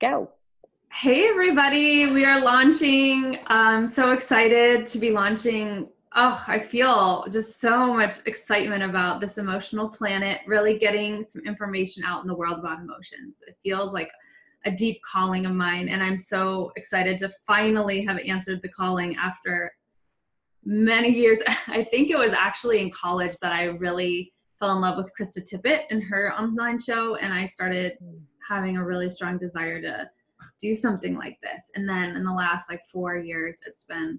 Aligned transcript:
Go. 0.00 0.30
Hey, 0.90 1.28
everybody. 1.28 2.06
We 2.06 2.24
are 2.24 2.42
launching. 2.42 3.38
I'm 3.48 3.86
so 3.86 4.12
excited 4.12 4.86
to 4.86 4.98
be 4.98 5.10
launching. 5.10 5.90
Oh, 6.16 6.42
I 6.48 6.58
feel 6.58 7.26
just 7.30 7.60
so 7.60 7.92
much 7.92 8.14
excitement 8.24 8.82
about 8.82 9.20
this 9.20 9.36
emotional 9.36 9.90
planet, 9.90 10.40
really 10.46 10.78
getting 10.78 11.22
some 11.26 11.42
information 11.44 12.02
out 12.02 12.22
in 12.22 12.28
the 12.28 12.34
world 12.34 12.60
about 12.60 12.80
emotions. 12.80 13.40
It 13.46 13.58
feels 13.62 13.92
like 13.92 14.10
a 14.64 14.70
deep 14.70 15.02
calling 15.02 15.44
of 15.44 15.52
mine, 15.52 15.90
and 15.90 16.02
I'm 16.02 16.18
so 16.18 16.72
excited 16.76 17.18
to 17.18 17.30
finally 17.46 18.02
have 18.06 18.18
answered 18.26 18.62
the 18.62 18.70
calling 18.70 19.16
after 19.16 19.70
many 20.64 21.10
years. 21.10 21.40
I 21.68 21.84
think 21.84 22.08
it 22.08 22.16
was 22.16 22.32
actually 22.32 22.80
in 22.80 22.90
college 22.90 23.36
that 23.42 23.52
I 23.52 23.64
really 23.64 24.32
fell 24.58 24.72
in 24.72 24.80
love 24.80 24.96
with 24.96 25.12
Krista 25.18 25.42
Tippett 25.46 25.82
and 25.90 26.02
her 26.04 26.32
online 26.32 26.80
show, 26.80 27.16
and 27.16 27.34
I 27.34 27.44
started 27.44 27.98
mm. 28.02 28.20
Having 28.50 28.76
a 28.76 28.84
really 28.84 29.08
strong 29.08 29.38
desire 29.38 29.80
to 29.80 30.10
do 30.60 30.74
something 30.74 31.16
like 31.16 31.38
this. 31.40 31.70
And 31.76 31.88
then 31.88 32.16
in 32.16 32.24
the 32.24 32.32
last 32.32 32.68
like 32.68 32.84
four 32.84 33.16
years, 33.16 33.60
it's 33.64 33.84
been 33.84 34.18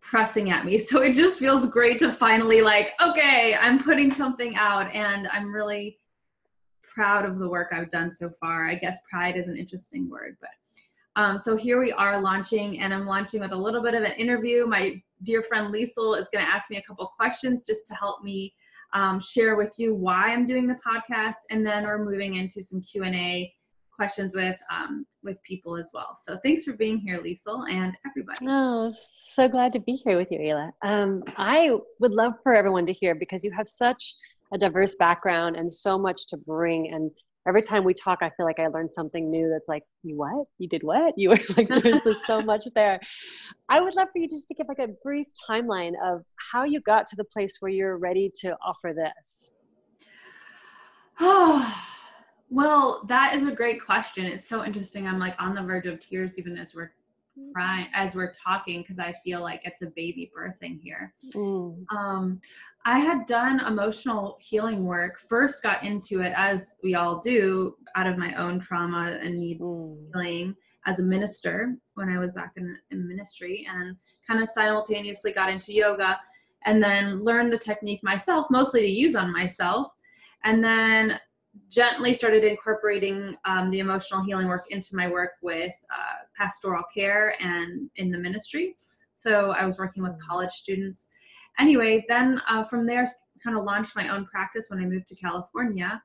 pressing 0.00 0.50
at 0.50 0.64
me. 0.64 0.78
So 0.90 1.02
it 1.02 1.14
just 1.14 1.38
feels 1.38 1.66
great 1.66 1.98
to 1.98 2.12
finally 2.12 2.62
like, 2.62 2.92
okay, 3.02 3.56
I'm 3.60 3.82
putting 3.82 4.12
something 4.12 4.56
out, 4.56 4.94
and 4.94 5.28
I'm 5.28 5.52
really 5.52 5.98
proud 6.82 7.24
of 7.24 7.38
the 7.38 7.48
work 7.48 7.72
I've 7.72 7.90
done 7.90 8.10
so 8.10 8.30
far. 8.40 8.68
I 8.68 8.76
guess 8.76 8.98
pride 9.10 9.36
is 9.36 9.48
an 9.48 9.56
interesting 9.56 10.08
word, 10.08 10.36
but 10.40 10.50
um, 11.16 11.36
so 11.36 11.56
here 11.56 11.80
we 11.80 11.92
are 11.92 12.20
launching, 12.20 12.80
and 12.80 12.94
I'm 12.94 13.06
launching 13.06 13.40
with 13.40 13.52
a 13.52 13.56
little 13.56 13.82
bit 13.82 13.94
of 13.94 14.04
an 14.04 14.12
interview. 14.12 14.64
My 14.64 15.02
dear 15.24 15.42
friend 15.42 15.74
Liesl 15.74 16.18
is 16.20 16.28
going 16.32 16.44
to 16.44 16.50
ask 16.50 16.70
me 16.70 16.76
a 16.76 16.82
couple 16.82 17.04
questions 17.06 17.64
just 17.64 17.88
to 17.88 17.94
help 17.94 18.22
me 18.22 18.54
um, 18.92 19.20
share 19.20 19.56
with 19.56 19.74
you 19.76 19.94
why 19.94 20.32
I'm 20.32 20.46
doing 20.46 20.66
the 20.66 20.78
podcast, 20.86 21.46
and 21.50 21.64
then 21.64 21.84
we're 21.84 22.04
moving 22.04 22.34
into 22.34 22.62
some 22.62 22.80
Q 22.80 23.04
and 23.04 23.14
A 23.14 23.52
questions 24.00 24.34
with 24.34 24.56
um, 24.72 25.04
with 25.22 25.42
people 25.42 25.76
as 25.76 25.90
well. 25.92 26.16
So 26.24 26.38
thanks 26.42 26.64
for 26.64 26.72
being 26.72 26.98
here, 26.98 27.20
Liesl, 27.20 27.70
and 27.70 27.96
everybody. 28.06 28.46
Oh, 28.48 28.92
so 28.94 29.48
glad 29.48 29.72
to 29.72 29.80
be 29.80 29.92
here 29.92 30.16
with 30.16 30.28
you, 30.30 30.38
Ayla. 30.38 30.70
Um, 30.82 31.22
I 31.36 31.70
would 31.98 32.12
love 32.12 32.32
for 32.42 32.54
everyone 32.54 32.86
to 32.86 32.92
hear 32.92 33.14
because 33.14 33.44
you 33.44 33.52
have 33.52 33.68
such 33.68 34.14
a 34.52 34.58
diverse 34.58 34.94
background 34.96 35.56
and 35.56 35.70
so 35.70 35.98
much 35.98 36.26
to 36.28 36.36
bring 36.36 36.92
and 36.92 37.10
every 37.46 37.62
time 37.62 37.84
we 37.84 37.94
talk, 37.94 38.18
I 38.22 38.30
feel 38.36 38.46
like 38.46 38.58
I 38.58 38.68
learned 38.68 38.92
something 38.92 39.30
new 39.30 39.48
that's 39.48 39.68
like, 39.68 39.82
you 40.02 40.16
what? 40.16 40.46
You 40.58 40.68
did 40.68 40.82
what? 40.82 41.14
You 41.20 41.30
were 41.30 41.38
like, 41.56 41.68
there's 41.68 42.00
this 42.00 42.24
so 42.26 42.40
much 42.52 42.64
there. 42.74 43.00
I 43.68 43.80
would 43.80 43.94
love 43.94 44.08
for 44.12 44.18
you 44.18 44.28
just 44.28 44.48
to 44.48 44.54
give 44.54 44.66
like 44.68 44.78
a 44.78 44.88
brief 45.02 45.26
timeline 45.48 45.92
of 46.04 46.22
how 46.52 46.64
you 46.64 46.80
got 46.80 47.06
to 47.08 47.16
the 47.16 47.24
place 47.24 47.56
where 47.60 47.70
you're 47.70 47.98
ready 47.98 48.30
to 48.40 48.56
offer 48.64 48.94
this. 48.94 49.58
Oh, 51.18 51.86
well, 52.50 53.04
that 53.08 53.34
is 53.34 53.46
a 53.46 53.52
great 53.52 53.84
question. 53.84 54.26
It's 54.26 54.48
so 54.48 54.64
interesting. 54.64 55.06
I'm 55.06 55.18
like 55.18 55.34
on 55.38 55.54
the 55.54 55.62
verge 55.62 55.86
of 55.86 56.00
tears 56.00 56.38
even 56.38 56.56
as 56.56 56.74
we're 56.74 56.92
crying 57.54 57.86
as 57.94 58.14
we're 58.14 58.32
talking 58.32 58.82
because 58.82 58.98
I 58.98 59.14
feel 59.24 59.40
like 59.40 59.60
it's 59.64 59.82
a 59.82 59.92
baby 59.96 60.30
birthing 60.36 60.80
here. 60.80 61.14
Mm. 61.34 61.84
Um, 61.92 62.40
I 62.84 62.98
had 62.98 63.26
done 63.26 63.60
emotional 63.60 64.38
healing 64.40 64.84
work, 64.84 65.18
first 65.18 65.62
got 65.62 65.84
into 65.84 66.22
it 66.22 66.32
as 66.36 66.76
we 66.82 66.94
all 66.94 67.18
do 67.18 67.76
out 67.94 68.06
of 68.06 68.16
my 68.16 68.34
own 68.34 68.60
trauma 68.60 69.18
and 69.20 69.38
need 69.38 69.60
mm. 69.60 69.96
healing 70.12 70.54
as 70.86 70.98
a 70.98 71.02
minister 71.02 71.76
when 71.94 72.08
I 72.08 72.18
was 72.18 72.32
back 72.32 72.52
in, 72.56 72.76
in 72.90 73.06
ministry 73.06 73.66
and 73.70 73.96
kind 74.26 74.42
of 74.42 74.48
simultaneously 74.48 75.32
got 75.32 75.50
into 75.50 75.74
yoga 75.74 76.18
and 76.64 76.82
then 76.82 77.22
learned 77.22 77.52
the 77.52 77.58
technique 77.58 78.00
myself, 78.02 78.46
mostly 78.50 78.82
to 78.82 78.90
use 78.90 79.14
on 79.14 79.32
myself. 79.32 79.88
And 80.44 80.64
then 80.64 81.18
gently 81.68 82.14
started 82.14 82.44
incorporating 82.44 83.36
um, 83.44 83.70
the 83.70 83.80
emotional 83.80 84.22
healing 84.22 84.48
work 84.48 84.64
into 84.70 84.94
my 84.94 85.08
work 85.08 85.32
with 85.42 85.74
uh, 85.92 86.19
pastoral 86.40 86.84
care 86.94 87.34
and 87.40 87.90
in 87.96 88.10
the 88.10 88.18
ministry. 88.18 88.74
So 89.16 89.50
I 89.50 89.66
was 89.66 89.78
working 89.78 90.02
with 90.02 90.18
college 90.18 90.50
students 90.50 91.08
anyway, 91.58 92.04
then 92.08 92.40
uh, 92.48 92.64
from 92.64 92.86
there, 92.86 93.06
kind 93.44 93.56
of 93.56 93.64
launched 93.64 93.96
my 93.96 94.08
own 94.08 94.26
practice 94.26 94.68
when 94.68 94.80
I 94.80 94.86
moved 94.86 95.08
to 95.08 95.14
California 95.14 96.02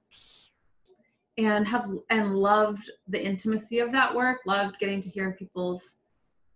and 1.37 1.67
have 1.67 1.85
and 2.09 2.35
loved 2.35 2.89
the 3.07 3.23
intimacy 3.23 3.79
of 3.79 3.91
that 3.91 4.13
work 4.13 4.39
loved 4.45 4.79
getting 4.79 5.01
to 5.01 5.09
hear 5.09 5.35
people's 5.37 5.95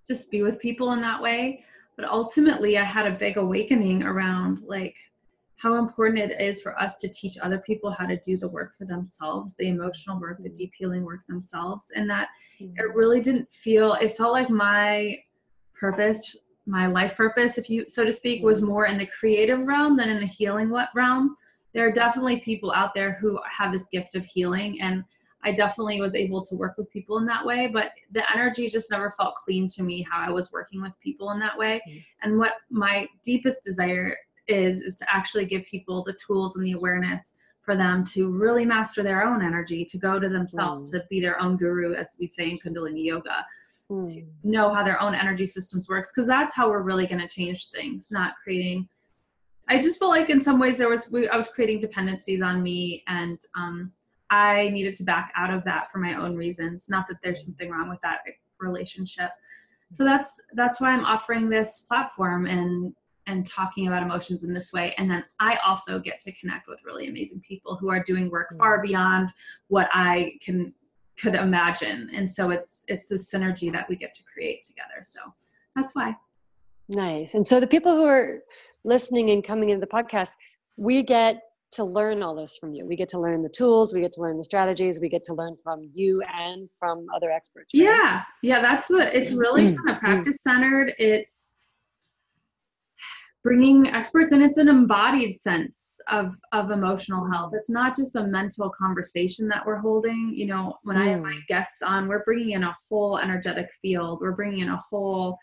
just 0.07 0.31
be 0.31 0.41
with 0.41 0.59
people 0.59 0.93
in 0.93 1.01
that 1.01 1.21
way 1.21 1.61
but 1.97 2.07
ultimately 2.07 2.77
i 2.77 2.83
had 2.83 3.05
a 3.05 3.17
big 3.17 3.35
awakening 3.35 4.03
around 4.03 4.61
like 4.65 4.95
how 5.61 5.75
important 5.75 6.17
it 6.17 6.39
is 6.39 6.61
for 6.61 6.79
us 6.79 6.95
to 6.97 7.07
teach 7.09 7.37
other 7.41 7.59
people 7.59 7.91
how 7.91 8.05
to 8.05 8.17
do 8.17 8.37
the 8.37 8.47
work 8.47 8.73
for 8.73 8.85
themselves 8.85 9.55
the 9.59 9.67
emotional 9.67 10.19
work 10.19 10.37
the 10.39 10.49
mm-hmm. 10.49 10.57
deep 10.57 10.71
healing 10.77 11.03
work 11.03 11.21
themselves 11.27 11.91
and 11.95 12.09
that 12.09 12.29
it 12.59 12.63
mm-hmm. 12.63 12.97
really 12.97 13.21
didn't 13.21 13.51
feel 13.51 13.93
it 13.93 14.15
felt 14.17 14.33
like 14.33 14.49
my 14.49 15.17
purpose 15.73 16.37
my 16.69 16.87
life 16.87 17.17
purpose, 17.17 17.57
if 17.57 17.69
you 17.69 17.85
so 17.89 18.05
to 18.05 18.13
speak, 18.13 18.43
was 18.43 18.61
more 18.61 18.85
in 18.85 18.97
the 18.97 19.07
creative 19.07 19.59
realm 19.61 19.97
than 19.97 20.09
in 20.09 20.19
the 20.19 20.25
healing 20.25 20.71
realm. 20.93 21.35
There 21.73 21.87
are 21.87 21.91
definitely 21.91 22.39
people 22.39 22.71
out 22.71 22.93
there 22.93 23.17
who 23.19 23.39
have 23.57 23.73
this 23.73 23.87
gift 23.87 24.15
of 24.15 24.23
healing, 24.25 24.79
and 24.81 25.03
I 25.43 25.51
definitely 25.51 26.01
was 26.01 26.15
able 26.15 26.45
to 26.45 26.55
work 26.55 26.77
with 26.77 26.91
people 26.91 27.17
in 27.17 27.25
that 27.25 27.45
way. 27.45 27.67
But 27.67 27.91
the 28.11 28.23
energy 28.31 28.69
just 28.69 28.91
never 28.91 29.11
felt 29.11 29.35
clean 29.35 29.67
to 29.69 29.83
me 29.83 30.05
how 30.09 30.19
I 30.25 30.29
was 30.29 30.51
working 30.51 30.81
with 30.81 30.93
people 31.03 31.31
in 31.31 31.39
that 31.39 31.57
way. 31.57 31.81
Mm-hmm. 31.87 31.99
And 32.21 32.37
what 32.37 32.53
my 32.69 33.07
deepest 33.23 33.63
desire 33.63 34.15
is 34.49 34.81
is 34.81 34.95
to 34.97 35.05
actually 35.13 35.45
give 35.45 35.65
people 35.65 36.03
the 36.03 36.17
tools 36.25 36.55
and 36.55 36.65
the 36.65 36.73
awareness 36.73 37.35
for 37.61 37.75
them 37.75 38.03
to 38.03 38.31
really 38.31 38.65
master 38.65 39.03
their 39.03 39.23
own 39.23 39.43
energy, 39.43 39.85
to 39.85 39.97
go 39.97 40.19
to 40.19 40.27
themselves, 40.27 40.89
mm. 40.89 40.93
to 40.93 41.05
be 41.09 41.19
their 41.19 41.39
own 41.39 41.55
guru, 41.55 41.93
as 41.93 42.17
we 42.19 42.27
say 42.27 42.49
in 42.49 42.57
Kundalini 42.57 43.05
Yoga, 43.05 43.45
mm. 43.91 44.05
to 44.11 44.25
know 44.43 44.73
how 44.73 44.81
their 44.81 44.99
own 44.99 45.13
energy 45.13 45.45
systems 45.45 45.87
works, 45.87 46.11
because 46.11 46.27
that's 46.27 46.55
how 46.55 46.69
we're 46.69 46.81
really 46.81 47.05
going 47.05 47.21
to 47.21 47.27
change 47.27 47.69
things, 47.69 48.09
not 48.09 48.33
creating. 48.43 48.87
I 49.67 49.79
just 49.79 49.99
felt 49.99 50.09
like 50.11 50.31
in 50.31 50.41
some 50.41 50.59
ways 50.59 50.79
there 50.79 50.89
was 50.89 51.11
we, 51.11 51.29
I 51.29 51.35
was 51.35 51.47
creating 51.47 51.79
dependencies 51.79 52.41
on 52.41 52.63
me, 52.63 53.03
and 53.07 53.37
um, 53.55 53.91
I 54.31 54.69
needed 54.69 54.95
to 54.95 55.03
back 55.03 55.31
out 55.35 55.53
of 55.53 55.63
that 55.65 55.91
for 55.91 55.99
my 55.99 56.15
own 56.15 56.35
reasons. 56.35 56.89
Not 56.89 57.07
that 57.07 57.17
there's 57.21 57.45
something 57.45 57.69
wrong 57.69 57.87
with 57.87 58.01
that 58.01 58.19
relationship. 58.59 59.29
So 59.93 60.03
that's 60.03 60.39
that's 60.53 60.79
why 60.81 60.91
I'm 60.91 61.05
offering 61.05 61.49
this 61.49 61.81
platform 61.81 62.45
and 62.45 62.95
and 63.29 63.45
talking 63.45 63.87
about 63.87 64.03
emotions 64.03 64.43
in 64.43 64.53
this 64.53 64.73
way. 64.73 64.93
And 64.97 65.09
then 65.09 65.23
i 65.39 65.57
also 65.65 65.99
get 65.99 66.19
to 66.21 66.31
connect 66.33 66.67
with 66.67 66.83
really 66.83 67.07
amazing 67.07 67.41
people 67.41 67.75
who 67.75 67.89
are 67.89 68.03
doing 68.03 68.29
work 68.29 68.53
far 68.57 68.79
mm. 68.79 68.83
beyond 68.83 69.29
what 69.67 69.89
i 69.93 70.33
can 70.41 70.73
could 71.19 71.35
imagine. 71.35 72.09
And 72.13 72.29
so 72.29 72.49
it's 72.49 72.83
it's 72.87 73.07
this 73.07 73.31
synergy 73.31 73.71
that 73.71 73.87
we 73.89 73.95
get 73.95 74.13
to 74.15 74.23
create 74.23 74.61
together. 74.63 75.03
So 75.03 75.19
that's 75.75 75.93
why. 75.93 76.15
Nice. 76.87 77.33
And 77.33 77.45
so 77.45 77.59
the 77.59 77.67
people 77.67 77.95
who 77.95 78.05
are 78.05 78.39
listening 78.83 79.29
and 79.31 79.43
coming 79.43 79.69
into 79.69 79.85
the 79.85 79.91
podcast 79.91 80.35
we 80.77 81.03
get 81.03 81.41
to 81.71 81.83
learn 81.83 82.23
all 82.23 82.33
this 82.33 82.55
from 82.55 82.73
you. 82.73 82.85
We 82.85 82.95
get 82.95 83.09
to 83.09 83.19
learn 83.19 83.43
the 83.43 83.49
tools 83.49 83.93
we 83.93 83.99
get 84.01 84.13
to 84.13 84.21
learn 84.21 84.37
the 84.37 84.43
strategies 84.43 84.99
we 84.99 85.09
get 85.09 85.23
to 85.25 85.33
learn 85.33 85.57
from 85.61 85.89
you 85.93 86.23
and 86.33 86.69
from 86.75 87.05
other 87.13 87.29
experts 87.29 87.71
right? 87.75 87.83
yeah. 87.83 88.23
Yeah 88.41 88.61
that's 88.61 88.87
the 88.87 89.15
it's 89.15 89.33
really 89.33 89.75
kind 89.75 89.89
of 89.89 89.95
mm. 89.97 89.99
practice 89.99 90.41
centered 90.41 90.93
it's 90.97 91.53
bringing 93.49 93.87
experts 93.87 94.31
and 94.31 94.43
it's 94.43 94.57
an 94.57 94.67
embodied 94.67 95.35
sense 95.35 95.99
of 96.07 96.35
of 96.51 96.69
emotional 96.69 97.27
health 97.31 97.51
it's 97.55 97.67
not 97.69 97.95
just 97.95 98.15
a 98.15 98.23
mental 98.27 98.69
conversation 98.69 99.47
that 99.47 99.65
we're 99.65 99.79
holding 99.79 100.31
you 100.35 100.45
know 100.45 100.77
when 100.83 100.95
mm. 100.95 101.01
i 101.01 101.05
have 101.07 101.19
my 101.19 101.33
mm. 101.33 101.47
guests 101.47 101.81
on 101.81 102.07
we're 102.07 102.23
bringing 102.25 102.51
in 102.51 102.61
a 102.61 102.75
whole 102.87 103.17
energetic 103.17 103.67
field 103.81 104.19
we're 104.21 104.33
bringing 104.33 104.59
in 104.59 104.69
a 104.69 104.79
whole 104.87 105.35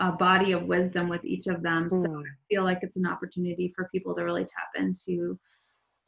uh, 0.00 0.10
body 0.10 0.50
of 0.50 0.64
wisdom 0.64 1.08
with 1.08 1.24
each 1.24 1.46
of 1.46 1.62
them 1.62 1.88
mm. 1.88 2.02
so 2.02 2.18
i 2.18 2.32
feel 2.48 2.64
like 2.64 2.80
it's 2.82 2.96
an 2.96 3.06
opportunity 3.06 3.72
for 3.72 3.88
people 3.92 4.16
to 4.16 4.24
really 4.24 4.44
tap 4.44 4.70
into 4.74 5.38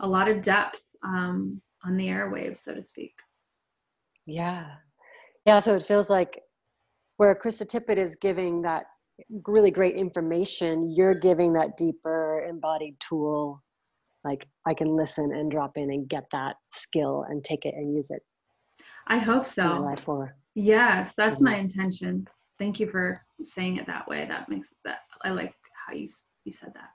a 0.00 0.06
lot 0.06 0.26
of 0.28 0.42
depth 0.42 0.82
um, 1.04 1.62
on 1.84 1.96
the 1.96 2.08
airwaves 2.08 2.56
so 2.56 2.74
to 2.74 2.82
speak 2.82 3.14
yeah 4.26 4.66
yeah 5.44 5.60
so 5.60 5.76
it 5.76 5.86
feels 5.86 6.10
like 6.10 6.42
where 7.18 7.36
krista 7.36 7.64
tippett 7.64 7.98
is 7.98 8.16
giving 8.16 8.62
that 8.62 8.86
really 9.46 9.70
great 9.70 9.96
information 9.96 10.92
you're 10.94 11.14
giving 11.14 11.52
that 11.52 11.76
deeper 11.76 12.44
embodied 12.48 12.94
tool 13.00 13.62
like 14.24 14.46
i 14.66 14.74
can 14.74 14.88
listen 14.88 15.32
and 15.32 15.50
drop 15.50 15.72
in 15.76 15.90
and 15.90 16.08
get 16.08 16.24
that 16.32 16.56
skill 16.66 17.24
and 17.28 17.44
take 17.44 17.64
it 17.64 17.74
and 17.74 17.94
use 17.94 18.10
it 18.10 18.22
i 19.06 19.18
hope 19.18 19.46
so. 19.46 19.62
life 19.62 20.00
for 20.00 20.34
yes 20.54 21.14
that's 21.16 21.40
my 21.40 21.54
mhm. 21.54 21.60
intention. 21.60 22.26
Thank 22.58 22.80
you 22.80 22.88
for 22.88 23.20
saying 23.44 23.76
it 23.76 23.86
that 23.86 24.08
way. 24.08 24.24
That 24.26 24.48
makes 24.48 24.70
that 24.86 25.00
i 25.24 25.28
like 25.28 25.54
how 25.86 25.92
you 25.92 26.08
you 26.44 26.54
said 26.54 26.72
that. 26.72 26.88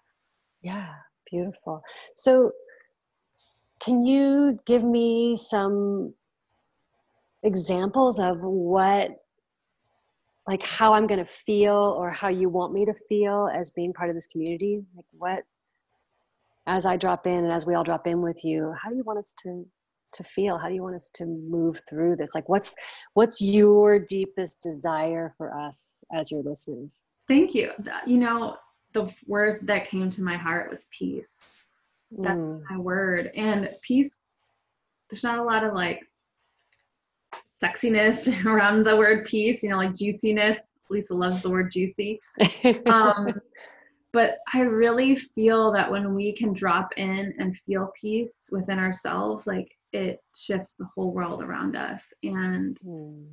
Yeah 0.64 0.88
beautiful. 1.32 1.82
So 2.16 2.52
can 3.80 4.06
you 4.06 4.60
give 4.68 4.84
me 4.84 5.36
some 5.38 6.14
examples 7.44 8.20
of 8.20 8.38
what 8.42 9.10
like 10.51 10.68
how 10.68 10.94
I'm 10.94 11.07
going 11.07 11.25
to 11.25 11.31
feel 11.31 11.95
or 11.98 12.09
how 12.09 12.27
you 12.27 12.50
want 12.50 12.74
me 12.74 12.83
to 12.83 12.94
feel 12.94 13.50
as 13.56 13.71
being 13.71 13.94
part 13.94 14.09
of 14.09 14.18
this 14.18 14.27
community? 14.27 14.83
Like 14.94 15.06
what, 15.12 15.44
as 16.68 16.86
I 16.86 16.98
drop 16.98 17.25
in 17.25 17.45
and 17.45 17.53
as 17.53 17.65
we 17.65 17.74
all 17.74 17.86
drop 17.86 18.06
in 18.06 18.21
with 18.21 18.44
you, 18.44 18.74
how 18.77 18.89
do 18.89 18.98
you 18.98 19.03
want 19.03 19.18
us 19.18 19.33
to 19.44 19.65
to 20.15 20.24
feel? 20.25 20.57
How 20.57 20.68
do 20.68 20.75
you 20.75 20.83
want 20.83 20.98
us 20.98 21.09
to 21.13 21.25
move 21.25 21.80
through 21.89 22.18
this? 22.18 22.36
Like 22.36 22.50
what's 22.50 22.75
what's 23.13 23.39
your 23.39 23.98
deepest 23.98 24.62
desire 24.62 25.31
for 25.38 25.57
us 25.57 26.03
as 26.13 26.30
your 26.30 26.44
listeners? 26.44 27.06
Thank 27.30 27.56
you. 27.56 27.71
You 28.06 28.18
know, 28.18 28.57
the 28.92 29.09
word 29.27 29.62
that 29.68 29.88
came 29.88 30.09
to 30.09 30.21
my 30.21 30.36
heart 30.36 30.69
was 30.69 30.88
peace. 30.92 31.56
That's 32.18 32.38
mm. 32.38 32.62
my 32.69 32.77
word. 32.77 33.31
And 33.38 33.69
peace, 33.83 34.19
there's 35.09 35.24
not 35.24 35.39
a 35.39 35.44
lot 35.44 35.63
of 35.63 35.74
like 35.74 36.01
sexiness 37.45 38.45
around 38.45 38.86
the 38.86 38.95
word 38.95 39.25
peace, 39.25 39.63
you 39.63 39.69
know, 39.69 39.78
like 39.78 39.95
juiciness. 39.95 40.69
Lisa 40.89 41.16
loves 41.16 41.42
the 41.42 41.50
word 41.50 41.72
juicy. 41.72 42.19
Um, 42.86 43.33
but 44.13 44.39
I 44.54 44.62
really 44.62 45.16
feel 45.16 45.72
that 45.72 45.89
when 45.89 46.13
we 46.13 46.33
can 46.33 46.54
drop 46.54 46.89
in 46.98 47.33
and 47.39 47.56
feel 47.56 47.92
peace 48.00 48.50
within 48.51 48.78
ourselves, 48.78 49.48
like 49.48 49.72
it 49.94 50.19
shifts 50.36 50.75
the 50.75 50.88
whole 50.94 51.13
world 51.13 51.42
around 51.42 51.75
us 51.75 52.12
and 52.24 52.78
mm. 52.86 53.25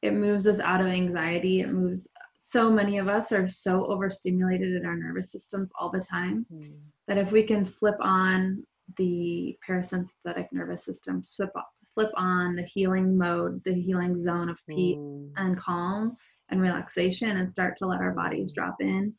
it 0.00 0.14
moves 0.14 0.46
us 0.46 0.60
out 0.60 0.80
of 0.80 0.86
anxiety. 0.86 1.60
It 1.60 1.70
moves 1.70 2.08
so 2.38 2.70
many 2.70 2.98
of 2.98 3.08
us 3.08 3.30
are 3.30 3.48
so 3.48 3.86
overstimulated 3.86 4.74
in 4.74 4.84
our 4.84 4.96
nervous 4.96 5.30
systems 5.30 5.70
all 5.78 5.90
the 5.90 6.00
time 6.00 6.44
mm. 6.52 6.74
that 7.06 7.18
if 7.18 7.30
we 7.30 7.42
can 7.44 7.64
flip 7.64 7.94
on 8.00 8.64
the 8.96 9.56
parasympathetic 9.66 10.48
nervous 10.50 10.84
system, 10.84 11.22
flip 11.36 11.52
flip 11.94 12.10
on 12.16 12.54
the 12.54 12.62
healing 12.62 13.16
mode, 13.16 13.62
the 13.64 13.74
healing 13.74 14.16
zone 14.16 14.48
of 14.48 14.58
peace 14.68 14.96
mm. 14.96 15.30
and 15.36 15.58
calm 15.58 16.16
and 16.50 16.60
relaxation, 16.60 17.30
and 17.30 17.48
start 17.48 17.76
to 17.78 17.86
let 17.86 18.00
our 18.00 18.12
bodies 18.12 18.52
drop 18.52 18.76
in 18.80 19.12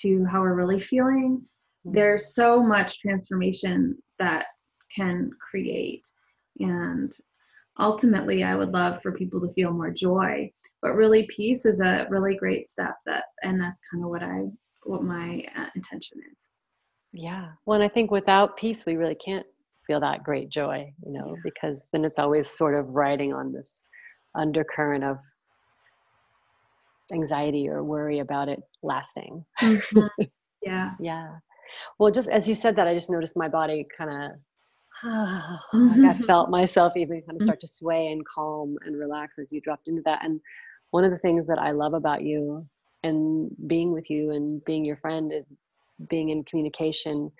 to 0.00 0.24
how 0.24 0.40
we're 0.40 0.54
really 0.54 0.80
feeling. 0.80 1.42
Mm. 1.86 1.94
There's 1.94 2.34
so 2.34 2.62
much 2.62 3.00
transformation 3.00 3.96
that 4.18 4.46
can 4.94 5.30
create. 5.50 6.08
And 6.58 7.12
ultimately, 7.78 8.44
I 8.44 8.54
would 8.54 8.72
love 8.72 9.00
for 9.02 9.12
people 9.12 9.40
to 9.40 9.52
feel 9.54 9.72
more 9.72 9.90
joy. 9.90 10.50
But 10.80 10.94
really, 10.94 11.26
peace 11.34 11.64
is 11.64 11.80
a 11.80 12.06
really 12.10 12.36
great 12.36 12.68
step 12.68 12.96
that, 13.06 13.24
and 13.42 13.60
that's 13.60 13.80
kind 13.90 14.04
of 14.04 14.10
what 14.10 14.22
I, 14.22 14.44
what 14.84 15.02
my 15.02 15.44
uh, 15.56 15.66
intention 15.74 16.18
is. 16.32 16.48
Yeah. 17.12 17.48
Well, 17.66 17.80
and 17.80 17.84
I 17.84 17.92
think 17.92 18.10
without 18.10 18.56
peace, 18.56 18.86
we 18.86 18.96
really 18.96 19.14
can't 19.14 19.46
feel 19.86 20.00
that 20.00 20.22
great 20.22 20.48
joy, 20.48 20.92
you 21.04 21.12
know, 21.12 21.36
because 21.42 21.88
then 21.92 22.04
it's 22.04 22.18
always 22.18 22.48
sort 22.48 22.74
of 22.74 22.88
riding 22.88 23.32
on 23.32 23.52
this 23.52 23.82
undercurrent 24.34 25.04
of 25.04 25.20
anxiety 27.12 27.68
or 27.68 27.82
worry 27.82 28.20
about 28.20 28.48
it 28.48 28.60
lasting. 28.82 29.44
Mm-hmm. 29.60 30.24
Yeah. 30.64 30.90
yeah. 31.00 31.28
Well, 31.98 32.12
just 32.12 32.28
as 32.28 32.48
you 32.48 32.54
said 32.54 32.76
that, 32.76 32.86
I 32.86 32.94
just 32.94 33.10
noticed 33.10 33.36
my 33.36 33.48
body 33.48 33.84
kind 33.98 34.10
of, 34.10 34.30
I 35.02 36.14
felt 36.24 36.50
myself 36.50 36.96
even 36.96 37.20
kind 37.22 37.30
of 37.30 37.36
mm-hmm. 37.38 37.46
start 37.46 37.60
to 37.62 37.66
sway 37.66 38.12
and 38.12 38.24
calm 38.24 38.76
and 38.86 38.96
relax 38.96 39.40
as 39.40 39.52
you 39.52 39.60
dropped 39.60 39.88
into 39.88 40.02
that. 40.04 40.24
And 40.24 40.40
one 40.92 41.02
of 41.02 41.10
the 41.10 41.18
things 41.18 41.48
that 41.48 41.58
I 41.58 41.72
love 41.72 41.94
about 41.94 42.22
you 42.22 42.64
and 43.02 43.50
being 43.66 43.90
with 43.92 44.08
you 44.08 44.30
and 44.30 44.64
being 44.64 44.84
your 44.84 44.94
friend 44.94 45.32
is 45.32 45.52
being 46.08 46.28
in 46.28 46.44
communication 46.44 47.32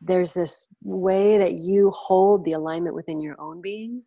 there's 0.00 0.32
this 0.32 0.66
way 0.82 1.38
that 1.38 1.54
you 1.58 1.90
hold 1.90 2.44
the 2.44 2.52
alignment 2.52 2.94
within 2.94 3.20
your 3.20 3.40
own 3.40 3.60
being 3.60 4.02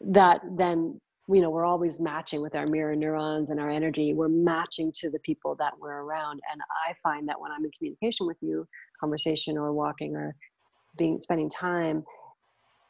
that 0.00 0.40
then 0.56 1.00
you 1.28 1.40
know 1.40 1.50
we're 1.50 1.64
always 1.64 2.00
matching 2.00 2.42
with 2.42 2.54
our 2.54 2.66
mirror 2.66 2.96
neurons 2.96 3.50
and 3.50 3.60
our 3.60 3.70
energy. 3.70 4.14
We're 4.14 4.28
matching 4.28 4.90
to 4.96 5.10
the 5.10 5.20
people 5.20 5.54
that 5.58 5.72
we're 5.78 6.02
around. 6.02 6.40
And 6.50 6.60
i 6.88 6.94
find 7.02 7.28
that 7.28 7.40
when 7.40 7.52
i'm 7.52 7.64
in 7.64 7.70
communication 7.76 8.26
with 8.26 8.38
you 8.40 8.66
conversation 8.98 9.56
or 9.56 9.72
walking 9.72 10.16
or 10.16 10.34
being 10.98 11.20
spending 11.20 11.48
time 11.48 12.04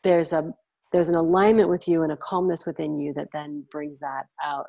there's 0.02 0.32
a 0.32 0.52
there's 0.92 1.08
an 1.08 1.14
alignment 1.14 1.68
with 1.68 1.86
you 1.86 2.02
and 2.02 2.12
a 2.12 2.16
calmness 2.16 2.66
within 2.66 2.98
you 2.98 3.12
that 3.14 3.28
then 3.32 3.64
brings 3.70 4.00
that 4.00 4.24
out 4.42 4.66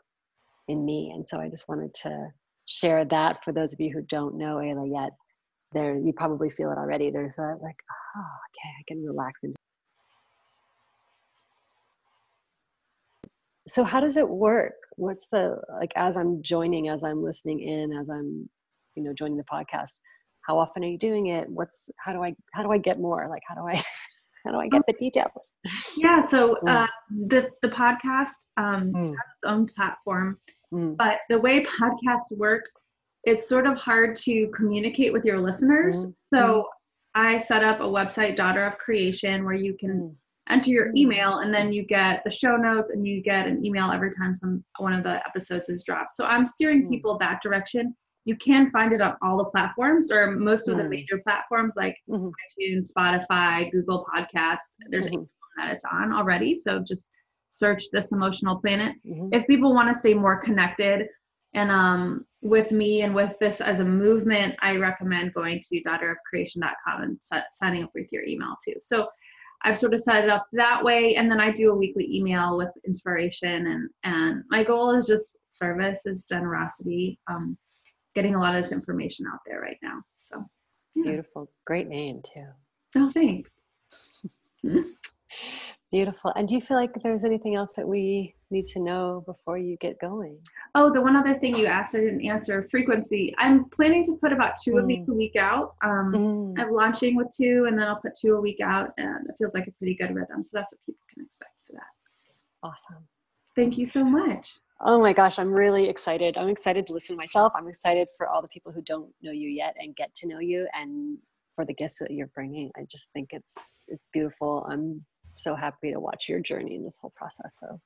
in 0.68 0.86
me. 0.86 1.12
And 1.16 1.28
so 1.28 1.40
i 1.40 1.50
just 1.50 1.68
wanted 1.68 1.94
to 2.04 2.28
share 2.66 3.06
that 3.06 3.44
for 3.44 3.52
those 3.52 3.74
of 3.74 3.80
you 3.80 3.92
who 3.92 4.02
don't 4.04 4.38
know 4.38 4.58
ayla 4.58 4.90
yet 4.92 5.12
there 5.74 5.98
you 5.98 6.14
probably 6.14 6.50
feel 6.50 6.72
it 6.72 6.78
already 6.78 7.10
there's 7.10 7.38
a 7.38 7.56
like 7.62 7.82
oh 8.18 8.20
okay 8.20 8.70
i 8.80 8.84
can 8.88 9.04
relax 9.04 9.44
into 9.44 9.56
so 13.68 13.84
how 13.84 14.00
does 14.00 14.18
it 14.18 14.28
work 14.28 14.74
what's 14.98 15.28
the 15.28 15.56
like 15.80 15.92
as 15.96 16.18
i'm 16.18 16.42
joining 16.42 16.90
as 16.90 17.04
i'm 17.04 17.24
listening 17.24 17.60
in 17.60 17.94
as 17.94 18.10
i'm 18.10 18.50
you 18.96 19.04
know 19.04 19.14
joining 19.14 19.38
the 19.38 19.44
podcast 19.44 20.00
how 20.46 20.58
often 20.58 20.84
are 20.84 20.88
you 20.88 20.98
doing 20.98 21.28
it 21.28 21.48
what's 21.50 21.90
how 21.98 22.12
do 22.12 22.24
i 22.24 22.34
how 22.54 22.64
do 22.64 22.72
i 22.72 22.78
get 22.78 23.00
more 23.00 23.28
like 23.30 23.42
how 23.48 23.56
do 23.56 23.62
i 23.68 23.76
how 24.46 24.52
do 24.52 24.58
i 24.58 24.68
get 24.68 24.82
the 24.88 24.94
details 24.94 25.54
yeah 25.98 26.20
so 26.20 26.58
mm. 26.64 26.70
uh, 26.70 26.88
the 27.28 27.50
the 27.62 27.70
podcast 27.70 28.46
um 28.58 28.92
mm. 28.92 29.10
has 29.10 29.14
its 29.14 29.46
own 29.46 29.68
platform 29.68 30.38
mm. 30.74 30.98
but 30.98 31.20
the 31.30 31.40
way 31.40 31.64
podcasts 31.64 32.36
work 32.38 32.64
it's 33.24 33.48
sort 33.48 33.68
of 33.68 33.78
hard 33.78 34.16
to 34.16 34.48
communicate 34.56 35.14
with 35.14 35.26
your 35.26 35.40
listeners. 35.40 36.06
Mm-hmm. 36.06 36.36
So 36.38 36.66
I 37.14 37.38
set 37.38 37.64
up 37.64 37.80
a 37.80 37.84
website, 37.84 38.36
Daughter 38.36 38.66
of 38.66 38.78
Creation, 38.78 39.44
where 39.44 39.54
you 39.54 39.76
can 39.78 39.92
mm. 39.92 40.16
enter 40.50 40.70
your 40.72 40.88
mm. 40.88 40.98
email 40.98 41.40
and 41.40 41.54
then 41.54 41.72
you 41.72 41.84
get 41.84 42.22
the 42.24 42.32
show 42.32 42.56
notes 42.56 42.90
and 42.90 43.06
you 43.06 43.22
get 43.22 43.48
an 43.48 43.66
email 43.66 43.92
every 43.92 44.12
time 44.12 44.36
some 44.36 44.64
one 44.80 44.94
of 44.94 45.04
the 45.04 45.22
episodes 45.28 45.70
is 45.70 45.84
dropped. 45.84 46.14
So 46.14 46.26
I'm 46.26 46.46
steering 46.46 46.86
mm. 46.86 46.90
people 46.90 47.18
that 47.20 47.42
direction. 47.42 47.96
You 48.26 48.36
can 48.38 48.70
find 48.70 48.94
it 48.94 49.02
on 49.02 49.16
all 49.22 49.38
the 49.38 49.46
platforms 49.46 50.12
or 50.12 50.32
most 50.32 50.70
of 50.70 50.78
the 50.78 50.88
major 50.88 51.20
platforms 51.24 51.76
like 51.76 51.98
mm-hmm. 52.08 52.28
iTunes, 52.28 52.92
Spotify, 52.96 53.72
Google 53.72 54.06
Podcasts. 54.16 54.76
There's 54.90 55.08
mm-hmm. 55.08 55.24
that 55.58 55.74
it's 55.74 55.84
on 55.92 56.14
already. 56.14 56.56
So 56.56 56.84
just 56.88 57.10
search 57.50 57.86
this 57.92 58.12
emotional 58.12 58.58
planet. 58.58 58.96
Mm-hmm. 59.08 59.30
If 59.32 59.48
people 59.48 59.74
want 59.74 59.92
to 59.92 60.00
stay 60.00 60.14
more 60.14 60.38
connected, 60.38 61.08
and 61.56 61.72
um, 61.72 62.26
with 62.42 62.72
me 62.72 63.04
and 63.04 63.14
with 63.14 63.38
this 63.40 63.62
as 63.62 63.80
a 63.80 63.86
movement, 63.86 64.56
I 64.62 64.76
recommend 64.76 65.34
going 65.34 65.62
to 65.70 65.84
daughterofcreation.com 65.84 67.02
and 67.04 67.18
set, 67.22 67.46
signing 67.54 67.84
up 67.84 67.92
with 67.94 68.12
your 68.12 68.24
email 68.26 68.56
too. 68.66 68.74
So 68.80 69.08
I've 69.64 69.78
sort 69.78 69.94
of 69.94 70.02
set 70.02 70.24
it 70.24 70.30
up 70.30 70.48
that 70.54 70.84
way, 70.84 71.16
and 71.16 71.30
then 71.30 71.40
I 71.40 71.52
do 71.52 71.72
a 71.72 71.76
weekly 71.76 72.08
email 72.12 72.58
with 72.58 72.70
inspiration. 72.86 73.68
And 73.68 73.90
and 74.04 74.44
my 74.50 74.64
goal 74.64 74.92
is 74.96 75.06
just 75.06 75.38
service, 75.50 76.08
is 76.08 76.28
generosity, 76.28 77.20
um, 77.30 77.58
getting 78.16 78.36
a 78.36 78.40
lot 78.40 78.56
of 78.56 78.64
this 78.64 78.72
information 78.72 79.28
out 79.32 79.40
there 79.46 79.62
right 79.62 79.78
now. 79.84 80.02
So 80.18 80.44
yeah. 80.96 81.04
beautiful, 81.04 81.52
great 81.66 81.88
name 81.88 82.22
too. 82.24 82.48
Oh, 82.96 83.12
thanks. 83.12 84.26
Beautiful. 85.92 86.32
And 86.38 86.48
do 86.48 86.56
you 86.56 86.62
feel 86.62 86.78
like 86.78 86.92
there's 87.04 87.26
anything 87.26 87.56
else 87.56 87.74
that 87.74 87.86
we 87.86 88.34
need 88.50 88.66
to 88.68 88.82
know 88.82 89.24
before 89.26 89.58
you 89.58 89.76
get 89.82 90.00
going? 90.00 90.38
Oh, 90.74 90.92
the 90.92 91.02
one 91.02 91.18
other 91.18 91.34
thing 91.34 91.54
you 91.54 91.66
asked 91.66 91.96
I 91.96 92.00
didn't 92.00 92.26
answer 92.26 92.66
frequency. 92.72 93.36
I'm 93.38 93.66
planning 93.66 94.06
to 94.06 94.16
put 94.22 94.32
about 94.32 94.54
two 94.64 94.72
mm. 94.72 94.82
of 94.82 94.88
these 94.88 95.10
a 95.10 95.14
week 95.14 95.36
out. 95.36 95.76
Um, 95.84 96.14
mm. 96.56 96.62
I'm 96.62 96.72
launching 96.72 97.18
with 97.18 97.28
two 97.36 97.66
and 97.68 97.78
then 97.78 97.90
I'll 97.90 98.00
put 98.00 98.14
two 98.18 98.36
a 98.36 98.42
week 98.42 98.62
out, 98.64 98.92
and 98.98 99.28
it 99.28 99.36
feels 99.38 99.54
like 99.54 99.68
a 99.68 99.72
pretty 99.72 99.96
good 99.96 100.16
rhythm. 100.16 100.46
So 100.46 100.52
that's 100.54 100.72
what 100.72 100.80
people 100.86 101.06
can 101.14 101.26
expect 101.26 101.52
for 101.68 101.74
that. 101.74 101.84
Awesome. 102.64 103.06
Thank 103.54 103.78
you 103.78 103.86
so 103.86 104.06
much. 104.06 104.60
Oh 104.80 105.02
my 105.02 105.12
gosh, 105.12 105.40
I'm 105.40 105.54
really 105.54 105.90
excited. 105.90 106.38
I'm 106.38 106.48
excited 106.48 106.88
to 106.88 106.94
listen 106.94 107.18
to 107.18 107.22
myself. 107.22 107.52
I'm 107.54 107.68
excited 107.68 108.08
for 108.18 108.28
all 108.28 108.42
the 108.42 108.48
people 108.48 108.72
who 108.72 108.82
don't 108.82 109.12
know 109.22 109.32
you 109.32 109.50
yet 109.50 109.76
and 109.78 109.94
get 109.96 110.16
to 110.16 110.28
know 110.28 110.40
you 110.40 110.68
and 110.74 111.18
for 111.54 111.66
the 111.66 111.74
gifts 111.74 112.00
that 112.00 112.12
you're 112.12 112.28
bringing. 112.28 112.72
I 112.78 112.86
just 112.90 113.12
think 113.12 113.32
it's 113.34 113.58
it's 113.90 114.08
beautiful. 114.14 114.66
I'm 114.70 115.06
so 115.36 115.56
happy 115.56 115.92
to 115.92 116.00
watch 116.00 116.30
your 116.30 116.40
journey 116.40 116.76
in 116.76 116.84
this 116.84 116.98
whole 117.02 117.14
process. 117.16 117.58
So 117.60 117.80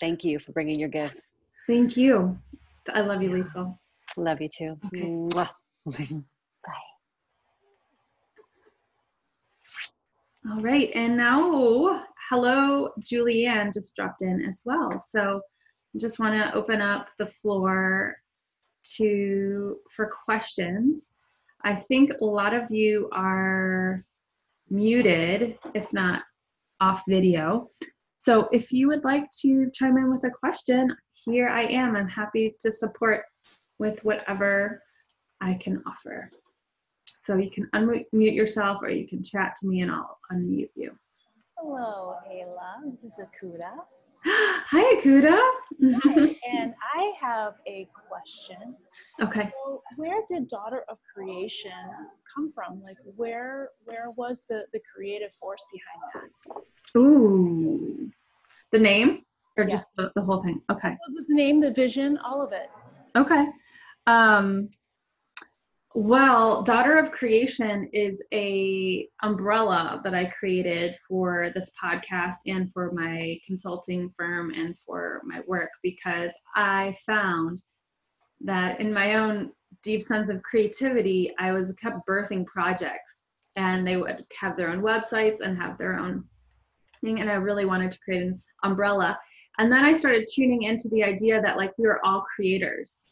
thank 0.00 0.24
you 0.24 0.38
for 0.38 0.52
bringing 0.52 0.78
your 0.78 0.88
gifts. 0.88 1.32
Thank 1.66 1.96
you. 1.96 2.38
I 2.92 3.00
love 3.00 3.22
you, 3.22 3.32
Lisa. 3.32 3.74
Love 4.16 4.40
you 4.40 4.48
too. 4.48 4.76
Okay. 4.86 5.28
Bye. 5.34 6.72
All 10.50 10.60
right. 10.60 10.90
And 10.94 11.16
now, 11.16 12.04
hello, 12.28 12.90
Julianne 13.00 13.72
just 13.72 13.96
dropped 13.96 14.22
in 14.22 14.44
as 14.44 14.60
well. 14.64 15.02
So 15.08 15.40
I 15.94 15.98
just 15.98 16.18
want 16.18 16.34
to 16.34 16.54
open 16.54 16.82
up 16.82 17.08
the 17.18 17.26
floor 17.26 18.16
to 18.96 19.78
for 19.90 20.10
questions. 20.24 21.12
I 21.64 21.76
think 21.88 22.12
a 22.20 22.24
lot 22.24 22.52
of 22.52 22.70
you 22.70 23.08
are 23.12 24.04
muted, 24.68 25.56
if 25.74 25.90
not 25.92 26.22
off 26.84 27.02
video. 27.08 27.70
So 28.18 28.48
if 28.52 28.70
you 28.70 28.88
would 28.88 29.04
like 29.04 29.26
to 29.42 29.70
chime 29.72 29.96
in 29.96 30.12
with 30.12 30.24
a 30.24 30.30
question, 30.30 30.94
here 31.12 31.48
I 31.48 31.64
am. 31.64 31.96
I'm 31.96 32.08
happy 32.08 32.54
to 32.60 32.70
support 32.70 33.22
with 33.78 33.98
whatever 34.04 34.82
I 35.40 35.54
can 35.54 35.82
offer. 35.86 36.30
So 37.26 37.36
you 37.36 37.50
can 37.50 37.68
unmute 37.74 38.34
yourself 38.40 38.82
or 38.82 38.90
you 38.90 39.08
can 39.08 39.22
chat 39.24 39.54
to 39.60 39.66
me 39.66 39.80
and 39.80 39.90
I'll 39.90 40.18
unmute 40.30 40.70
you. 40.74 40.90
Hello, 41.56 42.16
Ayla. 42.30 42.90
This 42.90 43.04
is 43.04 43.18
Akuda. 43.18 43.70
Hi, 44.26 44.96
Akuda. 44.96 45.40
Hi. 46.02 46.36
and 46.58 46.74
I 46.94 47.12
have 47.18 47.54
a 47.66 47.88
question. 48.08 48.74
Okay. 49.22 49.50
So 49.64 49.82
where 49.96 50.20
did 50.28 50.48
Daughter 50.48 50.84
of 50.90 50.98
Creation 51.14 51.72
come 52.34 52.50
from? 52.52 52.82
Like, 52.82 52.98
where 53.16 53.70
where 53.84 54.10
was 54.10 54.44
the 54.48 54.66
the 54.74 54.80
creative 54.94 55.30
force 55.40 55.64
behind 55.72 56.28
that? 56.52 56.64
Ooh, 56.96 58.10
the 58.72 58.78
name 58.78 59.22
or 59.56 59.64
Yes. 59.64 59.72
just 59.72 59.96
the, 59.96 60.12
the 60.14 60.22
whole 60.22 60.42
thing? 60.42 60.60
Okay. 60.70 60.96
The 61.06 61.34
name, 61.34 61.60
the 61.60 61.72
vision, 61.72 62.18
all 62.18 62.42
of 62.42 62.52
it. 62.52 62.70
Okay. 63.16 63.46
Um, 64.06 64.68
well, 65.96 66.62
Daughter 66.62 66.98
of 66.98 67.12
Creation 67.12 67.88
is 67.92 68.20
a 68.32 69.08
umbrella 69.22 70.00
that 70.02 70.12
I 70.12 70.24
created 70.24 70.96
for 71.06 71.50
this 71.54 71.70
podcast 71.82 72.34
and 72.46 72.72
for 72.72 72.90
my 72.90 73.38
consulting 73.46 74.12
firm 74.18 74.52
and 74.52 74.76
for 74.84 75.22
my 75.24 75.40
work 75.46 75.70
because 75.84 76.36
I 76.56 76.96
found 77.06 77.62
that 78.40 78.80
in 78.80 78.92
my 78.92 79.14
own 79.14 79.52
deep 79.84 80.04
sense 80.04 80.28
of 80.30 80.42
creativity, 80.42 81.32
I 81.38 81.52
was 81.52 81.72
kept 81.80 82.06
birthing 82.08 82.44
projects 82.44 83.20
and 83.54 83.86
they 83.86 83.96
would 83.96 84.24
have 84.40 84.56
their 84.56 84.70
own 84.70 84.82
websites 84.82 85.40
and 85.40 85.56
have 85.56 85.78
their 85.78 85.94
own 85.96 86.24
thing 87.04 87.20
and 87.20 87.30
I 87.30 87.34
really 87.34 87.64
wanted 87.64 87.92
to 87.92 87.98
create 88.00 88.22
an 88.22 88.42
umbrella. 88.64 89.18
And 89.58 89.70
then 89.70 89.84
I 89.84 89.92
started 89.92 90.26
tuning 90.32 90.62
into 90.62 90.88
the 90.88 91.04
idea 91.04 91.40
that 91.40 91.56
like 91.56 91.72
we 91.78 91.86
are 91.86 92.00
all 92.04 92.22
creators 92.22 93.06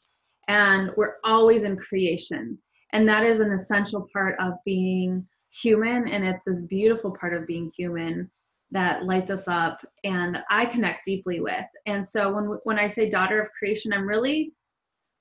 and 0.49 0.91
we're 0.97 1.15
always 1.25 1.65
in 1.65 1.77
creation. 1.77 2.59
And 2.93 3.09
that 3.09 3.25
is 3.25 3.41
an 3.41 3.53
essential 3.53 4.07
part 4.13 4.37
of 4.41 4.55
being 4.65 5.27
human 5.51 6.09
and 6.09 6.25
it's 6.25 6.45
this 6.45 6.63
beautiful 6.63 7.15
part 7.19 7.35
of 7.35 7.47
being 7.47 7.71
human 7.77 8.31
that 8.71 9.05
lights 9.05 9.31
us 9.31 9.49
up 9.49 9.85
and 10.03 10.39
i 10.49 10.65
connect 10.65 11.05
deeply 11.05 11.41
with. 11.41 11.67
And 11.87 12.05
so 12.05 12.33
when 12.33 12.59
when 12.65 12.79
i 12.79 12.89
say 12.89 13.07
daughter 13.07 13.43
of 13.43 13.51
creation 13.59 13.93
i'm 13.93 14.07
really 14.07 14.53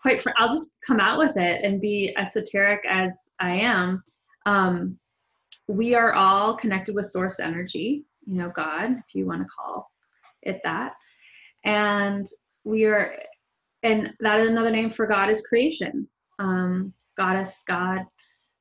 quite 0.01 0.21
fr- 0.21 0.29
i'll 0.37 0.47
just 0.47 0.69
come 0.87 1.01
out 1.01 1.19
with 1.19 1.35
it 1.35 1.61
and 1.65 1.81
be 1.81 2.15
esoteric 2.17 2.79
as 2.89 3.29
i 3.41 3.51
am. 3.51 4.01
Um, 4.45 4.97
we 5.67 5.95
are 5.95 6.13
all 6.13 6.55
connected 6.55 6.95
with 6.95 7.07
source 7.07 7.41
energy 7.41 8.05
you 8.25 8.35
know 8.35 8.51
god 8.55 8.91
if 8.91 9.13
you 9.13 9.25
want 9.25 9.41
to 9.41 9.47
call 9.47 9.89
it 10.43 10.59
that 10.63 10.93
and 11.63 12.27
we 12.63 12.85
are 12.85 13.15
and 13.83 14.13
that 14.19 14.39
is 14.39 14.49
another 14.49 14.71
name 14.71 14.91
for 14.91 15.07
God 15.07 15.29
is 15.29 15.41
creation, 15.41 16.07
um, 16.39 16.93
goddess, 17.17 17.63
God, 17.67 18.05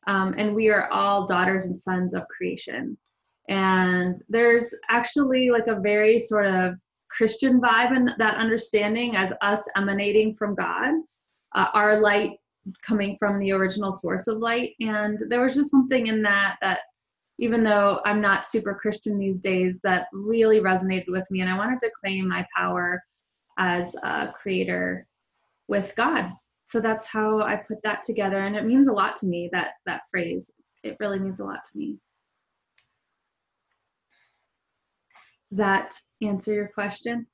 um, 0.06 0.34
and 0.38 0.54
we 0.54 0.70
are 0.70 0.90
all 0.90 1.26
daughters 1.26 1.66
and 1.66 1.78
sons 1.78 2.14
of 2.14 2.26
creation. 2.28 2.96
And 3.48 4.16
there's 4.28 4.74
actually 4.88 5.50
like 5.50 5.66
a 5.66 5.80
very 5.80 6.20
sort 6.20 6.46
of 6.46 6.74
Christian 7.10 7.60
vibe 7.60 7.94
in 7.94 8.10
that 8.18 8.36
understanding 8.36 9.16
as 9.16 9.32
us 9.42 9.62
emanating 9.76 10.32
from 10.32 10.54
God, 10.54 10.94
uh, 11.54 11.66
our 11.74 12.00
light 12.00 12.32
coming 12.86 13.16
from 13.18 13.38
the 13.38 13.52
original 13.52 13.92
source 13.92 14.26
of 14.26 14.38
light. 14.38 14.74
And 14.80 15.18
there 15.28 15.42
was 15.42 15.56
just 15.56 15.70
something 15.70 16.06
in 16.06 16.22
that 16.22 16.56
that 16.62 16.80
even 17.40 17.62
though 17.62 18.00
I'm 18.04 18.20
not 18.20 18.44
super 18.44 18.74
Christian 18.74 19.18
these 19.18 19.40
days, 19.40 19.80
that 19.82 20.08
really 20.12 20.60
resonated 20.60 21.08
with 21.08 21.28
me. 21.30 21.40
And 21.40 21.48
I 21.48 21.56
wanted 21.56 21.80
to 21.80 21.90
claim 21.98 22.28
my 22.28 22.46
power 22.54 23.02
as 23.58 23.94
a 24.02 24.28
creator 24.38 25.06
with 25.66 25.94
God. 25.96 26.32
So 26.66 26.80
that's 26.80 27.06
how 27.06 27.40
I 27.40 27.56
put 27.56 27.78
that 27.82 28.02
together. 28.02 28.44
And 28.44 28.56
it 28.56 28.66
means 28.66 28.88
a 28.88 28.92
lot 28.92 29.16
to 29.16 29.26
me, 29.26 29.48
that 29.52 29.70
that 29.86 30.02
phrase. 30.10 30.52
It 30.82 30.98
really 31.00 31.18
means 31.18 31.40
a 31.40 31.44
lot 31.44 31.64
to 31.64 31.78
me. 31.78 31.98
Does 35.50 35.58
that 35.58 35.98
answer 36.22 36.52
your 36.52 36.68
question? 36.68 37.26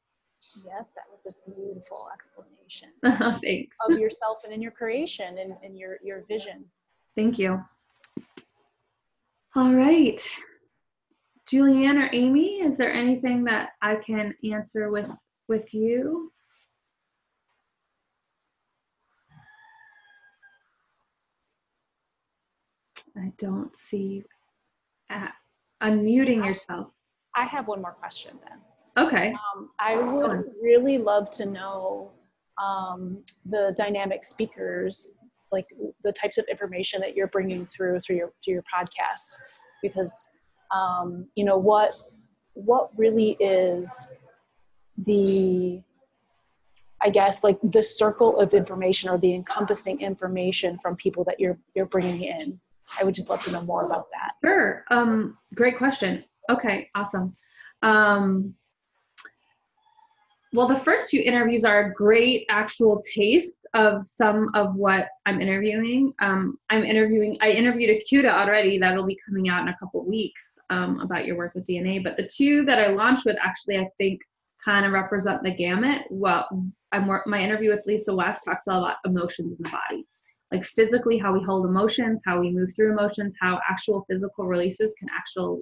Yes, 0.64 0.90
that 0.94 1.04
was 1.12 1.26
a 1.26 1.50
beautiful 1.50 2.06
explanation 2.14 2.88
Thanks. 3.42 3.76
of 3.88 3.98
yourself 3.98 4.38
and 4.44 4.52
in 4.52 4.62
your 4.62 4.70
creation 4.70 5.38
and, 5.38 5.54
and 5.62 5.76
your, 5.76 5.98
your 6.02 6.24
vision. 6.28 6.64
Thank 7.14 7.38
you. 7.38 7.62
All 9.56 9.72
right. 9.72 10.20
Julianne 11.50 11.96
or 11.96 12.10
Amy, 12.12 12.60
is 12.60 12.76
there 12.76 12.92
anything 12.92 13.42
that 13.44 13.70
I 13.80 13.96
can 13.96 14.34
answer 14.44 14.90
with 14.90 15.06
with 15.48 15.72
you? 15.72 16.30
I 23.16 23.32
don't 23.38 23.74
see 23.74 24.24
uh, 25.08 25.28
unmuting 25.82 26.44
yourself. 26.44 26.88
I 27.34 27.46
have 27.46 27.66
one 27.66 27.80
more 27.80 27.92
question 27.92 28.38
then. 28.46 29.06
Okay. 29.06 29.32
Um, 29.32 29.70
I 29.78 29.96
would 29.96 30.44
really 30.62 30.98
love 30.98 31.30
to 31.30 31.46
know 31.46 32.10
um, 32.62 33.24
the 33.46 33.74
dynamic 33.74 34.22
speakers, 34.22 35.14
like 35.56 35.68
the 36.06 36.12
types 36.12 36.36
of 36.38 36.44
information 36.54 37.00
that 37.00 37.12
you're 37.16 37.32
bringing 37.36 37.66
through 37.72 38.00
through 38.00 38.16
your 38.20 38.30
through 38.42 38.54
your 38.58 38.64
podcasts, 38.74 39.28
because 39.82 40.14
um, 40.78 41.28
you 41.34 41.44
know 41.44 41.58
what 41.70 41.96
what 42.54 42.90
really 42.96 43.30
is 43.40 44.12
the 44.98 45.82
I 47.06 47.10
guess 47.10 47.44
like 47.44 47.58
the 47.62 47.82
circle 47.82 48.38
of 48.40 48.54
information 48.54 49.10
or 49.10 49.18
the 49.18 49.34
encompassing 49.34 50.00
information 50.00 50.78
from 50.78 50.96
people 50.96 51.24
that 51.24 51.38
you're 51.40 51.58
you're 51.74 51.92
bringing 51.96 52.22
in. 52.22 52.60
I 52.98 53.04
would 53.04 53.14
just 53.14 53.28
love 53.30 53.42
to 53.44 53.50
know 53.50 53.62
more 53.62 53.84
about 53.84 54.06
that. 54.12 54.32
Sure. 54.44 54.84
Um, 54.90 55.36
great 55.54 55.76
question. 55.76 56.24
Okay, 56.48 56.88
awesome. 56.94 57.34
Um, 57.82 58.54
well, 60.52 60.66
the 60.66 60.76
first 60.76 61.08
two 61.08 61.20
interviews 61.24 61.64
are 61.64 61.86
a 61.86 61.92
great 61.92 62.46
actual 62.48 63.02
taste 63.14 63.66
of 63.74 64.06
some 64.06 64.50
of 64.54 64.74
what 64.74 65.08
I'm 65.26 65.40
interviewing. 65.40 66.12
Um, 66.20 66.58
I'm 66.70 66.84
interviewing, 66.84 67.36
I 67.40 67.50
interviewed 67.50 68.00
Akuda 68.00 68.30
already, 68.30 68.78
that'll 68.78 69.04
be 69.04 69.18
coming 69.26 69.48
out 69.48 69.62
in 69.62 69.68
a 69.68 69.76
couple 69.78 70.06
weeks 70.06 70.58
um, 70.70 71.00
about 71.00 71.26
your 71.26 71.36
work 71.36 71.54
with 71.54 71.66
DNA. 71.66 72.02
But 72.02 72.16
the 72.16 72.28
two 72.32 72.64
that 72.64 72.78
I 72.78 72.88
launched 72.88 73.26
with 73.26 73.36
actually, 73.42 73.78
I 73.78 73.88
think, 73.98 74.20
kind 74.64 74.86
of 74.86 74.92
represent 74.92 75.42
the 75.42 75.50
gamut. 75.50 76.02
Well, 76.10 76.48
I'm 76.92 77.06
my 77.26 77.40
interview 77.40 77.70
with 77.70 77.84
Lisa 77.86 78.14
West 78.14 78.42
talks 78.44 78.66
a 78.66 78.70
lot 78.70 78.78
about 78.78 78.96
emotions 79.04 79.52
in 79.52 79.62
the 79.62 79.70
body 79.70 80.06
like 80.52 80.64
physically 80.64 81.18
how 81.18 81.32
we 81.32 81.42
hold 81.44 81.66
emotions 81.66 82.22
how 82.24 82.40
we 82.40 82.50
move 82.50 82.68
through 82.74 82.92
emotions 82.92 83.34
how 83.40 83.60
actual 83.68 84.04
physical 84.08 84.46
releases 84.46 84.94
can 84.98 85.08
actual 85.16 85.60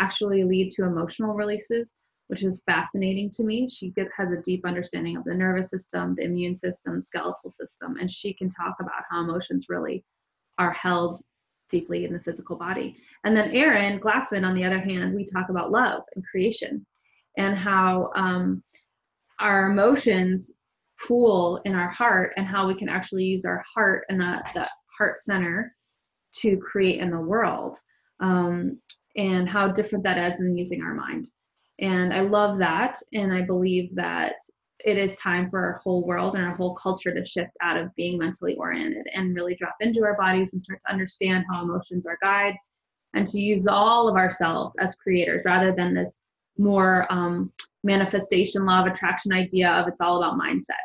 actually 0.00 0.42
lead 0.44 0.70
to 0.70 0.84
emotional 0.84 1.34
releases 1.34 1.90
which 2.28 2.44
is 2.44 2.62
fascinating 2.66 3.30
to 3.30 3.44
me. 3.44 3.68
She 3.68 3.90
get, 3.90 4.08
has 4.16 4.30
a 4.30 4.42
deep 4.42 4.66
understanding 4.66 5.16
of 5.16 5.24
the 5.24 5.34
nervous 5.34 5.70
system 5.70 6.14
the 6.16 6.24
immune 6.24 6.54
system 6.54 6.96
the 6.96 7.02
skeletal 7.02 7.50
system 7.50 7.96
and 8.00 8.10
she 8.10 8.32
can 8.34 8.48
talk 8.48 8.76
about 8.80 9.02
how 9.10 9.22
emotions 9.22 9.66
really 9.68 10.04
are 10.58 10.72
held 10.72 11.20
deeply 11.70 12.04
in 12.04 12.12
the 12.12 12.20
physical 12.20 12.56
body. 12.56 12.96
And 13.24 13.36
then 13.36 13.52
aaron 13.52 14.00
glassman 14.00 14.46
on 14.46 14.54
the 14.54 14.64
other 14.64 14.80
hand 14.80 15.14
we 15.14 15.24
talk 15.24 15.48
about 15.48 15.70
love 15.70 16.02
and 16.14 16.24
creation 16.24 16.86
and 17.36 17.56
how 17.56 18.10
um, 18.14 18.62
our 19.40 19.70
emotions 19.70 20.58
pool 21.06 21.60
in 21.64 21.74
our 21.74 21.90
heart 21.90 22.32
and 22.36 22.46
how 22.46 22.66
we 22.66 22.74
can 22.74 22.88
actually 22.88 23.24
use 23.24 23.44
our 23.44 23.62
heart 23.74 24.04
and 24.08 24.20
that, 24.20 24.50
that 24.54 24.70
heart 24.96 25.18
center 25.18 25.74
to 26.36 26.56
create 26.58 27.00
in 27.00 27.10
the 27.10 27.18
world 27.18 27.76
um, 28.20 28.78
and 29.16 29.48
how 29.48 29.68
different 29.68 30.04
that 30.04 30.18
is 30.18 30.38
than 30.38 30.56
using 30.56 30.82
our 30.82 30.94
mind 30.94 31.28
and 31.82 32.14
i 32.14 32.20
love 32.20 32.58
that 32.58 32.96
and 33.12 33.32
i 33.32 33.42
believe 33.42 33.94
that 33.94 34.34
it 34.84 34.98
is 34.98 35.14
time 35.16 35.48
for 35.48 35.60
our 35.60 35.80
whole 35.84 36.04
world 36.04 36.34
and 36.34 36.44
our 36.44 36.56
whole 36.56 36.74
culture 36.74 37.14
to 37.14 37.24
shift 37.24 37.52
out 37.60 37.76
of 37.76 37.94
being 37.94 38.18
mentally 38.18 38.56
oriented 38.56 39.06
and 39.14 39.36
really 39.36 39.54
drop 39.54 39.76
into 39.80 40.02
our 40.02 40.16
bodies 40.16 40.52
and 40.52 40.62
start 40.62 40.80
to 40.86 40.92
understand 40.92 41.44
how 41.50 41.62
emotions 41.62 42.06
are 42.06 42.18
guides 42.22 42.70
and 43.14 43.26
to 43.26 43.38
use 43.38 43.66
all 43.66 44.08
of 44.08 44.16
ourselves 44.16 44.74
as 44.80 44.94
creators 44.96 45.42
rather 45.44 45.72
than 45.72 45.94
this 45.94 46.20
more 46.58 47.06
um, 47.12 47.52
manifestation 47.84 48.64
law 48.64 48.80
of 48.80 48.90
attraction 48.90 49.32
idea 49.32 49.70
of 49.70 49.86
it's 49.86 50.00
all 50.00 50.18
about 50.18 50.38
mindset 50.38 50.82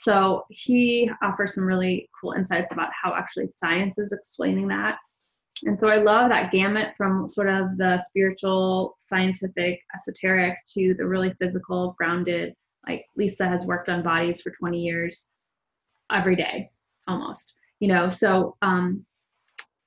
so 0.00 0.46
he 0.48 1.10
offers 1.22 1.54
some 1.54 1.64
really 1.64 2.08
cool 2.18 2.32
insights 2.32 2.72
about 2.72 2.88
how 2.90 3.14
actually 3.14 3.48
science 3.48 3.98
is 3.98 4.12
explaining 4.12 4.66
that. 4.68 4.96
And 5.64 5.78
so 5.78 5.88
I 5.88 5.96
love 5.96 6.30
that 6.30 6.52
gamut 6.52 6.96
from 6.96 7.28
sort 7.28 7.48
of 7.48 7.76
the 7.76 8.00
spiritual, 8.00 8.94
scientific, 8.98 9.80
esoteric 9.94 10.56
to 10.74 10.94
the 10.96 11.06
really 11.06 11.34
physical, 11.38 11.94
grounded. 11.98 12.54
Like 12.86 13.04
Lisa 13.16 13.46
has 13.46 13.66
worked 13.66 13.88
on 13.88 14.02
bodies 14.02 14.40
for 14.40 14.50
20 14.50 14.80
years 14.80 15.28
every 16.10 16.36
day, 16.36 16.70
almost. 17.06 17.52
You 17.80 17.88
know, 17.88 18.08
so 18.08 18.56
um, 18.62 19.04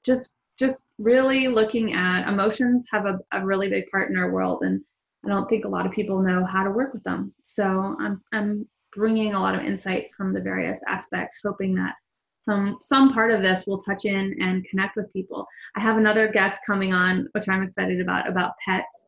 just 0.06 0.36
just 0.60 0.90
really 1.00 1.48
looking 1.48 1.94
at 1.94 2.28
emotions 2.28 2.86
have 2.92 3.06
a, 3.06 3.18
a 3.32 3.44
really 3.44 3.70
big 3.70 3.90
part 3.90 4.12
in 4.12 4.18
our 4.18 4.32
world, 4.32 4.62
and 4.62 4.82
I 5.26 5.30
don't 5.30 5.50
think 5.50 5.66
a 5.66 5.70
lot 5.70 5.86
of 5.86 5.92
people 5.92 6.22
know 6.22 6.46
how 6.46 6.64
to 6.64 6.72
work 6.72 6.94
with 6.94 7.04
them. 7.04 7.34
So 7.44 7.96
I'm 8.00 8.22
I'm 8.32 8.68
bringing 8.96 9.34
a 9.34 9.40
lot 9.40 9.56
of 9.56 9.64
insight 9.64 10.10
from 10.16 10.34
the 10.34 10.42
various 10.42 10.80
aspects, 10.88 11.40
hoping 11.44 11.74
that 11.76 11.96
some 12.44 12.78
some 12.82 13.14
part 13.14 13.32
of 13.32 13.42
this 13.42 13.66
will 13.66 13.80
touch 13.80 14.06
in 14.06 14.36
and 14.42 14.66
connect 14.66 14.96
with 14.96 15.12
people. 15.14 15.48
I 15.76 15.80
have 15.80 15.98
another 15.98 16.28
guest 16.28 16.62
coming 16.66 16.94
on, 16.94 17.28
which 17.32 17.48
I'm 17.48 17.64
excited 17.64 18.02
about, 18.02 18.28
about 18.28 18.54
pets 18.66 19.06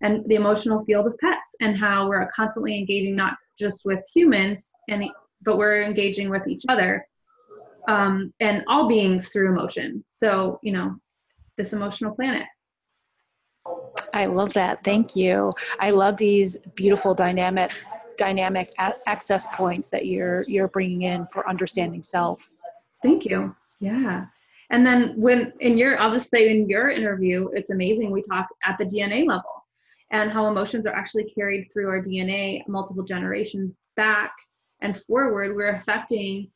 and 0.00 0.24
the 0.26 0.34
emotional 0.34 0.84
field 0.84 1.06
of 1.06 1.18
pets 1.18 1.56
and 1.60 1.76
how 1.76 2.08
we're 2.08 2.28
constantly 2.34 2.76
engaging 2.76 3.16
not 3.16 3.36
just 3.58 3.84
with 3.84 4.00
humans 4.14 4.72
and 4.88 5.04
but 5.42 5.58
we're 5.58 5.82
engaging 5.82 6.30
with 6.30 6.46
each 6.46 6.62
other 6.68 7.06
um, 7.88 8.32
and 8.40 8.64
all 8.68 8.88
beings 8.88 9.28
through 9.28 9.50
emotion. 9.50 10.04
So 10.08 10.60
you 10.62 10.72
know, 10.72 10.96
this 11.56 11.72
emotional 11.72 12.14
planet. 12.14 12.46
I 14.14 14.26
love 14.26 14.52
that. 14.52 14.84
Thank 14.84 15.16
you. 15.16 15.52
I 15.80 15.90
love 15.90 16.16
these 16.16 16.56
beautiful 16.74 17.14
dynamic 17.14 17.72
dynamic 18.16 18.70
access 18.78 19.46
points 19.54 19.90
that 19.90 20.06
you're 20.06 20.42
you're 20.48 20.68
bringing 20.68 21.02
in 21.02 21.26
for 21.32 21.48
understanding 21.48 22.02
self. 22.02 22.48
Thank 23.02 23.24
you. 23.24 23.54
Yeah. 23.80 24.26
And 24.70 24.86
then 24.86 25.12
when 25.16 25.52
in 25.60 25.76
your 25.76 25.98
I'll 26.00 26.10
just 26.10 26.30
say 26.30 26.50
in 26.50 26.68
your 26.68 26.88
interview, 26.90 27.48
it's 27.52 27.70
amazing 27.70 28.10
we 28.10 28.22
talk 28.22 28.46
at 28.64 28.78
the 28.78 28.84
DNA 28.84 29.26
level 29.26 29.64
and 30.10 30.30
how 30.30 30.48
emotions 30.48 30.86
are 30.86 30.94
actually 30.94 31.24
carried 31.24 31.68
through 31.72 31.88
our 31.88 32.00
DNA 32.00 32.66
multiple 32.68 33.04
generations 33.04 33.76
back 33.96 34.32
and 34.80 34.96
forward. 34.96 35.54
We're 35.54 35.74
affecting 35.76 36.50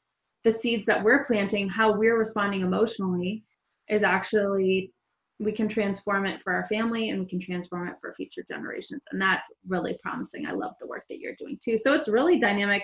the 0.44 0.52
seeds 0.52 0.86
that 0.86 1.02
we're 1.02 1.24
planting, 1.24 1.68
how 1.68 1.92
we're 1.92 2.18
responding 2.18 2.62
emotionally 2.62 3.44
is 3.88 4.02
actually 4.02 4.92
we 5.38 5.52
can 5.52 5.68
transform 5.68 6.26
it 6.26 6.40
for 6.42 6.52
our 6.52 6.66
family 6.66 7.10
and 7.10 7.18
we 7.18 7.26
can 7.26 7.40
transform 7.40 7.88
it 7.88 7.96
for 8.00 8.14
future 8.14 8.44
generations 8.48 9.02
and 9.10 9.20
that's 9.20 9.50
really 9.66 9.98
promising 10.02 10.46
i 10.46 10.52
love 10.52 10.74
the 10.80 10.86
work 10.86 11.04
that 11.08 11.18
you're 11.18 11.34
doing 11.36 11.58
too 11.64 11.78
so 11.78 11.94
it's 11.94 12.08
really 12.08 12.38
dynamic 12.38 12.82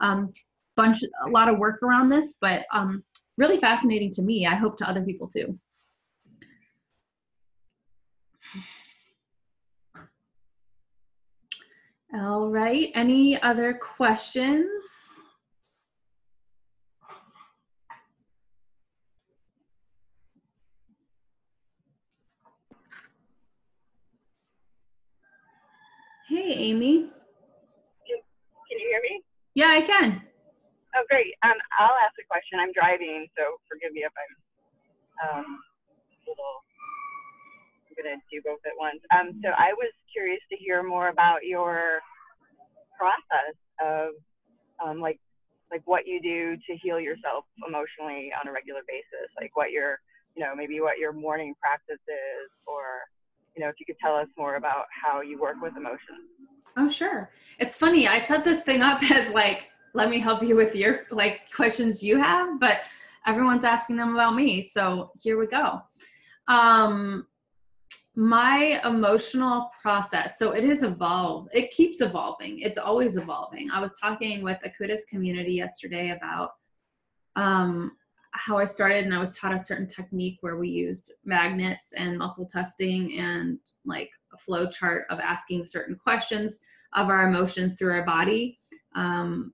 um, 0.00 0.32
bunch 0.78 1.02
a 1.02 1.28
lot 1.30 1.48
of 1.48 1.58
work 1.58 1.82
around 1.82 2.08
this 2.08 2.36
but 2.40 2.64
um, 2.72 3.02
really 3.36 3.58
fascinating 3.58 4.10
to 4.10 4.22
me 4.22 4.46
i 4.46 4.54
hope 4.54 4.78
to 4.78 4.88
other 4.88 5.02
people 5.02 5.28
too 5.28 5.58
all 12.14 12.48
right 12.48 12.90
any 12.94 13.40
other 13.42 13.74
questions 13.74 14.70
Hey, 26.28 26.52
Amy. 26.52 26.98
Can, 28.06 28.18
can 28.68 28.78
you 28.78 28.88
hear 28.90 29.00
me? 29.00 29.22
Yeah, 29.54 29.68
I 29.68 29.80
can. 29.80 30.27
Oh, 30.98 31.06
great. 31.06 31.30
Um, 31.46 31.54
I'll 31.78 31.94
ask 32.02 32.18
a 32.18 32.26
question. 32.26 32.58
I'm 32.58 32.74
driving, 32.74 33.30
so 33.38 33.62
forgive 33.70 33.94
me 33.94 34.02
if 34.02 34.10
I'm 34.18 34.34
um, 35.22 35.46
a 35.46 36.18
little. 36.26 36.56
I'm 37.86 37.94
gonna 37.94 38.18
do 38.26 38.42
both 38.42 38.58
at 38.66 38.74
once. 38.74 38.98
Um, 39.14 39.38
so 39.38 39.54
I 39.54 39.70
was 39.78 39.94
curious 40.10 40.42
to 40.50 40.58
hear 40.58 40.82
more 40.82 41.06
about 41.14 41.46
your 41.46 42.02
process 42.98 43.54
of 43.78 44.18
um, 44.82 44.98
like 44.98 45.22
like 45.70 45.86
what 45.86 46.02
you 46.06 46.18
do 46.18 46.58
to 46.66 46.72
heal 46.82 46.98
yourself 46.98 47.46
emotionally 47.62 48.34
on 48.34 48.50
a 48.50 48.52
regular 48.52 48.82
basis, 48.90 49.30
like 49.38 49.54
what 49.54 49.70
your 49.70 50.02
you 50.34 50.42
know 50.42 50.50
maybe 50.58 50.82
what 50.82 50.98
your 50.98 51.12
morning 51.14 51.54
practice 51.62 52.02
is 52.10 52.50
or 52.66 53.06
you 53.58 53.64
know, 53.64 53.70
if 53.70 53.76
you 53.80 53.86
could 53.86 53.98
tell 54.00 54.14
us 54.14 54.28
more 54.36 54.54
about 54.54 54.86
how 54.90 55.20
you 55.20 55.38
work 55.38 55.56
with 55.60 55.76
emotions. 55.76 56.30
Oh, 56.76 56.88
sure. 56.88 57.30
It's 57.58 57.76
funny. 57.76 58.06
I 58.06 58.20
set 58.20 58.44
this 58.44 58.62
thing 58.62 58.82
up 58.82 59.02
as 59.10 59.30
like, 59.32 59.70
let 59.94 60.10
me 60.10 60.18
help 60.18 60.42
you 60.42 60.56
with 60.56 60.74
your 60.74 61.04
like 61.10 61.52
questions 61.54 62.02
you 62.02 62.18
have, 62.18 62.60
but 62.60 62.82
everyone's 63.26 63.64
asking 63.64 63.96
them 63.96 64.14
about 64.14 64.34
me. 64.34 64.66
So 64.66 65.10
here 65.20 65.38
we 65.38 65.46
go. 65.46 65.82
Um, 66.46 67.26
my 68.14 68.80
emotional 68.84 69.70
process 69.80 70.40
so 70.40 70.50
it 70.50 70.64
has 70.64 70.82
evolved 70.82 71.48
it 71.52 71.70
keeps 71.70 72.00
evolving 72.00 72.58
it's 72.58 72.76
always 72.76 73.16
evolving 73.16 73.70
i 73.70 73.80
was 73.80 73.94
talking 73.94 74.42
with 74.42 74.58
the 74.58 74.70
kudus 74.70 75.06
community 75.08 75.52
yesterday 75.52 76.10
about 76.10 76.50
um, 77.36 77.92
how 78.32 78.58
I 78.58 78.64
started 78.64 79.04
and 79.04 79.14
I 79.14 79.18
was 79.18 79.32
taught 79.32 79.54
a 79.54 79.58
certain 79.58 79.86
technique 79.86 80.38
where 80.40 80.56
we 80.56 80.68
used 80.68 81.12
magnets 81.24 81.92
and 81.96 82.18
muscle 82.18 82.46
testing 82.46 83.18
and 83.18 83.58
like 83.84 84.10
a 84.34 84.36
flow 84.36 84.66
chart 84.66 85.06
of 85.10 85.18
asking 85.20 85.64
certain 85.64 85.96
questions 85.96 86.60
of 86.94 87.08
our 87.08 87.28
emotions 87.28 87.74
through 87.74 87.92
our 87.92 88.04
body 88.04 88.58
um, 88.94 89.52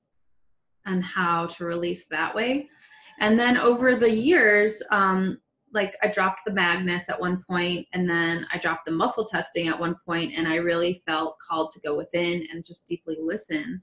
and 0.87 1.03
how 1.03 1.47
to 1.47 1.65
release 1.65 2.07
that 2.07 2.35
way. 2.35 2.69
And 3.21 3.39
then 3.39 3.57
over 3.57 3.97
the 3.97 4.11
years, 4.11 4.83
um, 4.91 5.39
like 5.73 5.97
I 6.03 6.09
dropped 6.09 6.43
the 6.47 6.53
magnets 6.53 7.09
at 7.09 7.21
one 7.21 7.43
point 7.49 7.87
and 7.93 8.09
then 8.09 8.47
I 8.53 8.59
dropped 8.59 8.87
the 8.87 8.93
muscle 8.93 9.25
testing 9.25 9.69
at 9.69 9.79
one 9.79 9.97
point 10.07 10.33
and 10.37 10.47
I 10.47 10.57
really 10.57 11.03
felt 11.07 11.37
called 11.39 11.71
to 11.73 11.81
go 11.81 11.97
within 11.97 12.47
and 12.53 12.65
just 12.65 12.87
deeply 12.87 13.17
listen 13.21 13.83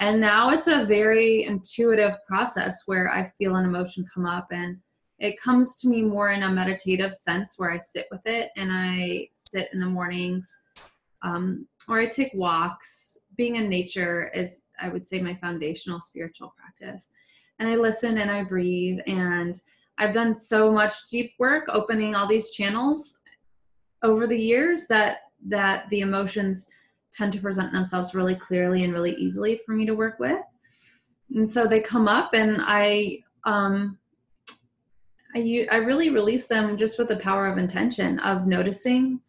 and 0.00 0.18
now 0.18 0.48
it's 0.48 0.66
a 0.66 0.86
very 0.86 1.44
intuitive 1.44 2.16
process 2.26 2.84
where 2.86 3.12
I 3.12 3.24
feel 3.38 3.56
an 3.56 3.66
emotion 3.66 4.06
come 4.12 4.24
up 4.24 4.48
and 4.50 4.78
it 5.18 5.38
comes 5.38 5.76
to 5.80 5.88
me 5.88 6.02
more 6.02 6.30
in 6.30 6.42
a 6.42 6.50
meditative 6.50 7.12
sense 7.12 7.54
where 7.58 7.70
I 7.70 7.76
sit 7.76 8.06
with 8.10 8.22
it 8.24 8.48
and 8.56 8.70
I 8.72 9.28
sit 9.34 9.68
in 9.74 9.80
the 9.80 9.86
mornings 9.86 10.50
um, 11.22 11.68
or 11.86 12.00
I 12.00 12.06
take 12.06 12.32
walks. 12.32 13.18
Being 13.40 13.56
in 13.56 13.70
nature 13.70 14.30
is, 14.34 14.64
I 14.78 14.90
would 14.90 15.06
say, 15.06 15.18
my 15.18 15.34
foundational 15.34 15.98
spiritual 16.02 16.52
practice. 16.58 17.08
And 17.58 17.66
I 17.66 17.76
listen 17.76 18.18
and 18.18 18.30
I 18.30 18.44
breathe. 18.44 18.98
And 19.06 19.58
I've 19.96 20.12
done 20.12 20.36
so 20.36 20.70
much 20.70 21.08
deep 21.10 21.32
work 21.38 21.64
opening 21.70 22.14
all 22.14 22.26
these 22.26 22.50
channels 22.50 23.14
over 24.02 24.26
the 24.26 24.38
years 24.38 24.86
that 24.88 25.20
that 25.48 25.88
the 25.88 26.00
emotions 26.00 26.68
tend 27.14 27.32
to 27.32 27.40
present 27.40 27.72
themselves 27.72 28.14
really 28.14 28.34
clearly 28.34 28.84
and 28.84 28.92
really 28.92 29.14
easily 29.14 29.58
for 29.64 29.72
me 29.72 29.86
to 29.86 29.94
work 29.94 30.18
with. 30.18 30.42
And 31.34 31.48
so 31.48 31.66
they 31.66 31.80
come 31.80 32.08
up 32.08 32.34
and 32.34 32.58
I 32.60 33.20
um 33.44 33.96
I 35.34 35.66
I 35.72 35.76
really 35.76 36.10
release 36.10 36.46
them 36.46 36.76
just 36.76 36.98
with 36.98 37.08
the 37.08 37.16
power 37.16 37.46
of 37.46 37.56
intention 37.56 38.18
of 38.18 38.46
noticing 38.46 39.22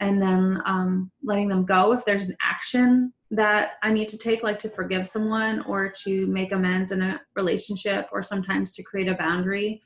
and 0.00 0.20
then 0.20 0.60
um, 0.66 1.10
letting 1.22 1.48
them 1.48 1.64
go 1.64 1.92
if 1.92 2.04
there's 2.04 2.28
an 2.28 2.36
action 2.42 3.12
that 3.30 3.72
I 3.82 3.92
need 3.92 4.08
to 4.10 4.18
take, 4.18 4.42
like 4.42 4.58
to 4.60 4.68
forgive 4.68 5.08
someone 5.08 5.62
or 5.62 5.88
to 6.04 6.26
make 6.26 6.52
amends 6.52 6.92
in 6.92 7.02
a 7.02 7.20
relationship 7.34 8.08
or 8.12 8.22
sometimes 8.22 8.72
to 8.72 8.82
create 8.82 9.08
a 9.08 9.14
boundary. 9.14 9.80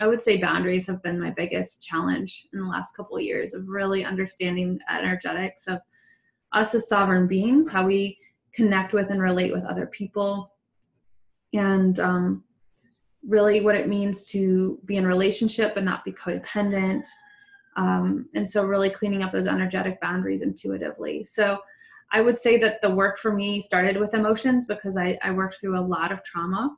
I 0.00 0.06
would 0.06 0.22
say 0.22 0.36
boundaries 0.36 0.86
have 0.86 1.02
been 1.02 1.20
my 1.20 1.30
biggest 1.30 1.82
challenge 1.86 2.46
in 2.52 2.60
the 2.60 2.66
last 2.66 2.96
couple 2.96 3.16
of 3.16 3.22
years 3.22 3.54
of 3.54 3.68
really 3.68 4.04
understanding 4.04 4.78
the 4.78 4.94
energetics 4.94 5.66
of 5.66 5.80
us 6.52 6.74
as 6.74 6.88
sovereign 6.88 7.26
beings, 7.26 7.70
how 7.70 7.86
we 7.86 8.18
connect 8.54 8.92
with 8.92 9.10
and 9.10 9.20
relate 9.20 9.52
with 9.52 9.64
other 9.64 9.86
people, 9.86 10.52
and 11.54 12.00
um, 12.00 12.44
really 13.26 13.60
what 13.60 13.74
it 13.74 13.88
means 13.88 14.24
to 14.30 14.78
be 14.84 14.96
in 14.96 15.06
relationship 15.06 15.74
but 15.74 15.84
not 15.84 16.04
be 16.04 16.12
codependent. 16.12 17.06
Um, 17.76 18.28
and 18.34 18.48
so, 18.48 18.64
really 18.64 18.90
cleaning 18.90 19.22
up 19.22 19.32
those 19.32 19.46
energetic 19.46 20.00
boundaries 20.00 20.42
intuitively. 20.42 21.24
So, 21.24 21.58
I 22.12 22.20
would 22.20 22.38
say 22.38 22.56
that 22.58 22.80
the 22.82 22.90
work 22.90 23.18
for 23.18 23.32
me 23.32 23.60
started 23.60 23.96
with 23.96 24.14
emotions 24.14 24.66
because 24.66 24.96
I, 24.96 25.18
I 25.22 25.30
worked 25.30 25.60
through 25.60 25.78
a 25.78 25.80
lot 25.80 26.12
of 26.12 26.22
trauma, 26.22 26.76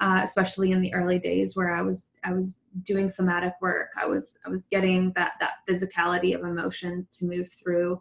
uh, 0.00 0.20
especially 0.22 0.72
in 0.72 0.80
the 0.82 0.92
early 0.92 1.18
days 1.18 1.56
where 1.56 1.74
I 1.74 1.82
was 1.82 2.10
I 2.24 2.32
was 2.32 2.62
doing 2.82 3.08
somatic 3.08 3.54
work. 3.60 3.88
I 4.00 4.06
was 4.06 4.38
I 4.44 4.50
was 4.50 4.64
getting 4.64 5.12
that 5.16 5.32
that 5.40 5.54
physicality 5.68 6.34
of 6.34 6.42
emotion 6.42 7.06
to 7.12 7.24
move 7.24 7.50
through 7.50 8.00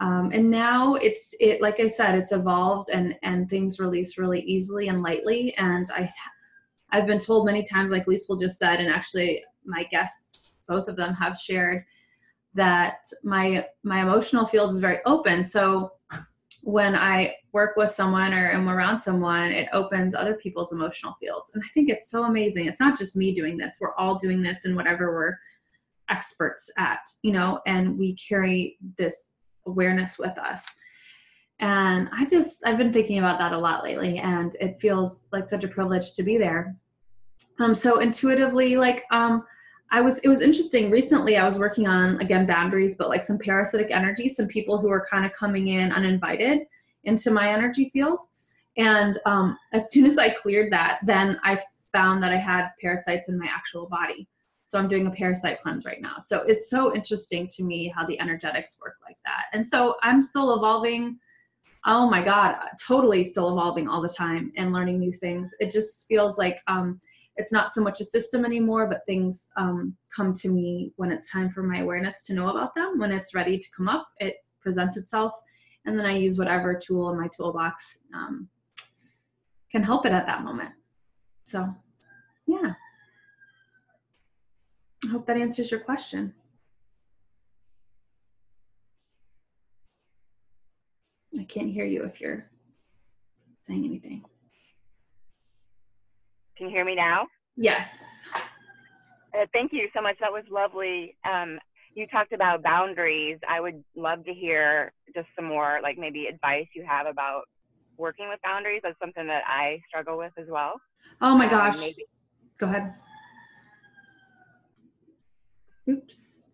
um, 0.00 0.30
and 0.32 0.50
now 0.50 0.94
it's 0.94 1.34
it 1.40 1.60
like 1.60 1.78
I 1.78 1.88
said, 1.88 2.14
it's 2.14 2.32
evolved 2.32 2.88
and 2.90 3.14
and 3.22 3.48
things 3.48 3.78
release 3.78 4.18
really 4.18 4.40
easily 4.40 4.88
and 4.88 5.02
lightly. 5.02 5.54
And 5.58 5.90
I 5.94 6.10
I've 6.90 7.06
been 7.06 7.18
told 7.18 7.46
many 7.46 7.62
times, 7.62 7.90
like 7.90 8.06
Liesl 8.06 8.40
just 8.40 8.58
said, 8.58 8.80
and 8.80 8.88
actually 8.88 9.44
my 9.64 9.84
guests, 9.84 10.52
both 10.66 10.88
of 10.88 10.96
them 10.96 11.14
have 11.14 11.38
shared 11.38 11.84
that 12.54 13.06
my 13.22 13.66
my 13.82 14.02
emotional 14.02 14.46
field 14.46 14.72
is 14.72 14.80
very 14.80 14.98
open. 15.06 15.44
So 15.44 15.92
when 16.62 16.94
I 16.94 17.34
work 17.52 17.76
with 17.76 17.90
someone 17.90 18.34
or 18.34 18.50
am 18.50 18.68
around 18.68 18.98
someone, 18.98 19.50
it 19.50 19.68
opens 19.72 20.14
other 20.14 20.34
people's 20.34 20.72
emotional 20.72 21.14
fields. 21.20 21.52
And 21.54 21.62
I 21.64 21.68
think 21.72 21.88
it's 21.88 22.10
so 22.10 22.24
amazing. 22.24 22.66
It's 22.66 22.80
not 22.80 22.98
just 22.98 23.16
me 23.16 23.32
doing 23.32 23.56
this, 23.56 23.78
we're 23.80 23.94
all 23.94 24.16
doing 24.16 24.42
this 24.42 24.64
in 24.64 24.74
whatever 24.74 25.14
we're 25.14 25.38
experts 26.10 26.70
at, 26.76 27.00
you 27.22 27.32
know, 27.32 27.60
and 27.66 27.98
we 27.98 28.14
carry 28.16 28.76
this 28.98 29.32
awareness 29.66 30.18
with 30.18 30.36
us 30.38 30.66
and 31.60 32.08
i 32.12 32.24
just 32.24 32.66
i've 32.66 32.78
been 32.78 32.92
thinking 32.92 33.18
about 33.18 33.38
that 33.38 33.52
a 33.52 33.58
lot 33.58 33.84
lately 33.84 34.18
and 34.18 34.56
it 34.60 34.78
feels 34.78 35.28
like 35.32 35.46
such 35.46 35.62
a 35.62 35.68
privilege 35.68 36.12
to 36.12 36.22
be 36.22 36.38
there 36.38 36.74
um 37.60 37.74
so 37.74 38.00
intuitively 38.00 38.76
like 38.76 39.04
um 39.10 39.44
i 39.90 40.00
was 40.00 40.18
it 40.20 40.28
was 40.28 40.40
interesting 40.40 40.90
recently 40.90 41.36
i 41.36 41.44
was 41.44 41.58
working 41.58 41.86
on 41.86 42.20
again 42.20 42.46
boundaries 42.46 42.94
but 42.96 43.08
like 43.08 43.24
some 43.24 43.38
parasitic 43.38 43.90
energy 43.90 44.28
some 44.28 44.46
people 44.46 44.78
who 44.78 44.88
were 44.88 45.04
kind 45.10 45.24
of 45.24 45.32
coming 45.32 45.68
in 45.68 45.92
uninvited 45.92 46.60
into 47.04 47.30
my 47.30 47.48
energy 47.48 47.88
field 47.90 48.18
and 48.76 49.18
um 49.26 49.56
as 49.72 49.90
soon 49.90 50.04
as 50.06 50.18
i 50.18 50.28
cleared 50.28 50.72
that 50.72 50.98
then 51.02 51.38
i 51.44 51.58
found 51.92 52.22
that 52.22 52.32
i 52.32 52.36
had 52.36 52.68
parasites 52.80 53.28
in 53.28 53.38
my 53.38 53.46
actual 53.46 53.88
body 53.88 54.28
so 54.70 54.78
I'm 54.78 54.86
doing 54.86 55.08
a 55.08 55.10
parasite 55.10 55.60
cleanse 55.60 55.84
right 55.84 56.00
now. 56.00 56.18
So 56.20 56.42
it's 56.42 56.70
so 56.70 56.94
interesting 56.94 57.48
to 57.56 57.64
me 57.64 57.92
how 57.92 58.06
the 58.06 58.20
energetics 58.20 58.78
work 58.80 58.98
like 59.04 59.16
that. 59.24 59.46
And 59.52 59.66
so 59.66 59.96
I'm 60.04 60.22
still 60.22 60.54
evolving. 60.54 61.18
Oh 61.86 62.08
my 62.08 62.22
God, 62.22 62.54
totally 62.86 63.24
still 63.24 63.50
evolving 63.50 63.88
all 63.88 64.00
the 64.00 64.08
time 64.08 64.52
and 64.56 64.72
learning 64.72 65.00
new 65.00 65.12
things. 65.12 65.52
It 65.58 65.72
just 65.72 66.06
feels 66.06 66.38
like 66.38 66.60
um, 66.68 67.00
it's 67.36 67.52
not 67.52 67.70
so 67.70 67.80
much 67.80 68.00
a 68.00 68.04
system 68.04 68.44
anymore, 68.44 68.88
but 68.88 69.06
things 69.06 69.48
um, 69.56 69.96
come 70.14 70.34
to 70.34 70.48
me 70.48 70.92
when 70.96 71.10
it's 71.10 71.30
time 71.30 71.50
for 71.50 71.62
my 71.62 71.80
awareness 71.80 72.24
to 72.26 72.34
know 72.34 72.48
about 72.48 72.74
them. 72.74 72.98
When 72.98 73.12
it's 73.12 73.34
ready 73.34 73.58
to 73.58 73.70
come 73.76 73.88
up, 73.88 74.06
it 74.18 74.36
presents 74.60 74.96
itself. 74.96 75.32
And 75.86 75.98
then 75.98 76.06
I 76.06 76.16
use 76.16 76.38
whatever 76.38 76.74
tool 76.74 77.10
in 77.10 77.18
my 77.18 77.28
toolbox 77.34 77.98
um, 78.14 78.48
can 79.70 79.82
help 79.82 80.04
it 80.04 80.12
at 80.12 80.26
that 80.26 80.44
moment. 80.44 80.70
So, 81.44 81.74
yeah. 82.46 82.74
I 85.04 85.08
hope 85.08 85.24
that 85.26 85.38
answers 85.38 85.70
your 85.70 85.80
question. 85.80 86.34
I 91.38 91.44
can't 91.44 91.70
hear 91.70 91.86
you 91.86 92.04
if 92.04 92.20
you're 92.20 92.50
saying 93.62 93.84
anything. 93.84 94.24
Can 96.60 96.68
you 96.68 96.74
hear 96.74 96.84
me 96.84 96.94
now? 96.94 97.26
Yes. 97.56 98.22
Uh, 98.34 99.46
thank 99.54 99.72
you 99.72 99.88
so 99.96 100.02
much. 100.02 100.16
That 100.20 100.30
was 100.30 100.44
lovely. 100.50 101.16
Um, 101.24 101.58
you 101.94 102.06
talked 102.08 102.34
about 102.34 102.62
boundaries. 102.62 103.38
I 103.48 103.60
would 103.60 103.82
love 103.96 104.26
to 104.26 104.34
hear 104.34 104.92
just 105.14 105.28
some 105.34 105.46
more, 105.46 105.80
like 105.82 105.96
maybe 105.96 106.26
advice 106.26 106.66
you 106.74 106.84
have 106.86 107.06
about 107.06 107.44
working 107.96 108.28
with 108.28 108.40
boundaries. 108.44 108.82
That's 108.82 108.98
something 109.00 109.26
that 109.26 109.42
I 109.46 109.80
struggle 109.88 110.18
with 110.18 110.32
as 110.36 110.48
well. 110.50 110.74
Oh 111.22 111.34
my 111.34 111.46
um, 111.46 111.50
gosh. 111.50 111.78
Um. 111.78 111.92
Go 112.58 112.66
ahead. 112.66 112.94
Oops. 115.88 116.50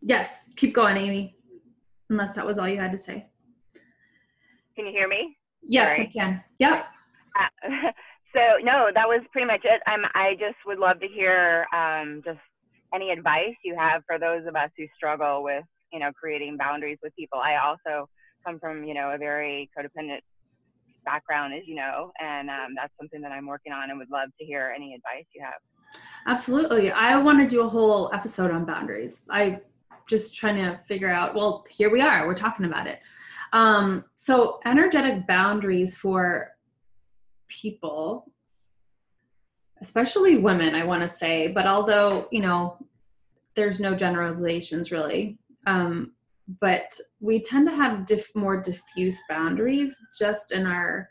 Yes, 0.00 0.54
keep 0.56 0.74
going, 0.74 0.96
Amy. 0.96 1.36
Unless 2.08 2.36
that 2.36 2.46
was 2.46 2.58
all 2.58 2.66
you 2.66 2.78
had 2.78 2.92
to 2.92 2.98
say. 2.98 3.26
Can 4.74 4.86
you 4.86 4.92
hear 4.92 5.08
me? 5.08 5.36
Yes, 5.68 5.90
Sorry. 5.90 6.08
I 6.08 6.18
can. 6.18 6.44
Yep. 6.58 6.86
So 8.32 8.62
no, 8.62 8.90
that 8.94 9.08
was 9.08 9.22
pretty 9.32 9.46
much 9.46 9.62
it. 9.64 9.82
I'm, 9.86 10.04
I 10.14 10.34
just 10.38 10.56
would 10.64 10.78
love 10.78 11.00
to 11.00 11.08
hear 11.08 11.66
um, 11.74 12.22
just 12.24 12.38
any 12.94 13.10
advice 13.10 13.54
you 13.64 13.76
have 13.76 14.02
for 14.06 14.18
those 14.18 14.46
of 14.46 14.54
us 14.54 14.70
who 14.78 14.86
struggle 14.96 15.42
with, 15.42 15.64
you 15.92 15.98
know, 15.98 16.12
creating 16.12 16.56
boundaries 16.56 16.98
with 17.02 17.12
people. 17.16 17.40
I 17.40 17.56
also 17.56 18.08
come 18.46 18.60
from, 18.60 18.84
you 18.84 18.94
know, 18.94 19.10
a 19.10 19.18
very 19.18 19.68
codependent 19.76 20.20
background, 21.04 21.54
as 21.54 21.62
you 21.66 21.74
know, 21.74 22.12
and 22.20 22.48
um, 22.50 22.74
that's 22.76 22.92
something 23.00 23.20
that 23.20 23.32
I'm 23.32 23.46
working 23.46 23.72
on 23.72 23.90
and 23.90 23.98
would 23.98 24.10
love 24.10 24.28
to 24.38 24.44
hear 24.44 24.72
any 24.74 24.94
advice 24.94 25.26
you 25.34 25.42
have. 25.42 26.00
Absolutely. 26.26 26.92
I 26.92 27.16
want 27.16 27.40
to 27.40 27.48
do 27.48 27.62
a 27.62 27.68
whole 27.68 28.10
episode 28.14 28.52
on 28.52 28.64
boundaries. 28.64 29.24
I 29.28 29.58
just 30.08 30.36
trying 30.36 30.56
to 30.56 30.78
figure 30.84 31.10
out, 31.10 31.34
well, 31.34 31.64
here 31.68 31.90
we 31.90 32.00
are, 32.00 32.26
we're 32.26 32.34
talking 32.34 32.66
about 32.66 32.86
it. 32.86 33.00
Um, 33.52 34.04
so 34.14 34.60
energetic 34.64 35.26
boundaries 35.26 35.96
for 35.96 36.52
people 37.50 38.30
especially 39.82 40.38
women 40.38 40.74
i 40.74 40.84
want 40.84 41.02
to 41.02 41.08
say 41.08 41.48
but 41.48 41.66
although 41.66 42.26
you 42.30 42.40
know 42.40 42.76
there's 43.54 43.80
no 43.80 43.94
generalizations 43.94 44.90
really 44.90 45.38
um, 45.66 46.12
but 46.60 46.98
we 47.20 47.40
tend 47.40 47.68
to 47.68 47.74
have 47.74 48.06
diff- 48.06 48.34
more 48.34 48.60
diffuse 48.60 49.20
boundaries. 49.28 50.02
Just 50.18 50.52
in 50.52 50.66
our 50.66 51.08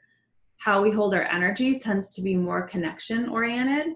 how 0.57 0.81
we 0.81 0.91
hold 0.91 1.13
our 1.13 1.23
energies 1.23 1.79
tends 1.79 2.09
to 2.09 2.21
be 2.21 2.35
more 2.35 2.63
connection 2.63 3.29
oriented. 3.29 3.95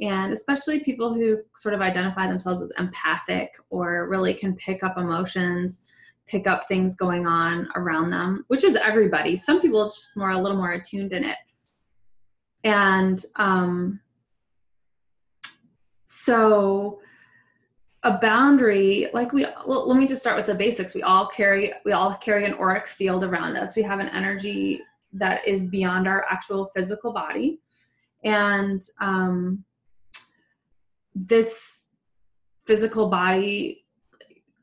And 0.00 0.32
especially 0.32 0.80
people 0.80 1.14
who 1.14 1.38
sort 1.56 1.74
of 1.74 1.80
identify 1.80 2.26
themselves 2.26 2.60
as 2.60 2.72
empathic 2.78 3.50
or 3.70 4.08
really 4.08 4.34
can 4.34 4.54
pick 4.56 4.82
up 4.82 4.98
emotions 4.98 5.88
pick 6.28 6.46
up 6.46 6.66
things 6.68 6.94
going 6.94 7.26
on 7.26 7.68
around 7.74 8.08
them 8.08 8.44
which 8.46 8.62
is 8.62 8.76
everybody. 8.76 9.36
Some 9.36 9.60
people 9.60 9.84
just 9.84 10.16
more 10.16 10.30
a 10.30 10.40
little 10.40 10.56
more 10.56 10.72
attuned 10.72 11.12
in 11.12 11.24
it 11.24 11.36
and 12.64 13.24
um, 13.36 14.00
so 16.04 17.00
a 18.04 18.18
boundary 18.18 19.08
like 19.14 19.32
we 19.32 19.46
well, 19.66 19.88
let 19.88 19.96
me 19.96 20.06
just 20.06 20.22
start 20.22 20.36
with 20.36 20.46
the 20.46 20.54
basics. 20.54 20.94
We 20.94 21.02
all 21.02 21.26
carry 21.26 21.72
we 21.84 21.92
all 21.92 22.14
carry 22.14 22.44
an 22.44 22.54
auric 22.54 22.86
field 22.86 23.24
around 23.24 23.56
us. 23.56 23.76
We 23.76 23.82
have 23.82 24.00
an 24.00 24.08
energy 24.08 24.82
that 25.12 25.46
is 25.46 25.64
beyond 25.64 26.08
our 26.08 26.24
actual 26.28 26.66
physical 26.74 27.12
body. 27.12 27.60
And 28.24 28.80
um, 29.00 29.64
this 31.14 31.86
physical 32.66 33.08
body 33.08 33.84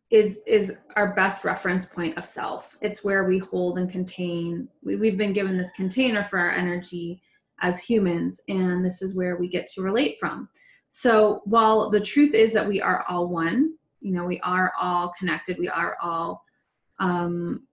is 0.10 0.42
is 0.48 0.74
our 0.96 1.14
best 1.14 1.46
reference 1.46 1.86
point 1.86 2.18
of 2.18 2.26
self. 2.26 2.78
It's 2.82 3.04
where 3.04 3.26
we 3.26 3.38
hold 3.38 3.78
and 3.78 3.90
contain. 3.90 4.68
We, 4.84 4.96
we've 4.96 5.18
been 5.18 5.34
given 5.34 5.58
this 5.58 5.72
container 5.72 6.24
for 6.24 6.40
our 6.40 6.52
energy 6.52 7.22
as 7.62 7.80
humans, 7.80 8.42
and 8.48 8.84
this 8.84 9.02
is 9.02 9.16
where 9.16 9.38
we 9.38 9.48
get 9.48 9.68
to 9.68 9.82
relate 9.82 10.18
from. 10.20 10.50
So, 10.90 11.42
while 11.46 11.90
the 11.90 12.00
truth 12.00 12.34
is 12.34 12.54
that 12.54 12.68
we 12.68 12.82
are 12.82 13.06
all 13.08 13.28
one, 13.28 13.74
you 14.02 14.12
know, 14.12 14.26
we 14.26 14.40
are 14.42 14.74
all 14.80 15.14
connected, 15.18 15.58
we 15.60 15.70
are 15.70 15.98
all 16.02 16.44
um, 17.00 17.68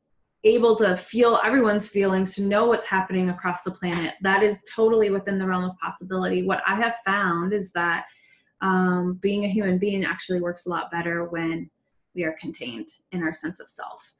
able 0.44 0.76
to 0.76 0.96
feel 0.96 1.40
everyone's 1.44 1.88
feelings, 1.88 2.34
to 2.34 2.42
know 2.42 2.66
what's 2.66 2.86
happening 2.86 3.30
across 3.30 3.62
the 3.62 3.70
planet. 3.70 4.14
That 4.22 4.42
is 4.42 4.62
totally 4.74 5.10
within 5.10 5.38
the 5.38 5.46
realm 5.46 5.64
of 5.64 5.76
possibility. 5.82 6.44
What 6.44 6.62
I 6.66 6.76
have 6.76 6.96
found 7.04 7.52
is 7.52 7.72
that 7.72 8.04
um, 8.60 9.18
being 9.20 9.44
a 9.44 9.48
human 9.48 9.78
being 9.78 10.04
actually 10.04 10.40
works 10.40 10.66
a 10.66 10.70
lot 10.70 10.90
better 10.90 11.24
when 11.24 11.70
we 12.14 12.24
are 12.24 12.36
contained 12.40 12.88
in 13.12 13.22
our 13.22 13.32
sense 13.32 13.60
of 13.60 13.68
self. 13.68 14.14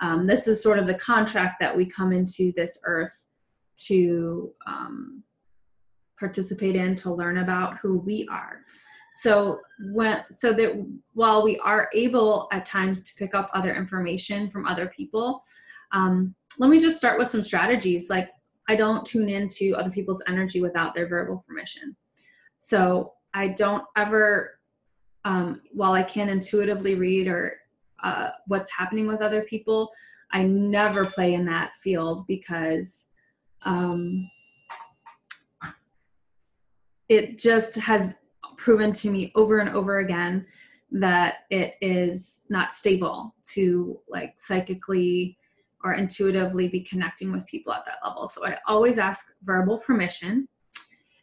Um, 0.00 0.26
this 0.26 0.48
is 0.48 0.62
sort 0.62 0.78
of 0.78 0.86
the 0.86 0.94
contract 0.94 1.56
that 1.60 1.76
we 1.76 1.86
come 1.86 2.12
into 2.12 2.52
this 2.56 2.80
earth 2.84 3.26
to 3.86 4.52
um, 4.66 5.22
participate 6.18 6.76
in 6.76 6.94
to 6.94 7.12
learn 7.12 7.38
about 7.38 7.78
who 7.78 7.98
we 7.98 8.26
are. 8.30 8.60
So 9.14 9.60
when 9.92 10.24
so 10.30 10.52
that 10.54 10.72
while 11.12 11.42
we 11.42 11.58
are 11.58 11.90
able 11.94 12.48
at 12.52 12.64
times 12.64 13.02
to 13.02 13.14
pick 13.16 13.34
up 13.34 13.50
other 13.52 13.74
information 13.74 14.48
from 14.48 14.66
other 14.66 14.86
people 14.86 15.42
um, 15.92 16.34
let 16.58 16.70
me 16.70 16.80
just 16.80 16.96
start 16.96 17.18
with 17.18 17.28
some 17.28 17.42
strategies. 17.42 18.08
Like 18.10 18.30
i 18.68 18.76
don't 18.76 19.04
tune 19.04 19.28
into 19.28 19.74
other 19.76 19.90
people's 19.90 20.22
energy 20.28 20.60
without 20.60 20.94
their 20.94 21.08
verbal 21.08 21.44
permission. 21.46 21.96
So 22.58 23.12
i 23.34 23.48
don't 23.48 23.84
ever 23.96 24.58
um, 25.24 25.60
while 25.72 25.92
i 25.92 26.02
can 26.02 26.28
intuitively 26.28 26.94
read 26.94 27.28
or 27.28 27.58
uh, 28.02 28.30
what's 28.46 28.70
happening 28.76 29.06
with 29.06 29.20
other 29.20 29.42
people 29.42 29.90
i 30.32 30.42
never 30.42 31.04
play 31.04 31.34
in 31.34 31.44
that 31.46 31.72
field 31.82 32.26
because 32.26 33.06
um, 33.64 34.30
it 37.08 37.38
just 37.38 37.74
has 37.76 38.14
proven 38.56 38.92
to 38.92 39.10
me 39.10 39.32
over 39.34 39.58
and 39.58 39.70
over 39.70 39.98
again 39.98 40.46
that 40.90 41.38
it 41.50 41.74
is 41.80 42.44
not 42.48 42.72
stable 42.72 43.34
to 43.42 43.98
like 44.08 44.34
psychically 44.36 45.36
or 45.84 45.94
intuitively 45.94 46.68
be 46.68 46.80
connecting 46.80 47.32
with 47.32 47.46
people 47.46 47.72
at 47.72 47.84
that 47.86 48.06
level. 48.06 48.28
So 48.28 48.46
I 48.46 48.58
always 48.66 48.98
ask 48.98 49.32
verbal 49.42 49.80
permission. 49.84 50.46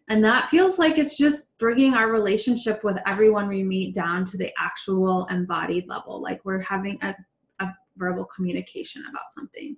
And 0.09 0.25
that 0.25 0.49
feels 0.49 0.79
like 0.79 0.97
it's 0.97 1.17
just 1.17 1.57
bringing 1.59 1.93
our 1.93 2.11
relationship 2.11 2.83
with 2.83 2.97
everyone 3.05 3.47
we 3.47 3.63
meet 3.63 3.93
down 3.93 4.25
to 4.25 4.37
the 4.37 4.51
actual 4.59 5.27
embodied 5.27 5.87
level. 5.87 6.21
Like 6.21 6.43
we're 6.43 6.61
having 6.61 6.97
a, 7.03 7.15
a 7.59 7.71
verbal 7.95 8.25
communication 8.25 9.03
about 9.09 9.31
something 9.31 9.77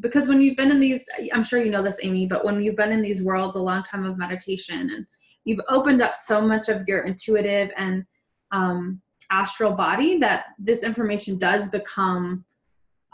because 0.00 0.28
when 0.28 0.40
you've 0.40 0.56
been 0.56 0.70
in 0.70 0.80
these 0.80 1.04
i'm 1.32 1.42
sure 1.42 1.62
you 1.62 1.70
know 1.70 1.82
this 1.82 2.00
amy 2.02 2.26
but 2.26 2.44
when 2.44 2.60
you've 2.60 2.76
been 2.76 2.92
in 2.92 3.02
these 3.02 3.22
worlds 3.22 3.56
a 3.56 3.62
long 3.62 3.82
time 3.84 4.04
of 4.04 4.18
meditation 4.18 4.90
and 4.94 5.06
you've 5.44 5.60
opened 5.68 6.02
up 6.02 6.14
so 6.14 6.40
much 6.40 6.68
of 6.68 6.86
your 6.86 7.04
intuitive 7.04 7.70
and 7.76 8.04
um, 8.52 9.00
astral 9.30 9.72
body 9.72 10.18
that 10.18 10.46
this 10.58 10.82
information 10.82 11.38
does 11.38 11.68
become 11.68 12.44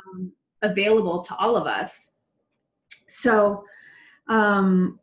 um, 0.04 0.32
available 0.62 1.22
to 1.22 1.37
all 1.37 1.56
of 1.56 1.66
us. 1.66 2.10
So 3.08 3.64
um, 4.28 4.98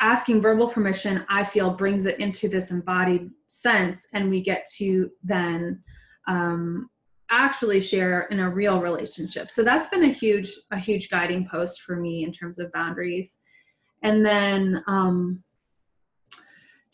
asking 0.00 0.40
verbal 0.40 0.68
permission 0.68 1.24
i 1.28 1.42
feel 1.42 1.70
brings 1.70 2.06
it 2.06 2.20
into 2.20 2.48
this 2.48 2.70
embodied 2.70 3.28
sense 3.48 4.06
and 4.14 4.30
we 4.30 4.40
get 4.40 4.64
to 4.76 5.10
then 5.24 5.82
um, 6.28 6.88
actually 7.30 7.80
share 7.80 8.22
in 8.30 8.40
a 8.40 8.50
real 8.50 8.80
relationship. 8.80 9.50
So 9.50 9.62
that's 9.62 9.88
been 9.88 10.04
a 10.04 10.12
huge 10.12 10.50
a 10.70 10.78
huge 10.78 11.10
guiding 11.10 11.46
post 11.48 11.82
for 11.82 11.96
me 11.96 12.24
in 12.24 12.32
terms 12.32 12.58
of 12.58 12.72
boundaries. 12.72 13.38
And 14.02 14.24
then 14.24 14.82
um, 14.86 15.42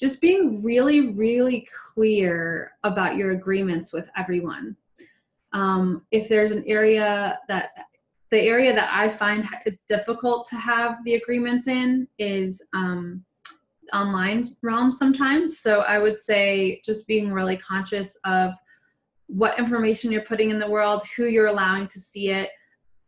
just 0.01 0.21
being 0.21 0.63
really 0.65 1.13
really 1.13 1.67
clear 1.93 2.73
about 2.83 3.17
your 3.17 3.31
agreements 3.31 3.93
with 3.93 4.09
everyone. 4.17 4.77
Um, 5.53 6.05
if 6.11 6.29
there's 6.29 6.51
an 6.51 6.65
area 6.67 7.39
that 7.49 7.71
the 8.31 8.41
area 8.41 8.75
that 8.75 8.91
i 8.93 9.09
find 9.09 9.47
it's 9.65 9.83
difficult 9.83 10.49
to 10.49 10.57
have 10.57 11.05
the 11.05 11.15
agreements 11.15 11.69
in 11.69 12.09
is 12.19 12.61
um, 12.75 13.25
online 13.93 14.45
realm 14.63 14.91
sometimes. 14.91 15.61
So 15.61 15.83
i 15.83 15.99
would 15.99 16.19
say 16.19 16.83
just 16.85 17.07
being 17.07 17.33
really 17.33 17.57
conscious 17.57 18.19
of 18.25 18.55
what 19.35 19.59
information 19.59 20.13
you're 20.13 20.23
putting 20.23 20.51
in 20.51 20.61
the 20.61 20.71
world, 20.71 21.03
who 21.17 21.27
you're 21.27 21.49
allowing 21.49 21.89
to 21.89 21.99
see 21.99 22.31
it, 22.31 22.51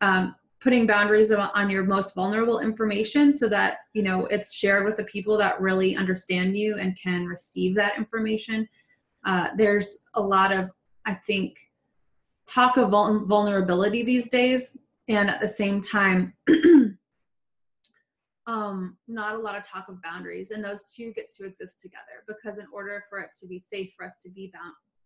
um, 0.01 0.35
putting 0.61 0.87
boundaries 0.87 1.31
on 1.31 1.71
your 1.71 1.85
most 1.85 2.15
vulnerable 2.17 2.59
information 2.59 3.33
so 3.33 3.49
that 3.49 3.79
you 3.93 4.03
know 4.03 4.27
it's 4.27 4.53
shared 4.53 4.85
with 4.85 4.97
the 4.97 5.05
people 5.05 5.37
that 5.37 5.61
really 5.61 5.95
understand 5.97 6.57
you 6.57 6.77
and 6.79 6.99
can 7.01 7.27
receive 7.27 7.75
that 7.77 7.97
information. 7.97 8.69
Uh, 9.25 9.49
there's 9.57 10.05
a 10.15 10.21
lot 10.21 10.53
of 10.53 10.71
i 11.05 11.15
think 11.15 11.71
talk 12.47 12.77
of 12.77 12.91
vulnerability 12.91 14.03
these 14.03 14.29
days 14.29 14.77
and 15.09 15.31
at 15.31 15.41
the 15.41 15.49
same 15.49 15.81
time 15.81 16.33
um, 18.47 18.97
not 19.09 19.35
a 19.35 19.39
lot 19.39 19.57
of 19.57 19.65
talk 19.65 19.89
of 19.89 20.01
boundaries 20.03 20.53
and 20.53 20.65
those 20.65 20.85
two 20.85 21.13
get 21.13 21.29
to 21.31 21.45
exist 21.45 21.81
together 21.81 22.25
because 22.29 22.59
in 22.59 22.67
order 22.73 23.05
for 23.09 23.19
it 23.19 23.31
to 23.39 23.47
be 23.47 23.59
safe 23.59 23.93
for 23.97 24.05
us 24.07 24.17
to 24.19 24.29
be 24.29 24.53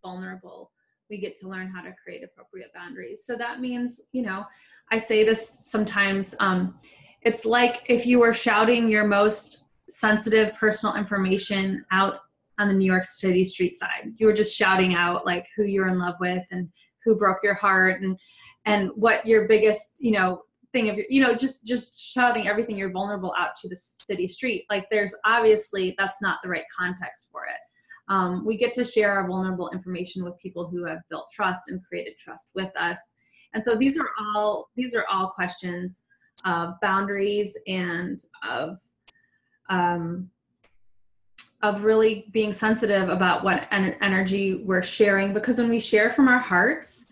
vulnerable 0.03 0.71
we 1.11 1.19
get 1.19 1.37
to 1.41 1.49
learn 1.49 1.69
how 1.69 1.83
to 1.83 1.93
create 2.03 2.23
appropriate 2.23 2.73
boundaries. 2.73 3.25
So 3.25 3.37
that 3.37 3.61
means 3.61 4.01
you 4.13 4.23
know 4.23 4.45
i 4.93 4.99
say 4.99 5.25
this 5.25 5.67
sometimes 5.71 6.35
um, 6.41 6.75
it's 7.23 7.45
like 7.45 7.83
if 7.89 8.07
you 8.07 8.19
were 8.19 8.33
shouting 8.33 8.89
your 8.89 9.07
most 9.07 9.65
sensitive 9.89 10.55
personal 10.55 10.95
information 10.95 11.85
out 11.91 12.21
on 12.59 12.69
the 12.69 12.75
new 12.75 12.85
york 12.85 13.05
city 13.05 13.45
street 13.45 13.77
side. 13.77 14.13
You 14.17 14.27
were 14.27 14.33
just 14.33 14.57
shouting 14.57 14.95
out 14.95 15.27
like 15.27 15.47
who 15.57 15.65
you're 15.65 15.89
in 15.89 15.99
love 15.99 16.17
with 16.21 16.47
and 16.51 16.69
who 17.05 17.17
broke 17.17 17.39
your 17.43 17.55
heart 17.55 18.03
and 18.03 18.19
and 18.67 18.91
what 18.95 19.27
your 19.27 19.49
biggest 19.49 19.93
you 19.99 20.13
know 20.13 20.43
thing 20.73 20.89
of 20.89 20.97
your 20.97 21.07
you 21.09 21.21
know 21.21 21.35
just 21.35 21.67
just 21.67 21.99
shouting 21.99 22.47
everything 22.47 22.77
you're 22.77 22.93
vulnerable 22.93 23.35
out 23.39 23.57
to 23.61 23.69
the 23.69 23.77
city 23.77 24.29
street. 24.29 24.67
Like 24.71 24.89
there's 24.91 25.15
obviously 25.25 25.95
that's 25.99 26.23
not 26.23 26.39
the 26.43 26.49
right 26.49 26.65
context 26.79 27.29
for 27.33 27.45
it 27.47 27.61
um, 28.11 28.45
we 28.45 28.57
get 28.57 28.75
to 28.75 28.85
share 28.85 29.13
our 29.13 29.27
vulnerable 29.27 29.71
information 29.71 30.25
with 30.25 30.39
people 30.39 30.69
who 30.69 30.85
have 30.85 30.99
built 31.09 31.31
trust 31.33 31.69
and 31.69 31.83
created 31.83 32.19
trust 32.19 32.51
with 32.55 32.77
us. 32.77 33.15
And 33.55 33.65
so 33.65 33.75
these 33.75 33.97
are 33.97 34.11
all 34.37 34.69
these 34.77 34.95
are 34.95 35.07
all 35.11 35.29
questions 35.29 36.05
of 36.45 36.75
boundaries 36.83 37.57
and 37.67 38.19
of 38.49 38.79
um, 39.71 40.29
of 41.63 41.85
really 41.85 42.27
being 42.33 42.53
sensitive 42.53 43.09
about 43.09 43.45
what 43.45 43.69
en- 43.71 43.97
energy 44.01 44.57
we're 44.65 44.83
sharing. 44.83 45.33
Because 45.33 45.59
when 45.59 45.69
we 45.69 45.79
share 45.79 46.11
from 46.11 46.27
our 46.27 46.39
hearts 46.39 47.07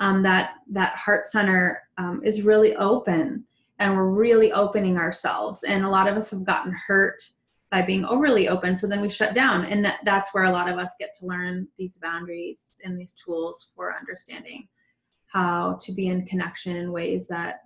um, 0.00 0.22
that 0.22 0.54
that 0.70 0.96
heart 0.96 1.28
center 1.28 1.82
um, 1.96 2.20
is 2.24 2.42
really 2.42 2.76
open 2.76 3.44
and 3.78 3.96
we're 3.96 4.10
really 4.10 4.52
opening 4.52 4.98
ourselves. 4.98 5.62
And 5.62 5.84
a 5.84 5.88
lot 5.88 6.08
of 6.08 6.16
us 6.16 6.30
have 6.30 6.44
gotten 6.44 6.72
hurt 6.72 7.22
by 7.72 7.82
being 7.82 8.04
overly 8.04 8.48
open 8.48 8.76
so 8.76 8.86
then 8.86 9.00
we 9.00 9.08
shut 9.08 9.34
down 9.34 9.64
and 9.64 9.84
that, 9.84 9.98
that's 10.04 10.32
where 10.32 10.44
a 10.44 10.52
lot 10.52 10.68
of 10.68 10.78
us 10.78 10.94
get 11.00 11.12
to 11.18 11.26
learn 11.26 11.66
these 11.78 11.96
boundaries 11.96 12.72
and 12.84 12.96
these 12.96 13.14
tools 13.14 13.70
for 13.74 13.96
understanding 13.98 14.68
how 15.26 15.76
to 15.80 15.92
be 15.92 16.06
in 16.06 16.24
connection 16.26 16.76
in 16.76 16.92
ways 16.92 17.26
that 17.26 17.62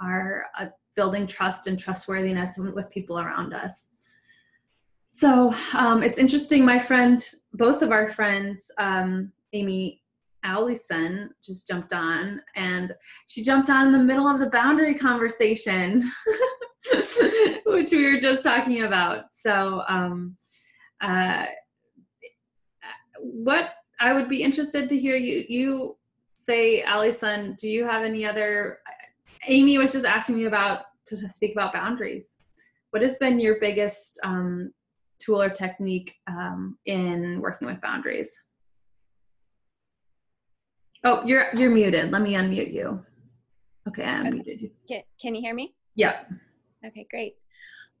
are 0.00 0.46
uh, 0.58 0.66
building 0.94 1.26
trust 1.26 1.66
and 1.66 1.78
trustworthiness 1.78 2.58
with 2.58 2.90
people 2.90 3.18
around 3.18 3.54
us 3.54 3.88
so 5.14 5.54
um, 5.74 6.02
it's 6.02 6.18
interesting. 6.18 6.64
My 6.64 6.80
friend, 6.80 7.24
both 7.52 7.82
of 7.82 7.92
our 7.92 8.08
friends, 8.08 8.72
um, 8.78 9.30
Amy 9.52 10.02
Allison, 10.44 11.30
just 11.44 11.66
jumped 11.66 11.92
on, 11.92 12.40
and 12.54 12.94
she 13.26 13.42
jumped 13.42 13.70
on 13.70 13.86
in 13.86 13.92
the 13.92 13.98
middle 13.98 14.28
of 14.28 14.40
the 14.40 14.50
boundary 14.50 14.94
conversation, 14.94 16.10
which 17.66 17.90
we 17.90 18.12
were 18.12 18.20
just 18.20 18.42
talking 18.42 18.82
about. 18.82 19.24
So, 19.32 19.82
um, 19.88 20.36
uh, 21.00 21.46
what 23.18 23.74
I 24.00 24.12
would 24.12 24.28
be 24.28 24.42
interested 24.42 24.88
to 24.88 24.98
hear 24.98 25.16
you 25.16 25.44
you 25.48 25.96
say, 26.34 26.82
Allison. 26.82 27.56
Do 27.58 27.68
you 27.68 27.84
have 27.84 28.04
any 28.04 28.26
other? 28.26 28.78
Amy 29.48 29.78
was 29.78 29.92
just 29.92 30.06
asking 30.06 30.36
me 30.36 30.44
about 30.44 30.82
to 31.06 31.16
speak 31.16 31.52
about 31.52 31.72
boundaries. 31.72 32.36
What 32.90 33.02
has 33.02 33.16
been 33.16 33.40
your 33.40 33.58
biggest 33.60 34.20
um, 34.22 34.72
tool 35.24 35.40
or 35.40 35.50
technique 35.50 36.14
um, 36.26 36.78
in 36.86 37.40
working 37.40 37.66
with 37.66 37.80
boundaries. 37.80 38.38
Oh, 41.04 41.22
you're 41.24 41.54
you're 41.54 41.70
muted. 41.70 42.10
Let 42.10 42.22
me 42.22 42.32
unmute 42.32 42.72
you. 42.72 43.04
Okay, 43.88 44.04
I 44.04 44.22
unmuted 44.22 44.62
you. 44.62 44.70
Can, 44.88 45.02
can 45.20 45.34
you 45.34 45.42
hear 45.42 45.54
me? 45.54 45.74
Yeah. 45.94 46.20
Okay, 46.84 47.06
great. 47.10 47.36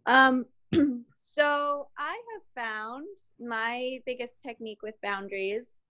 Um, 0.06 0.46
so 1.14 1.88
I 1.98 2.18
have 2.32 2.64
found 2.64 3.06
my 3.38 3.98
biggest 4.06 4.42
technique 4.42 4.82
with 4.82 4.94
boundaries 5.02 5.80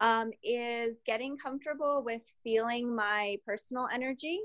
um, 0.00 0.30
is 0.42 1.02
getting 1.06 1.36
comfortable 1.36 2.02
with 2.04 2.24
feeling 2.42 2.94
my 2.94 3.36
personal 3.46 3.88
energy, 3.92 4.40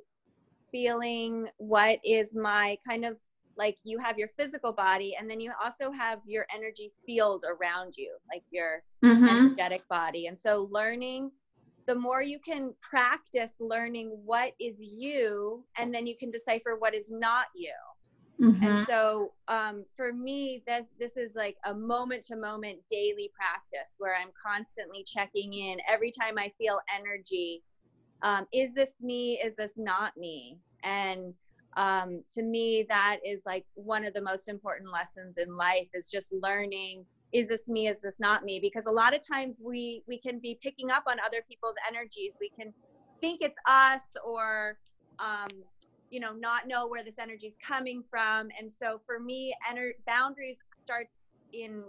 feeling 0.70 1.48
what 1.58 2.00
is 2.04 2.36
my 2.36 2.78
kind 2.88 3.06
of 3.06 3.18
like 3.58 3.78
you 3.84 3.98
have 3.98 4.20
your 4.20 4.28
physical 4.28 4.72
body 4.72 5.16
and 5.20 5.30
then 5.30 5.40
you 5.40 5.52
also 5.64 5.92
have 5.92 6.20
your 6.26 6.46
energy 6.54 6.92
field 7.06 7.44
around 7.44 7.96
you 7.98 8.16
like 8.32 8.44
your 8.52 8.84
mm-hmm. 9.04 9.26
energetic 9.26 9.88
body 9.88 10.28
and 10.28 10.38
so 10.38 10.68
learning 10.70 11.32
the 11.88 11.96
more 11.96 12.22
you 12.22 12.38
can 12.38 12.74
practice 12.82 13.56
learning 13.60 14.10
what 14.26 14.52
is 14.60 14.78
you 14.80 15.64
and 15.78 15.94
then 15.94 16.06
you 16.06 16.16
can 16.16 16.30
decipher 16.30 16.76
what 16.78 16.94
is 16.94 17.10
not 17.10 17.48
you. 17.56 17.74
Mm-hmm. 18.40 18.64
and 18.64 18.86
so 18.86 19.32
um, 19.48 19.84
for 19.96 20.14
me 20.14 20.62
this 20.68 20.84
this 21.00 21.18
is 21.18 21.34
like 21.34 21.58
a 21.66 21.74
moment 21.74 22.22
to 22.26 22.36
moment 22.36 22.78
daily 22.88 23.32
practice 23.36 23.96
where 23.98 24.14
i'm 24.16 24.30
constantly 24.40 25.04
checking 25.04 25.54
in 25.54 25.80
every 25.90 26.12
time 26.12 26.38
i 26.38 26.52
feel 26.56 26.80
energy. 26.96 27.64
Um, 28.22 28.46
is 28.54 28.76
this 28.76 29.04
me? 29.04 29.40
Is 29.44 29.56
this 29.56 29.80
not 29.80 30.16
me? 30.18 30.60
And 30.84 31.34
um, 31.78 32.24
to 32.36 32.44
me 32.44 32.86
that 32.90 33.18
is 33.26 33.42
like 33.46 33.66
one 33.74 34.06
of 34.06 34.14
the 34.14 34.22
most 34.22 34.50
important 34.50 34.92
lessons 34.92 35.38
in 35.38 35.56
life 35.56 35.88
is 35.94 36.10
just 36.10 36.34
learning 36.34 37.06
is 37.34 37.48
this 37.48 37.68
me 37.68 37.88
is 37.88 38.02
this 38.02 38.20
not 38.20 38.44
me? 38.44 38.60
Because 38.60 38.86
a 38.86 38.92
lot 38.92 39.14
of 39.14 39.22
times 39.26 39.60
we 39.64 40.04
we 40.08 40.18
can 40.18 40.40
be 40.40 40.58
picking 40.62 40.92
up 40.92 41.04
on 41.08 41.18
other 41.26 41.44
people's 41.48 41.76
energies. 41.88 42.38
We 42.40 42.50
can 42.50 42.74
think 43.20 43.42
it's 43.42 43.58
us 43.68 44.16
or 44.26 44.78
um, 45.20 45.50
you 46.10 46.20
know 46.20 46.34
not 46.34 46.68
know 46.68 46.88
where 46.88 47.04
this 47.04 47.20
energy 47.20 47.48
is 47.48 47.58
coming 47.62 48.04
from. 48.10 48.50
And 48.60 48.72
so 48.72 49.02
for 49.06 49.20
me 49.20 49.54
ener- 49.70 49.98
boundaries 50.06 50.58
starts 50.76 51.26
in 51.54 51.84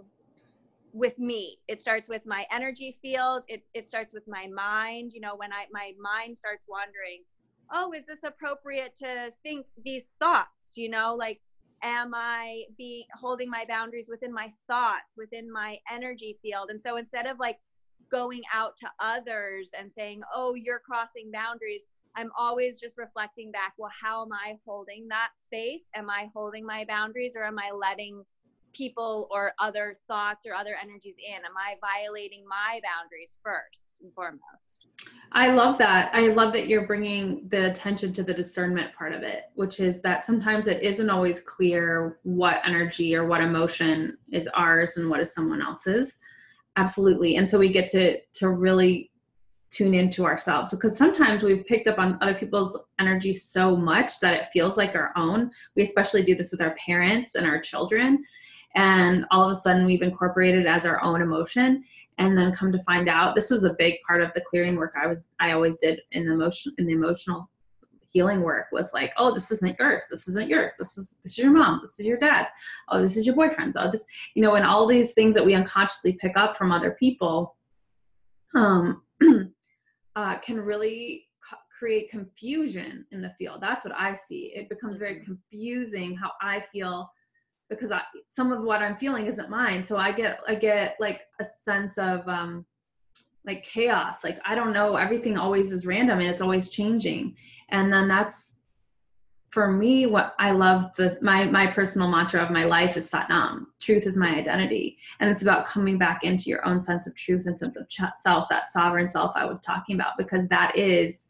with 0.91 1.17
me. 1.19 1.59
It 1.67 1.81
starts 1.81 2.09
with 2.09 2.25
my 2.25 2.45
energy 2.51 2.97
field. 3.01 3.43
It, 3.47 3.63
it 3.73 3.87
starts 3.87 4.13
with 4.13 4.27
my 4.27 4.47
mind. 4.47 5.13
You 5.13 5.21
know 5.21 5.35
when 5.35 5.53
i 5.53 5.65
my 5.71 5.93
mind 6.01 6.37
starts 6.37 6.67
wandering 6.67 7.23
oh 7.71 7.93
is 7.93 8.03
this 8.07 8.23
appropriate 8.23 8.95
to 8.97 9.31
think 9.43 9.67
these 9.85 10.09
thoughts? 10.19 10.75
You 10.75 10.89
know 10.89 11.15
like 11.15 11.39
am 11.83 12.13
i 12.13 12.63
being 12.77 13.05
holding 13.19 13.49
my 13.49 13.65
boundaries 13.67 14.09
within 14.09 14.33
my 14.33 14.51
thoughts 14.67 15.15
within 15.17 15.51
my 15.51 15.77
energy 15.91 16.37
field? 16.41 16.69
And 16.69 16.81
so 16.81 16.97
instead 16.97 17.25
of 17.25 17.39
like 17.39 17.59
going 18.09 18.41
out 18.53 18.75
to 18.77 18.89
others 18.99 19.71
and 19.77 19.91
saying 19.91 20.21
oh 20.33 20.55
you're 20.55 20.79
crossing 20.79 21.29
boundaries 21.31 21.83
i'm 22.15 22.31
always 22.37 22.79
just 22.79 22.97
reflecting 22.97 23.51
back 23.51 23.73
well 23.77 23.91
how 24.01 24.23
am 24.23 24.33
i 24.33 24.55
holding 24.65 25.07
that 25.07 25.29
space? 25.37 25.83
Am 25.95 26.09
i 26.09 26.27
holding 26.33 26.65
my 26.65 26.85
boundaries 26.85 27.35
or 27.35 27.43
am 27.43 27.59
i 27.59 27.71
letting 27.71 28.23
people 28.73 29.27
or 29.31 29.53
other 29.59 29.97
thoughts 30.07 30.45
or 30.45 30.53
other 30.53 30.75
energies 30.81 31.15
in? 31.17 31.35
Am 31.35 31.57
I 31.57 31.75
violating 31.81 32.45
my 32.47 32.79
boundaries 32.83 33.37
first 33.43 33.99
and 34.01 34.13
foremost? 34.13 34.87
I 35.31 35.51
love 35.51 35.77
that. 35.77 36.09
I 36.13 36.27
love 36.27 36.53
that 36.53 36.67
you're 36.67 36.87
bringing 36.87 37.47
the 37.49 37.69
attention 37.69 38.13
to 38.13 38.23
the 38.23 38.33
discernment 38.33 38.93
part 38.95 39.13
of 39.13 39.23
it, 39.23 39.45
which 39.53 39.79
is 39.79 40.01
that 40.01 40.25
sometimes 40.25 40.67
it 40.67 40.81
isn't 40.81 41.09
always 41.09 41.41
clear 41.41 42.19
what 42.23 42.61
energy 42.65 43.15
or 43.15 43.25
what 43.25 43.41
emotion 43.41 44.17
is 44.31 44.47
ours 44.55 44.97
and 44.97 45.09
what 45.09 45.19
is 45.19 45.33
someone 45.33 45.61
else's. 45.61 46.17
Absolutely. 46.77 47.35
And 47.35 47.47
so 47.47 47.59
we 47.59 47.71
get 47.71 47.89
to 47.89 48.19
to 48.35 48.49
really 48.49 49.11
tune 49.71 49.93
into 49.93 50.25
ourselves 50.25 50.71
because 50.71 50.97
sometimes 50.97 51.43
we've 51.43 51.65
picked 51.65 51.87
up 51.87 51.99
on 51.99 52.17
other 52.21 52.33
people's 52.33 52.77
energy 52.99 53.33
so 53.33 53.75
much 53.75 54.19
that 54.19 54.33
it 54.33 54.47
feels 54.51 54.77
like 54.77 54.95
our 54.95 55.11
own. 55.15 55.51
We 55.75 55.83
especially 55.83 56.23
do 56.23 56.35
this 56.35 56.51
with 56.51 56.61
our 56.61 56.75
parents 56.83 57.35
and 57.35 57.45
our 57.45 57.59
children 57.59 58.23
and 58.79 59.25
all 59.29 59.43
of 59.43 59.51
a 59.51 59.55
sudden 59.55 59.85
we've 59.85 60.01
incorporated 60.01 60.65
as 60.65 60.85
our 60.85 61.03
own 61.03 61.21
emotion 61.21 61.83
and 62.17 62.37
then 62.37 62.53
come 62.53 62.71
to 62.71 62.81
find 62.83 63.09
out 63.09 63.35
this 63.35 63.51
was 63.51 63.65
a 63.65 63.73
big 63.73 63.95
part 64.07 64.21
of 64.21 64.31
the 64.33 64.41
clearing 64.41 64.77
work 64.77 64.93
i 65.01 65.05
was 65.05 65.27
i 65.39 65.51
always 65.51 65.77
did 65.77 65.99
in 66.13 66.25
the 66.25 66.33
emotion 66.33 66.73
in 66.77 66.87
the 66.87 66.93
emotional 66.93 67.49
healing 68.11 68.41
work 68.41 68.67
was 68.71 68.91
like 68.93 69.11
oh 69.17 69.33
this 69.33 69.51
isn't 69.51 69.77
yours 69.77 70.07
this 70.09 70.27
isn't 70.27 70.49
yours 70.49 70.73
this 70.79 70.97
is 70.97 71.19
this 71.23 71.33
is 71.33 71.37
your 71.37 71.51
mom 71.51 71.79
this 71.83 71.99
is 71.99 72.05
your 72.05 72.17
dad's 72.17 72.49
oh 72.87 73.01
this 73.01 73.17
is 73.17 73.25
your 73.25 73.35
boyfriend's 73.35 73.75
oh 73.75 73.91
this 73.91 74.05
you 74.33 74.41
know 74.41 74.55
and 74.55 74.65
all 74.65 74.87
these 74.87 75.13
things 75.13 75.35
that 75.35 75.45
we 75.45 75.53
unconsciously 75.53 76.13
pick 76.13 76.37
up 76.37 76.55
from 76.55 76.71
other 76.71 76.95
people 76.99 77.55
um 78.55 79.03
uh, 80.15 80.37
can 80.39 80.59
really 80.59 81.25
create 81.77 82.09
confusion 82.09 83.05
in 83.11 83.21
the 83.21 83.29
field 83.29 83.59
that's 83.61 83.85
what 83.85 83.93
i 83.95 84.13
see 84.13 84.51
it 84.55 84.69
becomes 84.69 84.97
very 84.97 85.15
mm-hmm. 85.15 85.25
confusing 85.25 86.15
how 86.15 86.31
i 86.41 86.59
feel 86.59 87.09
because 87.69 87.91
I, 87.91 88.01
some 88.29 88.51
of 88.51 88.63
what 88.63 88.81
I'm 88.81 88.95
feeling 88.95 89.27
isn't 89.27 89.49
mine. 89.49 89.83
So 89.83 89.97
I 89.97 90.11
get 90.11 90.39
I 90.47 90.55
get 90.55 90.97
like 90.99 91.21
a 91.39 91.45
sense 91.45 91.97
of 91.97 92.27
um, 92.27 92.65
like 93.45 93.63
chaos. 93.63 94.23
Like 94.23 94.39
I 94.45 94.55
don't 94.55 94.73
know, 94.73 94.95
everything 94.95 95.37
always 95.37 95.71
is 95.71 95.85
random 95.85 96.19
and 96.19 96.29
it's 96.29 96.41
always 96.41 96.69
changing. 96.69 97.35
And 97.69 97.91
then 97.93 98.07
that's 98.07 98.59
for 99.49 99.71
me, 99.71 100.05
what 100.05 100.35
I 100.37 100.51
love 100.51 100.95
the 100.95 101.17
my 101.21 101.45
my 101.45 101.67
personal 101.67 102.07
mantra 102.07 102.41
of 102.43 102.51
my 102.51 102.65
life 102.65 102.97
is 102.97 103.09
Satnam. 103.09 103.65
Truth 103.79 104.05
is 104.05 104.15
my 104.15 104.35
identity, 104.35 104.97
and 105.19 105.29
it's 105.29 105.41
about 105.41 105.65
coming 105.65 105.97
back 105.97 106.23
into 106.23 106.49
your 106.49 106.65
own 106.67 106.79
sense 106.79 107.07
of 107.07 107.15
truth 107.15 107.45
and 107.47 107.57
sense 107.57 107.75
of 107.75 107.87
self, 108.15 108.47
that 108.49 108.69
sovereign 108.69 109.09
self 109.09 109.31
I 109.35 109.45
was 109.45 109.61
talking 109.61 109.95
about, 109.95 110.17
because 110.17 110.47
that 110.47 110.75
is 110.77 111.27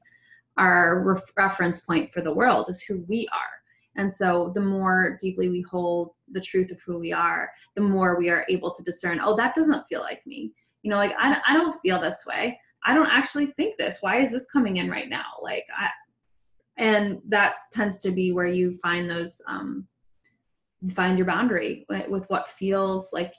our 0.58 1.00
ref- 1.00 1.32
reference 1.38 1.80
point 1.80 2.12
for 2.12 2.22
the 2.22 2.34
world 2.34 2.70
is 2.70 2.82
who 2.82 3.06
we 3.08 3.28
are. 3.32 3.60
And 3.96 4.12
so, 4.12 4.52
the 4.54 4.62
more 4.62 5.18
deeply 5.20 5.48
we 5.48 5.62
hold 5.62 6.12
the 6.32 6.42
truth 6.42 6.72
of 6.72 6.82
who 6.82 7.00
we 7.00 7.12
are, 7.12 7.52
the 7.76 7.82
more 7.82 8.18
we 8.18 8.30
are 8.30 8.46
able 8.50 8.74
to 8.74 8.84
discern. 8.84 9.20
Oh, 9.22 9.36
that 9.36 9.56
doesn't 9.56 9.86
feel 9.88 10.02
like 10.02 10.26
me. 10.26 10.54
You 10.84 10.92
know, 10.92 10.98
like 10.98 11.14
I 11.18 11.40
I 11.48 11.54
don't 11.54 11.80
feel 11.82 12.00
this 12.00 12.24
way. 12.28 12.60
I 12.86 12.94
don't 12.94 13.12
actually 13.12 13.48
think 13.48 13.78
this. 13.78 13.98
Why 14.02 14.22
is 14.22 14.32
this 14.32 14.48
coming 14.52 14.78
in 14.78 14.90
right 14.90 15.10
now? 15.10 15.26
Like 15.42 15.66
I 15.78 15.90
and 16.80 17.20
that 17.28 17.56
tends 17.74 17.98
to 17.98 18.12
be 18.12 18.32
where 18.32 18.48
you 18.48 18.74
find 18.76 19.10
those 19.10 19.42
um, 19.48 19.86
find 20.94 21.18
your 21.18 21.28
boundary 21.28 21.86
with 22.08 22.26
what 22.30 22.48
feels 22.48 23.12
like 23.12 23.34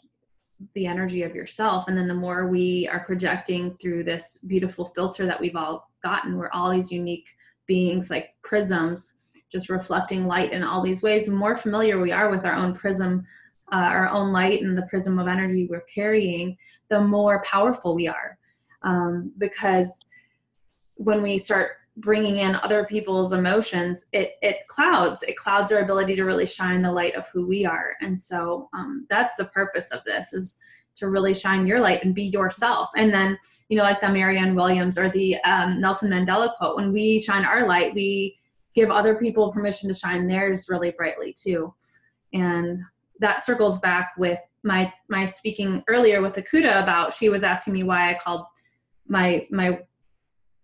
the 0.74 0.86
energy 0.86 1.22
of 1.22 1.34
yourself 1.34 1.86
and 1.88 1.96
then 1.96 2.06
the 2.06 2.14
more 2.14 2.48
we 2.48 2.86
are 2.88 3.00
projecting 3.00 3.70
through 3.78 4.04
this 4.04 4.36
beautiful 4.46 4.92
filter 4.94 5.24
that 5.24 5.40
we've 5.40 5.56
all 5.56 5.90
gotten 6.02 6.36
we're 6.36 6.50
all 6.52 6.70
these 6.70 6.92
unique 6.92 7.26
beings 7.66 8.10
like 8.10 8.30
prisms 8.42 9.14
just 9.50 9.68
reflecting 9.68 10.26
light 10.26 10.52
in 10.52 10.62
all 10.62 10.82
these 10.82 11.02
ways. 11.02 11.26
The 11.26 11.32
more 11.32 11.56
familiar 11.56 12.00
we 12.00 12.12
are 12.12 12.30
with 12.30 12.44
our 12.44 12.54
own 12.54 12.74
prism 12.74 13.24
uh, 13.72 13.76
our 13.76 14.08
own 14.08 14.32
light 14.32 14.62
and 14.62 14.76
the 14.76 14.86
prism 14.90 15.18
of 15.18 15.28
energy 15.28 15.66
we're 15.68 15.84
carrying 15.92 16.56
the 16.88 17.00
more 17.00 17.42
powerful 17.44 17.94
we 17.94 18.08
are. 18.08 18.36
Um, 18.82 19.32
because 19.38 20.06
when 20.94 21.22
we 21.22 21.38
start 21.38 21.72
bringing 21.96 22.38
in 22.38 22.56
other 22.56 22.84
people's 22.84 23.32
emotions 23.32 24.06
it 24.12 24.32
it 24.42 24.66
clouds. 24.68 25.22
It 25.22 25.36
clouds 25.36 25.70
our 25.72 25.80
ability 25.80 26.16
to 26.16 26.24
really 26.24 26.46
shine 26.46 26.82
the 26.82 26.92
light 26.92 27.14
of 27.14 27.28
who 27.32 27.46
we 27.46 27.64
are. 27.64 27.94
And 28.00 28.18
so 28.18 28.68
um, 28.72 29.06
that's 29.08 29.36
the 29.36 29.46
purpose 29.46 29.90
of 29.90 30.02
this 30.04 30.32
is 30.32 30.58
to 30.96 31.08
really 31.08 31.34
shine 31.34 31.66
your 31.66 31.80
light 31.80 32.04
and 32.04 32.14
be 32.14 32.24
yourself. 32.24 32.90
And 32.96 33.12
then 33.12 33.38
you 33.68 33.76
know 33.76 33.84
like 33.84 34.00
the 34.00 34.08
marianne 34.08 34.54
williams 34.54 34.98
or 34.98 35.10
the 35.10 35.36
um, 35.42 35.80
nelson 35.80 36.10
mandela 36.10 36.54
quote 36.56 36.76
when 36.76 36.92
we 36.92 37.20
shine 37.20 37.44
our 37.44 37.66
light 37.66 37.94
we 37.94 38.36
give 38.74 38.90
other 38.90 39.16
people 39.16 39.52
permission 39.52 39.88
to 39.88 39.94
shine 39.94 40.26
theirs 40.26 40.66
really 40.68 40.92
brightly 40.92 41.34
too. 41.36 41.74
And 42.32 42.80
that 43.20 43.44
circles 43.44 43.78
back 43.78 44.12
with 44.16 44.38
my 44.62 44.92
my 45.08 45.26
speaking 45.26 45.82
earlier 45.88 46.20
with 46.20 46.34
akuda 46.34 46.82
about 46.82 47.14
she 47.14 47.28
was 47.28 47.42
asking 47.42 47.72
me 47.72 47.82
why 47.82 48.10
i 48.10 48.14
called 48.14 48.44
my 49.06 49.46
my 49.50 49.78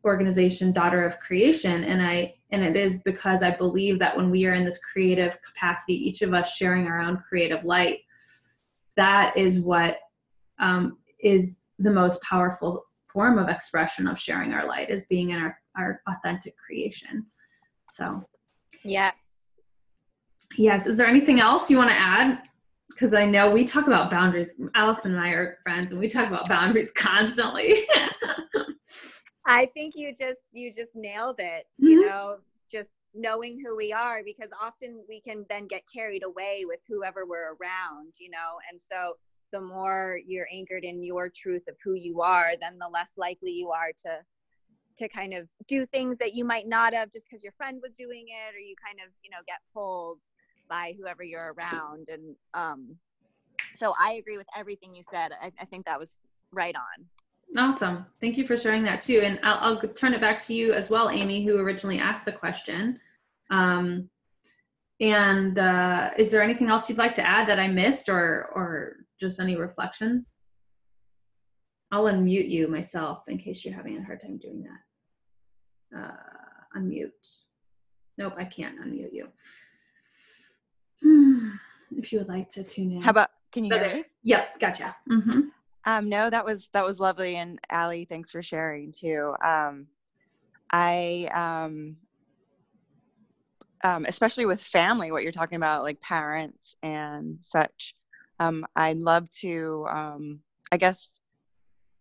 organization 0.05 0.73
daughter 0.73 1.05
of 1.05 1.19
creation. 1.19 1.85
And 1.85 2.03
i 2.03 2.35
and 2.51 2.63
it 2.63 2.77
is 2.77 3.01
because 3.01 3.43
i 3.43 3.51
believe 3.51 3.99
that 3.99 4.17
when 4.17 4.31
we 4.31 4.47
are 4.47 4.55
in 4.55 4.65
this 4.65 4.79
creative 4.79 5.39
capacity 5.43 5.95
each 5.95 6.23
of 6.23 6.35
us 6.35 6.55
sharing 6.55 6.87
our 6.87 7.01
own 7.01 7.17
creative 7.17 7.65
light 7.65 8.01
that 8.97 9.37
is 9.37 9.61
what 9.61 9.99
um, 10.59 10.97
is 11.21 11.67
the 11.79 11.91
most 11.91 12.23
powerful 12.23 12.83
form 13.13 13.39
of 13.39 13.49
expression 13.49 14.07
of 14.07 14.19
sharing 14.19 14.53
our 14.53 14.67
light 14.67 14.91
is 14.91 15.07
being 15.07 15.31
in 15.31 15.39
our, 15.39 15.59
our 15.77 16.01
authentic 16.09 16.57
creation 16.57 17.27
so 17.91 18.25
yes 18.85 19.45
yes 20.57 20.87
is 20.87 20.97
there 20.97 21.07
anything 21.07 21.41
else 21.41 21.71
you 21.71 21.77
want 21.77 21.91
to 21.91 21.97
add 21.97 22.43
because 22.89 23.15
i 23.15 23.25
know 23.25 23.51
we 23.51 23.65
talk 23.65 23.87
about 23.87 24.11
boundaries 24.11 24.61
allison 24.75 25.15
and 25.15 25.21
i 25.21 25.31
are 25.31 25.59
friends 25.63 25.93
and 25.93 26.01
we 26.01 26.09
talk 26.09 26.29
about 26.29 26.49
boundaries 26.49 26.91
constantly 26.97 27.87
I 29.47 29.67
think 29.67 29.95
you 29.97 30.13
just 30.13 30.41
you 30.53 30.73
just 30.73 30.95
nailed 30.95 31.37
it. 31.39 31.67
Mm-hmm. 31.81 31.87
You 31.87 32.07
know, 32.07 32.39
just 32.71 32.91
knowing 33.15 33.63
who 33.65 33.77
we 33.77 33.93
are 33.93 34.23
because 34.25 34.51
often 34.61 35.03
we 35.09 35.21
can 35.21 35.47
then 35.49 35.67
get 35.67 35.83
carried 35.93 36.25
away 36.25 36.65
with 36.67 36.81
whoever 36.89 37.25
we're 37.25 37.55
around, 37.55 38.15
you 38.19 38.29
know. 38.29 38.59
And 38.71 38.81
so 38.81 39.15
the 39.53 39.61
more 39.61 40.19
you're 40.27 40.49
anchored 40.53 40.85
in 40.85 41.03
your 41.03 41.31
truth 41.31 41.69
of 41.69 41.77
who 41.83 41.95
you 41.95 42.21
are, 42.21 42.53
then 42.61 42.77
the 42.79 42.89
less 42.89 43.13
likely 43.17 43.53
you 43.53 43.71
are 43.71 43.93
to 44.03 44.19
to 44.97 45.09
kind 45.09 45.35
of 45.35 45.51
do 45.69 45.85
things 45.87 46.17
that 46.19 46.35
you 46.35 46.45
might 46.45 46.67
not 46.67 46.95
have 46.95 47.11
just 47.11 47.27
because 47.29 47.43
your 47.43 47.53
friend 47.53 47.81
was 47.83 47.93
doing 47.93 48.27
it 48.29 48.55
or 48.55 48.59
you 48.59 48.75
kind 48.85 48.99
of, 49.05 49.13
you 49.23 49.31
know, 49.31 49.39
get 49.47 49.59
pulled 49.73 50.23
by 50.69 50.95
whoever 50.99 51.23
you're 51.23 51.55
around. 51.55 52.09
And 52.09 52.35
um 52.55 52.97
so 53.75 53.93
I 54.01 54.15
agree 54.15 54.39
with 54.39 54.47
everything 54.57 54.95
you 54.95 55.03
said. 55.11 55.33
I, 55.41 55.53
I 55.61 55.65
think 55.67 55.85
that 55.85 55.99
was 55.99 56.19
right 56.53 56.75
on. 56.75 57.07
Awesome. 57.57 58.07
Thank 58.21 58.37
you 58.37 58.47
for 58.47 58.57
sharing 58.57 58.83
that 58.85 59.01
too. 59.01 59.21
And 59.23 59.39
I'll, 59.43 59.59
I'll 59.61 59.89
turn 59.89 60.15
it 60.15 60.21
back 60.21 60.43
to 60.47 60.55
you 60.55 60.73
as 60.73 60.91
well, 60.91 61.11
Amy, 61.11 61.45
who 61.45 61.59
originally 61.59 61.99
asked 61.99 62.25
the 62.25 62.33
question. 62.33 62.99
Um, 63.51 64.09
and 65.01 65.59
uh, 65.59 66.11
is 66.17 66.31
there 66.31 66.43
anything 66.43 66.69
else 66.69 66.89
you'd 66.89 66.99
like 66.99 67.15
to 67.15 67.27
add 67.27 67.47
that 67.49 67.61
I 67.61 67.69
missed 67.69 68.09
or, 68.09 68.51
or 68.55 68.97
just 69.21 69.41
any 69.41 69.57
reflections? 69.57 70.37
I'll 71.93 72.05
unmute 72.05 72.51
you 72.51 72.67
myself 72.67 73.23
in 73.29 73.39
case 73.39 73.65
you're 73.65 73.75
having 73.75 73.97
a 73.97 74.05
hard 74.05 74.21
time 74.21 74.39
doing 74.39 74.63
that. 74.63 74.81
Uh, 75.95 76.11
unmute. 76.77 77.37
Nope, 78.19 78.35
I 78.39 78.45
can't 78.45 78.79
unmute 78.81 79.13
you. 79.13 79.29
if 81.97 82.13
you 82.13 82.19
would 82.19 82.29
like 82.29 82.49
to 82.51 82.63
tune 82.63 82.93
in. 82.93 83.03
How 83.03 83.11
about, 83.11 83.31
can 83.53 83.65
you 83.65 83.75
hear 83.75 83.95
me? 83.95 84.05
Yep, 84.23 84.61
gotcha. 84.61 84.97
Mm-hmm. 85.11 85.41
Um, 85.85 86.09
no, 86.09 86.29
that 86.29 86.45
was 86.45 86.69
that 86.73 86.85
was 86.85 86.99
lovely, 86.99 87.37
and 87.37 87.61
Allie, 87.71 88.07
thanks 88.07 88.33
for 88.33 88.43
sharing 88.43 88.91
too. 88.91 89.35
Um, 89.45 89.87
I, 90.73 91.29
um, 91.33 91.97
um, 93.85 94.05
especially 94.07 94.47
with 94.47 94.61
family, 94.61 95.13
what 95.13 95.23
you're 95.23 95.31
talking 95.31 95.57
about, 95.57 95.85
like 95.85 96.01
parents 96.01 96.75
and 96.83 97.39
such. 97.41 97.95
Um, 98.41 98.67
I'd 98.75 98.99
love 98.99 99.31
to, 99.43 99.87
um, 99.89 100.41
I 100.73 100.77
guess, 100.77 101.21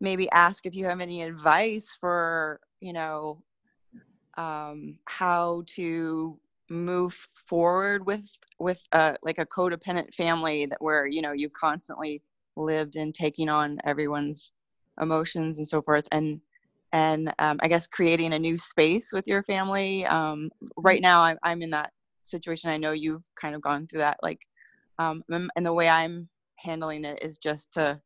maybe 0.02 0.30
ask 0.32 0.66
if 0.66 0.74
you 0.76 0.86
have 0.86 1.00
any 1.00 1.22
advice 1.22 1.96
for 2.00 2.60
you 2.82 2.92
know 2.92 3.44
um, 4.38 4.98
how 5.06 5.64
to 5.68 6.38
move 6.70 7.28
forward 7.48 8.06
with 8.06 8.26
with 8.60 8.82
a, 8.92 9.16
like 9.24 9.38
a 9.38 9.46
codependent 9.46 10.14
family 10.14 10.66
that 10.66 10.82
where 10.82 11.06
you 11.06 11.22
know 11.22 11.32
you 11.32 11.50
constantly 11.50 12.22
lived 12.56 12.96
in 12.96 13.14
taking 13.14 13.50
on 13.50 13.78
everyone's 13.86 14.52
emotions 15.02 15.60
and 15.60 15.68
so 15.68 15.82
forth 15.82 16.08
and 16.12 16.42
and 16.92 17.32
um, 17.40 17.60
i 17.62 17.68
guess 17.68 17.86
creating 17.86 18.34
a 18.34 18.40
new 18.40 18.58
space 18.58 19.12
with 19.14 19.28
your 19.28 19.44
family 19.44 20.06
um, 20.06 20.50
right 20.78 21.02
now 21.02 21.22
I'm, 21.22 21.38
I'm 21.44 21.62
in 21.62 21.70
that 21.72 21.92
situation. 22.26 22.70
I 22.70 22.78
know 22.78 22.92
you've 22.92 23.24
kind 23.40 23.56
of 23.56 23.62
gone 23.62 23.88
through 23.88 24.00
that 24.00 24.18
like 24.24 24.42
um, 24.98 25.24
and 25.30 25.66
the 25.66 25.74
way 25.74 25.88
i'm 25.90 26.28
handling 26.56 27.06
it 27.06 27.24
is 27.24 27.38
just 27.38 27.74
to 27.74 28.00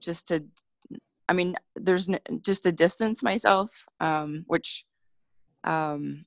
just 0.00 0.28
to 0.28 0.44
i 1.28 1.32
mean 1.32 1.54
there's 1.76 2.08
just 2.42 2.64
to 2.64 2.72
distance 2.72 3.22
myself 3.22 3.86
um, 4.00 4.44
which 4.48 4.84
um, 5.66 6.24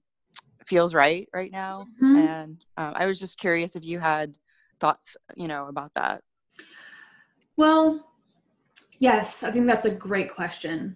feels 0.65 0.93
right 0.93 1.27
right 1.33 1.51
now 1.51 1.85
mm-hmm. 2.01 2.17
and 2.17 2.65
um, 2.77 2.93
i 2.95 3.07
was 3.07 3.19
just 3.19 3.39
curious 3.39 3.75
if 3.75 3.83
you 3.83 3.97
had 3.99 4.37
thoughts 4.79 5.17
you 5.35 5.47
know 5.47 5.67
about 5.67 5.91
that 5.95 6.21
well, 7.59 8.09
yes, 8.99 9.43
I 9.43 9.51
think 9.51 9.67
that's 9.67 9.83
a 9.83 9.91
great 9.91 10.33
question. 10.33 10.95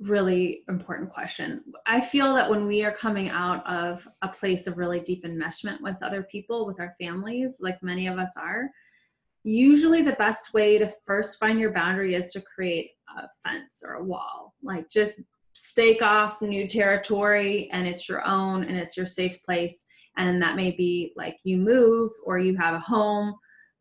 Really 0.00 0.62
important 0.66 1.10
question. 1.10 1.62
I 1.84 2.00
feel 2.00 2.32
that 2.36 2.48
when 2.48 2.64
we 2.64 2.82
are 2.86 2.90
coming 2.90 3.28
out 3.28 3.62
of 3.66 4.08
a 4.22 4.28
place 4.28 4.66
of 4.66 4.78
really 4.78 5.00
deep 5.00 5.26
enmeshment 5.26 5.82
with 5.82 6.02
other 6.02 6.22
people, 6.22 6.64
with 6.64 6.80
our 6.80 6.94
families, 6.98 7.58
like 7.60 7.82
many 7.82 8.06
of 8.06 8.18
us 8.18 8.34
are, 8.38 8.70
usually 9.42 10.00
the 10.00 10.12
best 10.12 10.54
way 10.54 10.78
to 10.78 10.90
first 11.06 11.38
find 11.38 11.60
your 11.60 11.72
boundary 11.72 12.14
is 12.14 12.30
to 12.30 12.40
create 12.40 12.92
a 13.18 13.28
fence 13.46 13.82
or 13.84 13.96
a 13.96 14.04
wall. 14.04 14.54
Like 14.62 14.88
just 14.88 15.20
stake 15.54 16.02
off 16.02 16.42
new 16.42 16.68
territory 16.68 17.70
and 17.72 17.86
it's 17.86 18.08
your 18.08 18.26
own 18.26 18.64
and 18.64 18.76
it's 18.76 18.96
your 18.96 19.06
safe 19.06 19.42
place. 19.42 19.86
And 20.16 20.42
that 20.42 20.56
may 20.56 20.72
be 20.72 21.12
like 21.16 21.38
you 21.44 21.56
move 21.56 22.12
or 22.24 22.38
you 22.38 22.56
have 22.56 22.74
a 22.74 22.80
home 22.80 23.34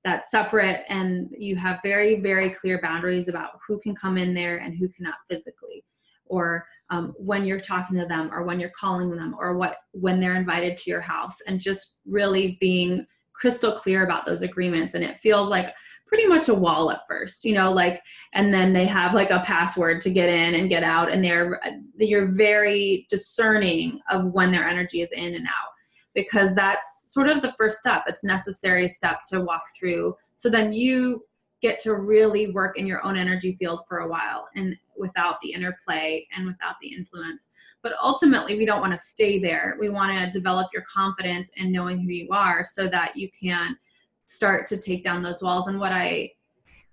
that's 0.04 0.32
separate 0.32 0.84
and 0.90 1.30
you 1.38 1.56
have 1.56 1.80
very 1.84 2.20
very 2.20 2.50
clear 2.50 2.80
boundaries 2.82 3.28
about 3.28 3.52
who 3.66 3.80
can 3.80 3.96
come 3.96 4.18
in 4.18 4.34
there 4.34 4.58
and 4.58 4.78
who 4.78 4.88
cannot 4.90 5.16
physically 5.30 5.84
or 6.26 6.66
um, 6.90 7.14
when 7.18 7.46
you're 7.46 7.60
talking 7.60 7.98
to 7.98 8.06
them 8.06 8.30
or 8.32 8.44
when 8.44 8.60
you're 8.60 8.72
calling 8.78 9.16
them 9.16 9.36
or 9.40 9.56
what 9.56 9.78
when 9.92 10.20
they're 10.20 10.36
invited 10.36 10.78
to 10.78 10.90
your 10.90 11.02
house 11.02 11.38
and 11.48 11.60
just 11.60 11.98
really 12.06 12.58
being 12.60 13.06
crystal 13.34 13.72
clear 13.72 14.04
about 14.04 14.26
those 14.26 14.42
agreements 14.42 14.94
and 14.94 15.04
it 15.04 15.20
feels 15.20 15.50
like 15.50 15.74
pretty 16.14 16.28
much 16.28 16.48
a 16.48 16.54
wall 16.54 16.92
at 16.92 17.08
first 17.08 17.44
you 17.44 17.56
know 17.56 17.74
like 17.74 18.00
and 18.34 18.54
then 18.54 18.72
they 18.72 18.86
have 18.86 19.16
like 19.16 19.32
a 19.32 19.40
password 19.40 20.00
to 20.00 20.12
get 20.12 20.30
in 20.30 20.54
and 20.54 20.70
get 20.70 20.84
out 20.84 21.12
and 21.12 21.24
they're 21.24 21.60
you're 21.96 22.28
very 22.28 23.08
discerning 23.10 24.00
of 24.12 24.26
when 24.26 24.52
their 24.52 24.68
energy 24.68 25.02
is 25.02 25.12
in 25.12 25.34
and 25.34 25.48
out 25.48 25.72
because 26.14 26.54
that's 26.54 27.12
sort 27.12 27.28
of 27.28 27.42
the 27.42 27.52
first 27.54 27.80
step 27.80 28.04
it's 28.06 28.24
necessary 28.24 28.88
step 28.88 29.22
to 29.28 29.42
walk 29.42 29.64
through 29.76 30.16
so 30.36 30.52
then 30.52 30.72
you 30.72 31.24
get 31.64 31.80
to 31.80 31.96
really 31.96 32.52
work 32.52 32.78
in 32.78 32.86
your 32.86 33.04
own 33.04 33.18
energy 33.18 33.56
field 33.56 33.80
for 33.90 34.02
a 34.02 34.08
while 34.08 34.48
and 34.56 34.76
without 34.96 35.42
the 35.42 35.52
interplay 35.52 36.28
and 36.36 36.46
without 36.46 36.76
the 36.82 36.94
influence. 36.94 37.48
But 37.82 37.94
ultimately, 38.04 38.58
we 38.58 38.66
don't 38.66 38.82
want 38.82 38.92
to 38.92 38.98
stay 38.98 39.40
there. 39.40 39.78
We 39.80 39.90
want 39.90 40.12
to 40.12 40.30
develop 40.30 40.68
your 40.74 40.84
confidence 40.94 41.50
and 41.58 41.72
knowing 41.72 42.00
who 42.00 42.10
you 42.10 42.28
are 42.32 42.66
so 42.66 42.88
that 42.90 43.16
you 43.16 43.30
can 43.32 43.78
start 44.26 44.66
to 44.68 44.78
take 44.78 45.04
down 45.04 45.24
those 45.24 45.42
walls. 45.42 45.68
And 45.68 45.80
what 45.80 45.92
I, 45.92 46.32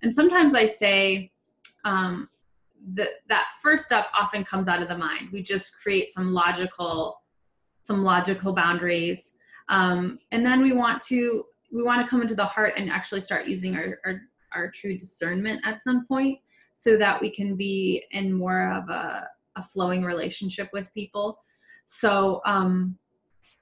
and 0.02 0.14
sometimes 0.14 0.54
I 0.54 0.66
say, 0.66 1.32
um, 1.84 2.28
that 2.94 3.10
that 3.28 3.48
first 3.62 3.84
step 3.84 4.06
often 4.18 4.44
comes 4.44 4.68
out 4.68 4.82
of 4.82 4.88
the 4.88 4.96
mind. 4.96 5.28
We 5.32 5.42
just 5.42 5.80
create 5.80 6.12
some 6.12 6.32
logical, 6.32 7.20
some 7.82 8.02
logical 8.02 8.52
boundaries, 8.52 9.34
um, 9.68 10.18
and 10.32 10.44
then 10.44 10.62
we 10.62 10.72
want 10.72 11.02
to 11.04 11.44
we 11.72 11.82
want 11.82 12.04
to 12.04 12.10
come 12.10 12.22
into 12.22 12.34
the 12.34 12.44
heart 12.44 12.74
and 12.76 12.90
actually 12.90 13.20
start 13.20 13.46
using 13.46 13.76
our, 13.76 13.98
our 14.04 14.20
our 14.52 14.70
true 14.70 14.96
discernment 14.96 15.60
at 15.64 15.80
some 15.80 16.06
point 16.06 16.38
so 16.74 16.96
that 16.96 17.20
we 17.20 17.30
can 17.30 17.56
be 17.56 18.02
in 18.10 18.32
more 18.32 18.72
of 18.72 18.88
a, 18.88 19.28
a 19.56 19.62
flowing 19.62 20.02
relationship 20.02 20.68
with 20.72 20.92
people 20.92 21.38
so 21.86 22.40
um, 22.46 22.96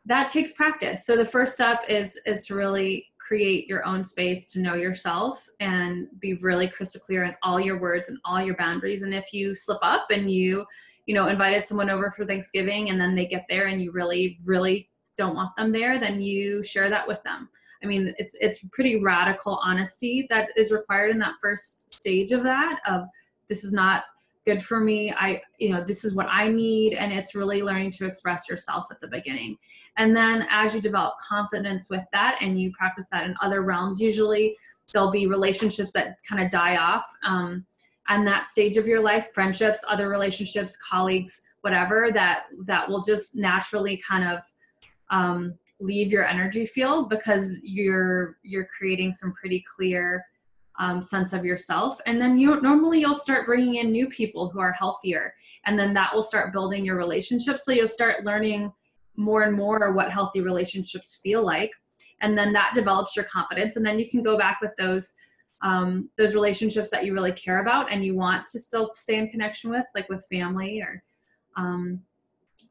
that 0.07 0.29
takes 0.29 0.53
practice 0.53 1.05
so 1.05 1.17
the 1.17 1.27
first 1.27 1.53
step 1.53 1.83
is 1.89 2.19
is 2.25 2.47
to 2.47 2.55
really 2.55 3.07
create 3.29 3.69
your 3.69 3.85
own 3.85 4.03
space 4.03 4.47
to 4.47 4.59
know 4.59 4.75
yourself 4.75 5.47
and 5.61 6.09
be 6.19 6.33
really 6.35 6.67
crystal 6.67 7.01
clear 7.01 7.25
in 7.25 7.35
all 7.43 7.61
your 7.61 7.79
words 7.79 8.09
and 8.09 8.17
all 8.25 8.41
your 8.41 8.57
boundaries. 8.57 9.03
And 9.03 9.13
if 9.13 9.35
you 9.35 9.55
slip 9.55 9.81
up 9.83 10.07
and 10.11 10.31
you 10.31 10.65
you 11.05 11.15
know 11.15 11.29
invited 11.29 11.65
someone 11.65 11.91
over 11.91 12.11
for 12.11 12.25
thanksgiving 12.25 12.89
and 12.89 12.99
then 12.99 13.15
they 13.15 13.27
get 13.27 13.45
there 13.49 13.67
and 13.67 13.81
you 13.83 13.93
really 13.93 14.39
really 14.45 14.89
don't 15.17 15.35
want 15.35 15.55
them 15.57 15.73
there 15.73 15.99
then 15.99 16.21
you 16.21 16.63
share 16.63 16.89
that 16.89 17.07
with 17.07 17.23
them. 17.23 17.49
I 17.83 17.87
mean, 17.87 18.15
it's 18.19 18.35
it's 18.41 18.65
pretty 18.73 19.03
radical 19.03 19.61
honesty 19.63 20.27
that 20.31 20.49
is 20.57 20.73
required 20.73 21.11
in 21.11 21.19
that 21.19 21.35
first 21.41 21.91
stage 21.91 22.33
of 22.33 22.43
that 22.45 22.81
of 22.89 23.03
this 23.49 23.63
is 23.63 23.73
not 23.73 24.05
good 24.49 24.63
for 24.63 24.81
me. 24.81 25.13
I 25.13 25.43
you 25.59 25.69
know, 25.71 25.85
this 25.85 26.07
is 26.07 26.15
what 26.15 26.27
I 26.31 26.49
need 26.49 26.95
and 26.95 27.13
it's 27.13 27.35
really 27.35 27.61
learning 27.61 27.91
to 27.93 28.07
express 28.07 28.49
yourself 28.49 28.87
at 28.91 28.99
the 28.99 29.07
beginning. 29.07 29.59
And 29.99 30.17
then 30.17 30.47
as 30.49 30.75
you 30.75 30.81
develop 30.81 31.15
confidence 31.19 31.89
with 31.91 32.05
that 32.15 32.39
and 32.41 32.59
you 32.59 32.73
practice 32.73 33.09
that 33.13 33.27
in 33.27 33.35
other 33.43 33.61
realms, 33.61 34.01
usually 34.01 34.57
there'll 34.91 35.11
be 35.11 35.27
relationships 35.27 35.93
that 35.93 36.17
kind 36.27 36.43
of 36.43 36.51
die 36.51 36.79
off 36.79 37.05
um, 37.27 37.67
and 38.09 38.27
that 38.27 38.47
stage 38.47 38.79
of 38.79 38.87
your 38.87 39.03
life, 39.03 39.29
friendships, 39.35 39.85
other 39.87 40.09
relationships, 40.09 40.79
colleagues, 40.79 41.43
whatever 41.61 42.09
that 42.15 42.45
that 42.65 42.89
will 42.89 43.03
just 43.03 43.37
naturally 43.37 43.99
kind 43.99 44.27
of 44.27 44.41
um, 45.11 45.53
leave 45.79 46.11
your 46.11 46.25
energy 46.25 46.65
field 46.65 47.11
because 47.11 47.59
you're 47.63 48.39
you're 48.43 48.69
creating 48.79 49.13
some 49.13 49.35
pretty 49.35 49.63
clear 49.77 50.25
um, 50.79 51.03
sense 51.03 51.33
of 51.33 51.45
yourself. 51.45 51.99
And 52.07 52.21
then 52.21 52.39
you 52.39 52.61
normally 52.61 53.01
you'll 53.01 53.15
start 53.15 53.47
bringing 53.47 53.77
in 53.77 53.91
new 53.91 54.09
people 54.09 54.49
who 54.49 54.61
are 54.61 54.73
healthier 54.73 55.35
and 55.67 55.79
then 55.79 55.93
that 55.95 56.15
will 56.15 56.23
start 56.23 56.53
building 56.53 56.85
your 56.85 56.97
relationship. 56.97 57.59
So 57.59 57.73
you'll 57.73 57.89
start 57.89 58.25
learning 58.25 58.73
more 59.17 59.43
and 59.43 59.57
more 59.57 59.93
what 59.93 60.13
healthy 60.13 60.41
relationships 60.41 61.19
feel 61.23 61.45
like 61.45 61.73
and 62.21 62.37
then 62.37 62.53
that 62.53 62.73
develops 62.75 63.17
your 63.17 63.25
confidence. 63.25 63.77
And 63.77 63.85
then 63.85 63.99
you 63.99 64.09
can 64.09 64.23
go 64.23 64.37
back 64.37 64.59
with 64.61 64.73
those 64.79 65.13
um, 65.61 66.09
those 66.17 66.35
relationships 66.35 66.89
that 66.91 67.05
you 67.05 67.13
really 67.13 67.33
care 67.33 67.61
about 67.61 67.91
and 67.91 68.05
you 68.05 68.15
want 68.15 68.47
to 68.47 68.61
still 68.61 68.89
stay 68.89 69.19
in 69.19 69.29
connection 69.29 69.71
with 69.71 69.85
like 69.93 70.09
with 70.09 70.25
family 70.31 70.81
or 70.81 71.03
um, 71.57 72.01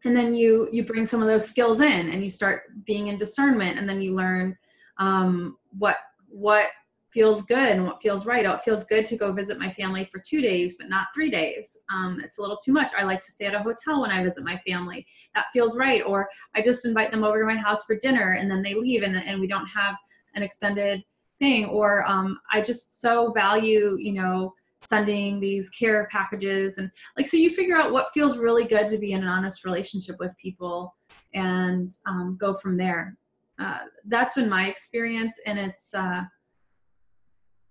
and 0.05 0.16
then 0.16 0.34
you 0.34 0.70
you 0.72 0.86
bring 0.86 1.05
some 1.05 1.22
of 1.22 1.28
those 1.28 1.45
skills 1.45 1.82
in 1.82 2.10
and 2.10 2.24
you 2.24 2.30
start 2.30 2.62
being 2.86 3.08
in 3.08 3.18
discernment 3.18 3.78
and 3.78 3.89
then 3.89 3.99
you 3.99 4.16
learn 4.16 4.58
um, 4.99 5.58
what 5.78 5.97
what 6.30 6.70
feels 7.18 7.41
good 7.41 7.72
and 7.72 7.84
what 7.84 7.99
feels 7.99 8.28
right. 8.28 8.45
Oh, 8.45 8.53
it 8.53 8.61
feels 8.61 8.84
good 8.84 9.03
to 9.07 9.18
go 9.18 9.32
visit 9.32 9.57
my 9.57 9.72
family 9.72 10.05
for 10.05 10.20
two 10.20 10.39
days, 10.39 10.76
but 10.78 10.88
not 10.88 11.07
three 11.15 11.32
days. 11.32 11.76
Um, 11.91 12.22
it's 12.24 12.38
a 12.38 12.41
little 12.41 12.59
too 12.63 12.72
much. 12.72 12.91
I 12.95 13.05
like 13.05 13.22
to 13.22 13.32
stay 13.32 13.47
at 13.47 13.55
a 13.55 13.63
hotel 13.63 14.01
when 14.01 14.11
I 14.11 14.24
visit 14.24 14.43
my 14.43 14.55
family. 14.57 15.03
That 15.34 15.47
feels 15.51 15.76
right. 15.76 16.03
Or 16.05 16.30
I 16.53 16.61
just 16.61 16.86
invite 16.86 17.09
them 17.09 17.24
over 17.24 17.39
to 17.39 17.45
my 17.47 17.57
house 17.57 17.86
for 17.86 17.95
dinner 17.95 18.38
and 18.39 18.51
then 18.51 18.61
they 18.61 18.76
leave 18.76 19.01
and, 19.01 19.15
and 19.15 19.41
we 19.41 19.47
don't 19.47 19.65
have 19.65 19.95
an 20.36 20.43
extended 20.43 21.03
thing. 21.39 21.65
Or 21.65 22.07
um, 22.07 22.38
I 22.51 22.61
just 22.61 23.01
so 23.01 23.32
value, 23.32 23.97
you 23.99 24.13
know, 24.13 24.53
sending 24.88 25.39
these 25.39 25.72
care 25.72 26.07
packages 26.11 26.78
and 26.78 26.91
like 27.18 27.26
so 27.26 27.36
you 27.36 27.49
figure 27.49 27.78
out 27.78 27.91
what 27.91 28.13
feels 28.13 28.38
really 28.38 28.63
good 28.63 28.88
to 28.89 28.99
be 28.99 29.13
in 29.13 29.24
an 29.24 29.28
honest 29.28 29.65
relationship 29.65 30.15
with 30.20 30.38
people 30.38 30.95
and 31.34 31.91
um, 32.05 32.38
go 32.39 32.53
from 32.53 32.78
there 32.78 33.18
uh, 33.59 33.80
that's 34.05 34.36
been 34.36 34.47
my 34.47 34.68
experience 34.68 35.38
and 35.45 35.59
it's 35.59 35.93
uh, 35.93 36.22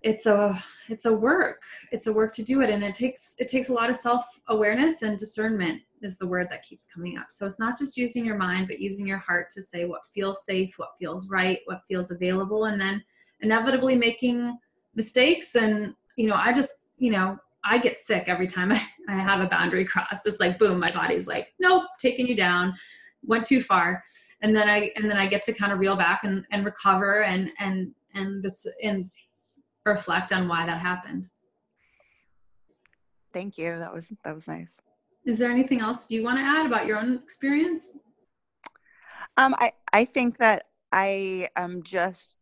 it's 0.02 0.26
a 0.26 0.62
it's 0.88 1.06
a 1.06 1.12
work 1.12 1.62
it's 1.90 2.06
a 2.06 2.12
work 2.12 2.32
to 2.32 2.42
do 2.42 2.60
it 2.60 2.70
and 2.70 2.84
it 2.84 2.94
takes 2.94 3.34
it 3.38 3.48
takes 3.48 3.70
a 3.70 3.72
lot 3.72 3.90
of 3.90 3.96
self-awareness 3.96 5.02
and 5.02 5.18
discernment 5.18 5.80
is 6.02 6.18
the 6.18 6.26
word 6.26 6.46
that 6.50 6.62
keeps 6.62 6.86
coming 6.86 7.16
up 7.16 7.26
so 7.30 7.46
it's 7.46 7.58
not 7.58 7.76
just 7.76 7.96
using 7.96 8.24
your 8.24 8.36
mind 8.36 8.68
but 8.68 8.78
using 8.78 9.06
your 9.06 9.18
heart 9.18 9.48
to 9.50 9.62
say 9.62 9.84
what 9.84 10.02
feels 10.14 10.44
safe 10.44 10.74
what 10.76 10.90
feels 10.98 11.28
right 11.28 11.60
what 11.64 11.80
feels 11.88 12.10
available 12.10 12.66
and 12.66 12.80
then 12.80 13.02
inevitably 13.40 13.96
making 13.96 14.56
mistakes 14.94 15.56
and 15.56 15.94
you 16.16 16.28
know 16.28 16.36
i 16.36 16.52
just 16.52 16.86
you 16.98 17.10
know, 17.10 17.38
I 17.64 17.78
get 17.78 17.96
sick 17.96 18.24
every 18.26 18.46
time 18.46 18.72
I, 18.72 18.82
I 19.08 19.14
have 19.14 19.40
a 19.40 19.46
boundary 19.46 19.84
crossed. 19.84 20.26
It's 20.26 20.40
like 20.40 20.58
boom, 20.58 20.78
my 20.78 20.90
body's 20.92 21.26
like, 21.26 21.52
nope, 21.58 21.84
taking 22.00 22.26
you 22.26 22.36
down, 22.36 22.74
went 23.22 23.44
too 23.44 23.60
far. 23.60 24.02
And 24.42 24.54
then 24.54 24.68
I 24.68 24.90
and 24.96 25.10
then 25.10 25.16
I 25.16 25.26
get 25.26 25.42
to 25.42 25.52
kind 25.52 25.72
of 25.72 25.78
reel 25.78 25.96
back 25.96 26.20
and, 26.24 26.44
and 26.50 26.64
recover 26.64 27.24
and 27.24 27.50
and 27.58 27.92
and 28.14 28.42
this 28.42 28.66
and 28.82 29.10
reflect 29.86 30.32
on 30.32 30.48
why 30.48 30.66
that 30.66 30.80
happened. 30.80 31.28
Thank 33.32 33.56
you. 33.58 33.78
That 33.78 33.92
was 33.92 34.12
that 34.24 34.34
was 34.34 34.48
nice. 34.48 34.78
Is 35.24 35.38
there 35.38 35.50
anything 35.50 35.80
else 35.80 36.10
you 36.10 36.22
want 36.22 36.38
to 36.38 36.44
add 36.44 36.66
about 36.66 36.86
your 36.86 36.98
own 36.98 37.16
experience? 37.16 37.96
Um, 39.36 39.54
I 39.58 39.72
I 39.92 40.04
think 40.04 40.38
that 40.38 40.66
I 40.92 41.48
am 41.56 41.82
just 41.82 42.38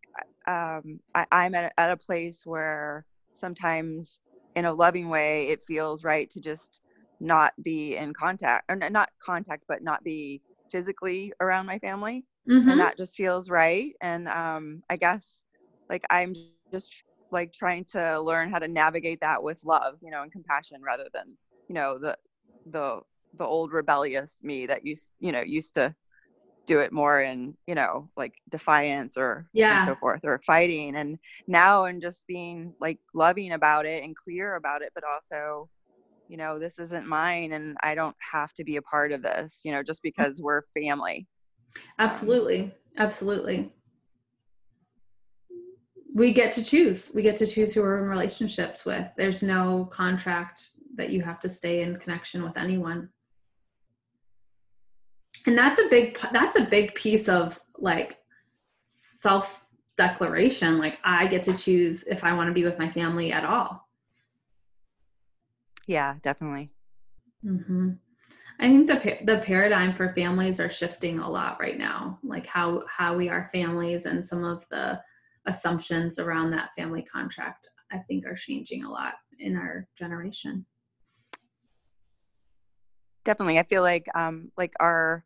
um, 0.47 1.01
I, 1.15 1.27
I'm 1.33 1.55
at, 1.55 1.73
at 1.79 1.91
a 1.91 1.97
place 1.97 2.45
where 2.45 3.07
sometimes 3.33 4.21
in 4.55 4.67
a 4.67 4.73
loving 4.73 5.09
way 5.09 5.49
it 5.49 5.65
feels 5.65 6.05
right 6.05 6.31
to 6.31 6.41
just 6.41 6.81
not 7.21 7.53
be 7.63 7.97
in 7.97 8.13
contact 8.13 8.65
or 8.69 8.77
not 8.77 9.09
contact 9.25 9.65
but 9.67 9.83
not 9.83 10.05
be 10.05 10.41
physically 10.71 11.33
around 11.41 11.67
my 11.67 11.79
family 11.79 12.25
mm-hmm. 12.49 12.69
and 12.69 12.81
that 12.81 12.97
just 12.97 13.17
feels 13.17 13.49
right 13.49 13.95
and 14.01 14.29
um 14.29 14.83
i 14.91 14.97
guess 14.97 15.45
like 15.89 16.05
i'm 16.11 16.35
just 16.73 17.05
like 17.35 17.53
trying 17.53 17.85
to 17.85 18.21
learn 18.21 18.51
how 18.51 18.59
to 18.59 18.69
navigate 18.69 19.21
that 19.21 19.43
with 19.43 19.63
love 19.65 19.97
you 20.01 20.11
know 20.11 20.23
and 20.23 20.33
compassion 20.33 20.81
rather 20.83 21.09
than 21.13 21.37
you 21.69 21.75
know 21.75 21.99
the 21.99 22.17
the 22.67 23.01
the 23.35 23.45
old 23.45 23.73
rebellious 23.73 24.39
me 24.43 24.65
that 24.65 24.87
used 24.87 25.13
you 25.21 25.33
know 25.33 25.43
used 25.43 25.75
to 25.75 25.95
do 26.67 26.79
it 26.79 26.93
more 26.93 27.21
in 27.21 27.55
you 27.67 27.75
know 27.75 28.09
like 28.17 28.33
defiance 28.49 29.19
or 29.19 29.47
yeah. 29.53 29.85
so 29.85 29.95
forth 29.97 30.21
or 30.25 30.41
fighting 30.47 30.97
and 30.97 31.19
now 31.47 31.85
and 31.85 32.01
just 32.01 32.27
being 32.27 32.73
like 32.81 32.99
loving 33.13 33.53
about 33.53 33.85
it 33.85 34.03
and 34.03 34.17
clear 34.17 34.55
about 34.55 34.81
it 34.81 34.91
but 34.95 35.05
also 35.05 35.69
you 36.29 36.39
know 36.39 36.59
this 36.59 36.79
isn't 36.79 37.07
mine 37.07 37.53
and 37.53 37.77
i 37.83 37.95
don't 37.95 38.17
have 38.33 38.55
to 38.55 38.65
be 38.65 38.77
a 38.77 38.83
part 38.83 39.13
of 39.13 39.23
this 39.23 39.61
you 39.63 39.73
know 39.73 39.83
just 39.83 40.01
mm. 40.01 40.05
because 40.05 40.41
we're 40.41 40.63
family. 40.73 41.27
Absolutely. 41.99 42.73
Absolutely 42.99 43.73
we 46.15 46.33
get 46.33 46.53
to 46.53 46.65
choose. 46.65 47.11
We 47.13 47.23
get 47.23 47.37
to 47.39 47.47
choose 47.47 47.75
who 47.75 47.83
we're 47.83 47.99
in 47.99 48.09
relationships 48.09 48.85
with. 48.85 49.05
There's 49.17 49.43
no 49.43 49.87
contract 49.91 50.71
that 50.95 51.11
you 51.11 51.21
have 51.23 51.41
to 51.41 51.51
stay 51.51 51.83
in 51.83 51.97
connection 51.97 52.45
with 52.45 52.57
anyone. 52.57 53.11
And 55.47 55.59
that's 55.59 55.81
a 55.81 55.89
big 55.91 56.19
that's 56.33 56.57
a 56.57 56.65
big 56.65 56.95
piece 56.95 57.29
of 57.29 57.61
like 57.77 58.19
self 58.87 59.67
declaration 59.97 60.79
like 60.79 60.99
i 61.05 61.27
get 61.27 61.45
to 61.45 61.57
choose 61.57 62.03
if 62.05 62.25
i 62.25 62.33
want 62.33 62.49
to 62.49 62.53
be 62.53 62.65
with 62.65 62.79
my 62.79 62.89
family 62.89 63.33
at 63.33 63.45
all. 63.45 63.87
Yeah 65.87 66.15
definitely. 66.23 66.71
Mm-hmm. 67.45 67.91
i 68.61 68.69
think 68.69 68.87
the 68.87 69.19
the 69.25 69.39
paradigm 69.39 69.93
for 69.93 70.15
families 70.15 70.61
are 70.61 70.71
shifting 70.71 71.19
a 71.19 71.29
lot 71.29 71.61
right 71.61 71.77
now. 71.77 72.21
Like 72.23 72.47
how 72.47 72.85
how 72.89 73.15
we 73.15 73.29
are 73.29 73.51
families 73.53 74.07
and 74.07 74.25
some 74.25 74.45
of 74.45 74.67
the 74.69 75.01
assumptions 75.47 76.19
around 76.19 76.51
that 76.51 76.71
family 76.77 77.03
contract 77.03 77.69
i 77.93 77.99
think 77.99 78.27
are 78.27 78.35
changing 78.35 78.85
a 78.85 78.91
lot 78.91 79.15
in 79.39 79.57
our 79.57 79.87
generation 79.99 80.65
definitely 83.25 83.59
i 83.59 83.63
feel 83.65 83.83
like 83.83 84.07
um 84.15 84.51
like 84.57 84.73
our 84.81 85.25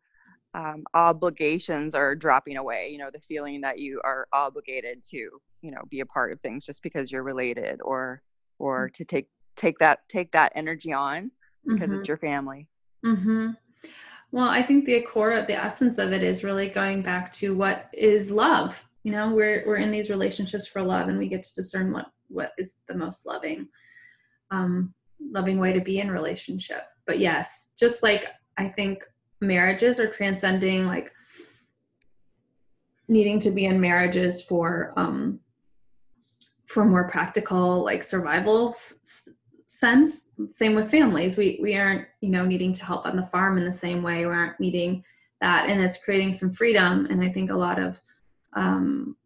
um, 0.55 0.85
obligations 0.95 1.95
are 1.95 2.15
dropping 2.15 2.57
away 2.57 2.89
you 2.91 2.99
know 2.99 3.11
the 3.13 3.21
feeling 3.21 3.61
that 3.61 3.79
you 3.79 4.01
are 4.03 4.27
obligated 4.33 5.03
to 5.11 5.29
you 5.61 5.71
know 5.71 5.83
be 5.91 6.01
a 6.01 6.07
part 6.07 6.33
of 6.33 6.41
things 6.41 6.65
just 6.65 6.83
because 6.83 7.13
you're 7.13 7.23
related 7.23 7.81
or 7.85 8.23
or 8.59 8.87
mm-hmm. 8.87 8.93
to 8.93 9.05
take 9.05 9.29
take 9.57 9.79
that 9.79 10.01
take 10.09 10.33
that 10.33 10.53
energy 10.55 10.93
on 10.93 11.31
because 11.67 11.91
mm-hmm. 11.91 11.99
it's 11.99 12.09
your 12.09 12.17
family 12.17 12.67
mm-hmm. 13.05 13.51
well 14.33 14.49
i 14.49 14.63
think 14.63 14.87
the 14.87 15.01
core 15.03 15.33
of 15.33 15.47
the 15.47 15.55
essence 15.55 15.99
of 15.99 16.13
it 16.13 16.23
is 16.23 16.43
really 16.43 16.69
going 16.69 17.03
back 17.03 17.31
to 17.31 17.55
what 17.55 17.91
is 17.93 18.31
love 18.31 18.88
you 19.05 19.13
know 19.13 19.35
we're 19.35 19.65
we're 19.67 19.77
in 19.77 19.91
these 19.91 20.11
relationships 20.11 20.67
for 20.67 20.83
love 20.83 21.09
and 21.09 21.19
we 21.19 21.29
get 21.29 21.43
to 21.43 21.55
discern 21.55 21.93
what 21.93 22.07
what 22.29 22.53
is 22.59 22.81
the 22.89 22.95
most 22.95 23.27
loving 23.27 23.69
um, 24.51 24.95
loving 25.21 25.59
way 25.59 25.73
to 25.73 25.81
be 25.81 26.01
in 26.01 26.11
relationship. 26.11 26.83
But 27.07 27.19
yes 27.19 27.73
just 27.79 28.03
like 28.03 28.27
i 28.59 28.69
think 28.69 29.03
marriages 29.41 29.99
are 29.99 30.11
transcending 30.11 30.87
like 30.87 31.13
needing 33.09 33.41
to 33.41 33.51
be 33.51 33.65
in 33.65 33.81
marriages 33.81 34.43
for 34.43 34.93
um 34.97 35.41
for 36.67 36.85
more 36.85 37.09
practical 37.09 37.83
like 37.83 38.03
survival 38.03 38.69
s- 38.69 39.31
sense. 39.67 40.31
Same 40.51 40.75
with 40.75 40.91
families. 40.91 41.37
We 41.37 41.59
we 41.63 41.77
aren't 41.77 42.07
you 42.21 42.31
know 42.31 42.45
needing 42.45 42.73
to 42.75 42.85
help 42.85 43.07
on 43.07 43.17
the 43.17 43.27
farm 43.27 43.59
in 43.59 43.65
the 43.65 43.73
same 43.73 44.03
way. 44.03 44.19
We 44.19 44.33
aren't 44.33 44.61
needing 44.61 45.03
that. 45.41 45.69
And 45.69 45.81
it's 45.81 46.03
creating 46.03 46.33
some 46.35 46.51
freedom. 46.51 47.07
And 47.11 47.23
i 47.23 47.29
think 47.29 47.51
a 47.51 47.57
lot 47.57 47.79
of 47.79 48.01
um 48.55 49.17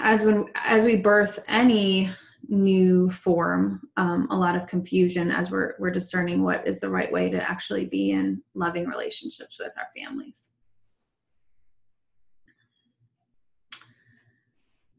as 0.00 0.22
when 0.22 0.46
as 0.54 0.84
we 0.84 0.96
birth 0.96 1.38
any 1.48 2.10
new 2.48 3.10
form 3.10 3.80
um, 3.96 4.28
a 4.30 4.36
lot 4.36 4.54
of 4.56 4.66
confusion 4.68 5.30
as 5.30 5.50
we're 5.50 5.74
we're 5.78 5.90
discerning 5.90 6.42
what 6.42 6.66
is 6.66 6.80
the 6.80 6.88
right 6.88 7.10
way 7.10 7.28
to 7.28 7.42
actually 7.42 7.86
be 7.86 8.10
in 8.12 8.40
loving 8.54 8.86
relationships 8.86 9.58
with 9.58 9.72
our 9.76 9.88
families 9.96 10.52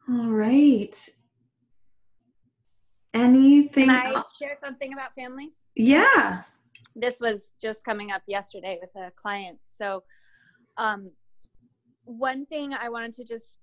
all 0.10 0.28
right 0.30 1.10
anything 3.14 3.88
Can 3.88 3.96
I 3.96 4.14
else? 4.16 4.38
share 4.42 4.56
something 4.56 4.94
about 4.94 5.14
families? 5.16 5.64
yeah 5.76 6.42
This 6.96 7.20
was 7.22 7.54
just 7.62 7.86
coming 7.86 8.12
up 8.12 8.24
yesterday 8.28 8.80
with 8.82 8.90
a 8.96 9.12
client. 9.16 9.60
So, 9.64 10.04
um, 10.78 11.12
one 12.08 12.46
thing 12.46 12.74
I 12.74 12.90
wanted 12.90 13.14
to 13.16 13.26
just 13.26 13.60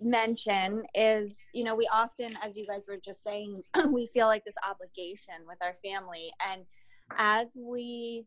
mention 0.00 0.82
is 0.94 1.38
you 1.52 1.62
know 1.62 1.74
we 1.74 1.88
often 1.92 2.28
as 2.44 2.56
you 2.56 2.66
guys 2.66 2.82
were 2.88 2.98
just 3.02 3.22
saying 3.22 3.62
we 3.90 4.06
feel 4.08 4.26
like 4.26 4.44
this 4.44 4.56
obligation 4.68 5.34
with 5.46 5.58
our 5.62 5.74
family. 5.84 6.30
And 6.50 6.62
as 7.16 7.56
we 7.60 8.26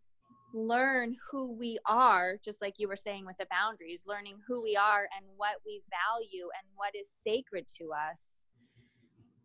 learn 0.53 1.16
who 1.30 1.53
we 1.53 1.78
are 1.86 2.38
just 2.43 2.62
like 2.62 2.76
you 2.78 2.88
were 2.88 2.95
saying 2.95 3.26
with 3.26 3.38
the 3.38 3.47
boundaries 3.51 4.05
learning 4.08 4.38
who 4.47 4.62
we 4.62 4.76
are 4.76 5.08
and 5.18 5.26
what 5.36 5.55
we 5.66 5.82
value 5.89 6.47
and 6.58 6.68
what 6.76 6.95
is 6.95 7.08
sacred 7.24 7.68
to 7.68 7.91
us 7.91 8.43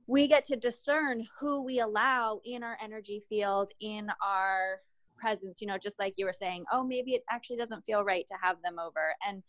we 0.07 0.29
get 0.29 0.45
to 0.45 0.57
discern 0.57 1.25
who 1.41 1.63
we 1.63 1.81
allow 1.81 2.41
in 2.45 2.63
our 2.63 2.79
energy 2.83 3.21
field 3.29 3.71
in 3.81 4.11
our 4.25 4.81
presence 5.23 5.59
you 5.61 5.67
know 5.67 5.79
just 5.79 5.99
like 5.99 6.15
you 6.17 6.27
were 6.27 6.33
saying 6.45 6.65
oh 6.73 6.83
maybe 6.85 7.13
it 7.13 7.23
actually 7.31 7.57
doesn't 7.57 7.87
feel 7.87 8.03
right 8.05 8.27
to 8.27 8.35
have 8.43 8.57
them 8.63 8.79
over. 8.79 9.15
And 9.27 9.43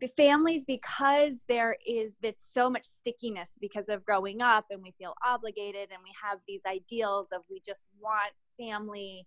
the 0.00 0.08
families 0.16 0.64
because 0.64 1.40
there 1.48 1.76
is 1.86 2.14
that's 2.22 2.52
so 2.52 2.70
much 2.70 2.84
stickiness 2.84 3.58
because 3.60 3.88
of 3.88 4.04
growing 4.04 4.40
up 4.40 4.64
and 4.70 4.82
we 4.82 4.92
feel 4.98 5.14
obligated 5.26 5.88
and 5.92 6.00
we 6.02 6.12
have 6.22 6.38
these 6.46 6.62
ideals 6.66 7.28
of 7.32 7.42
we 7.50 7.60
just 7.60 7.86
want 8.00 8.32
family 8.58 9.26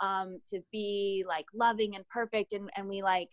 um, 0.00 0.38
to 0.48 0.60
be 0.70 1.24
like 1.26 1.46
loving 1.54 1.96
and 1.96 2.06
perfect 2.08 2.52
and, 2.52 2.70
and 2.76 2.88
we 2.88 3.02
like 3.02 3.30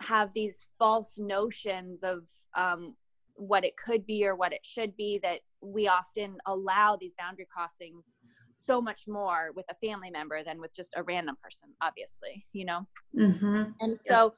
have 0.00 0.32
these 0.34 0.66
false 0.78 1.18
notions 1.18 2.02
of 2.02 2.26
um, 2.56 2.94
what 3.34 3.64
it 3.64 3.76
could 3.76 4.04
be 4.04 4.26
or 4.26 4.34
what 4.34 4.52
it 4.52 4.64
should 4.64 4.96
be 4.96 5.18
that 5.22 5.40
we 5.60 5.88
often 5.88 6.36
allow 6.46 6.96
these 6.96 7.14
boundary 7.18 7.46
crossings 7.50 8.16
so 8.58 8.80
much 8.80 9.02
more 9.06 9.50
with 9.54 9.66
a 9.70 9.86
family 9.86 10.10
member 10.10 10.42
than 10.42 10.60
with 10.60 10.74
just 10.74 10.94
a 10.96 11.02
random 11.02 11.36
person 11.42 11.68
obviously 11.80 12.44
you 12.52 12.64
know? 12.64 12.86
Mm-hmm. 13.16 13.64
and 13.80 13.98
so 13.98 14.32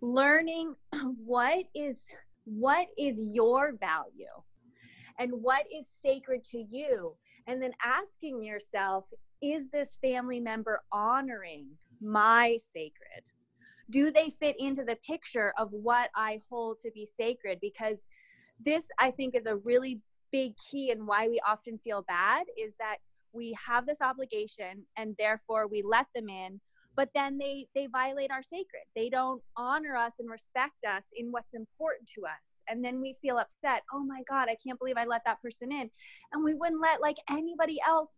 learning 0.00 0.74
what 1.24 1.64
is 1.74 1.98
what 2.44 2.88
is 2.98 3.20
your 3.20 3.74
value? 3.78 4.26
And 5.18 5.32
what 5.32 5.64
is 5.74 5.86
sacred 6.04 6.42
to 6.44 6.64
you? 6.70 7.14
And 7.46 7.62
then 7.62 7.72
asking 7.84 8.42
yourself 8.42 9.06
is 9.42 9.70
this 9.70 9.96
family 10.02 10.40
member 10.40 10.80
honoring 10.92 11.68
my 12.02 12.58
sacred? 12.72 13.24
Do 13.88 14.10
they 14.10 14.30
fit 14.30 14.56
into 14.58 14.84
the 14.84 14.96
picture 14.96 15.52
of 15.58 15.70
what 15.72 16.10
i 16.14 16.40
hold 16.50 16.78
to 16.80 16.90
be 16.92 17.06
sacred? 17.06 17.58
Because 17.60 18.00
this 18.62 18.86
i 18.98 19.10
think 19.10 19.34
is 19.34 19.46
a 19.46 19.56
really 19.56 20.00
big 20.32 20.52
key 20.70 20.90
and 20.90 21.06
why 21.06 21.28
we 21.28 21.40
often 21.46 21.78
feel 21.78 22.02
bad 22.02 22.44
is 22.58 22.74
that 22.78 22.98
we 23.32 23.56
have 23.66 23.86
this 23.86 24.00
obligation 24.00 24.84
and 24.96 25.14
therefore 25.18 25.66
we 25.68 25.82
let 25.82 26.06
them 26.14 26.28
in 26.28 26.60
but 26.96 27.10
then 27.14 27.38
they 27.38 27.66
they 27.74 27.86
violate 27.86 28.30
our 28.30 28.42
sacred. 28.42 28.82
They 28.94 29.08
don't 29.08 29.42
honor 29.56 29.96
us 29.96 30.14
and 30.18 30.28
respect 30.28 30.84
us 30.86 31.04
in 31.16 31.30
what's 31.30 31.54
important 31.54 32.08
to 32.16 32.26
us. 32.26 32.58
And 32.68 32.84
then 32.84 33.00
we 33.00 33.16
feel 33.22 33.38
upset. 33.38 33.82
Oh 33.92 34.04
my 34.04 34.22
god 34.28 34.48
i 34.48 34.56
can't 34.62 34.78
believe 34.78 34.96
i 34.98 35.04
let 35.04 35.22
that 35.24 35.40
person 35.40 35.72
in. 35.72 35.90
And 36.32 36.44
we 36.44 36.54
wouldn't 36.54 36.82
let 36.82 37.00
like 37.00 37.16
anybody 37.30 37.78
else 37.86 38.16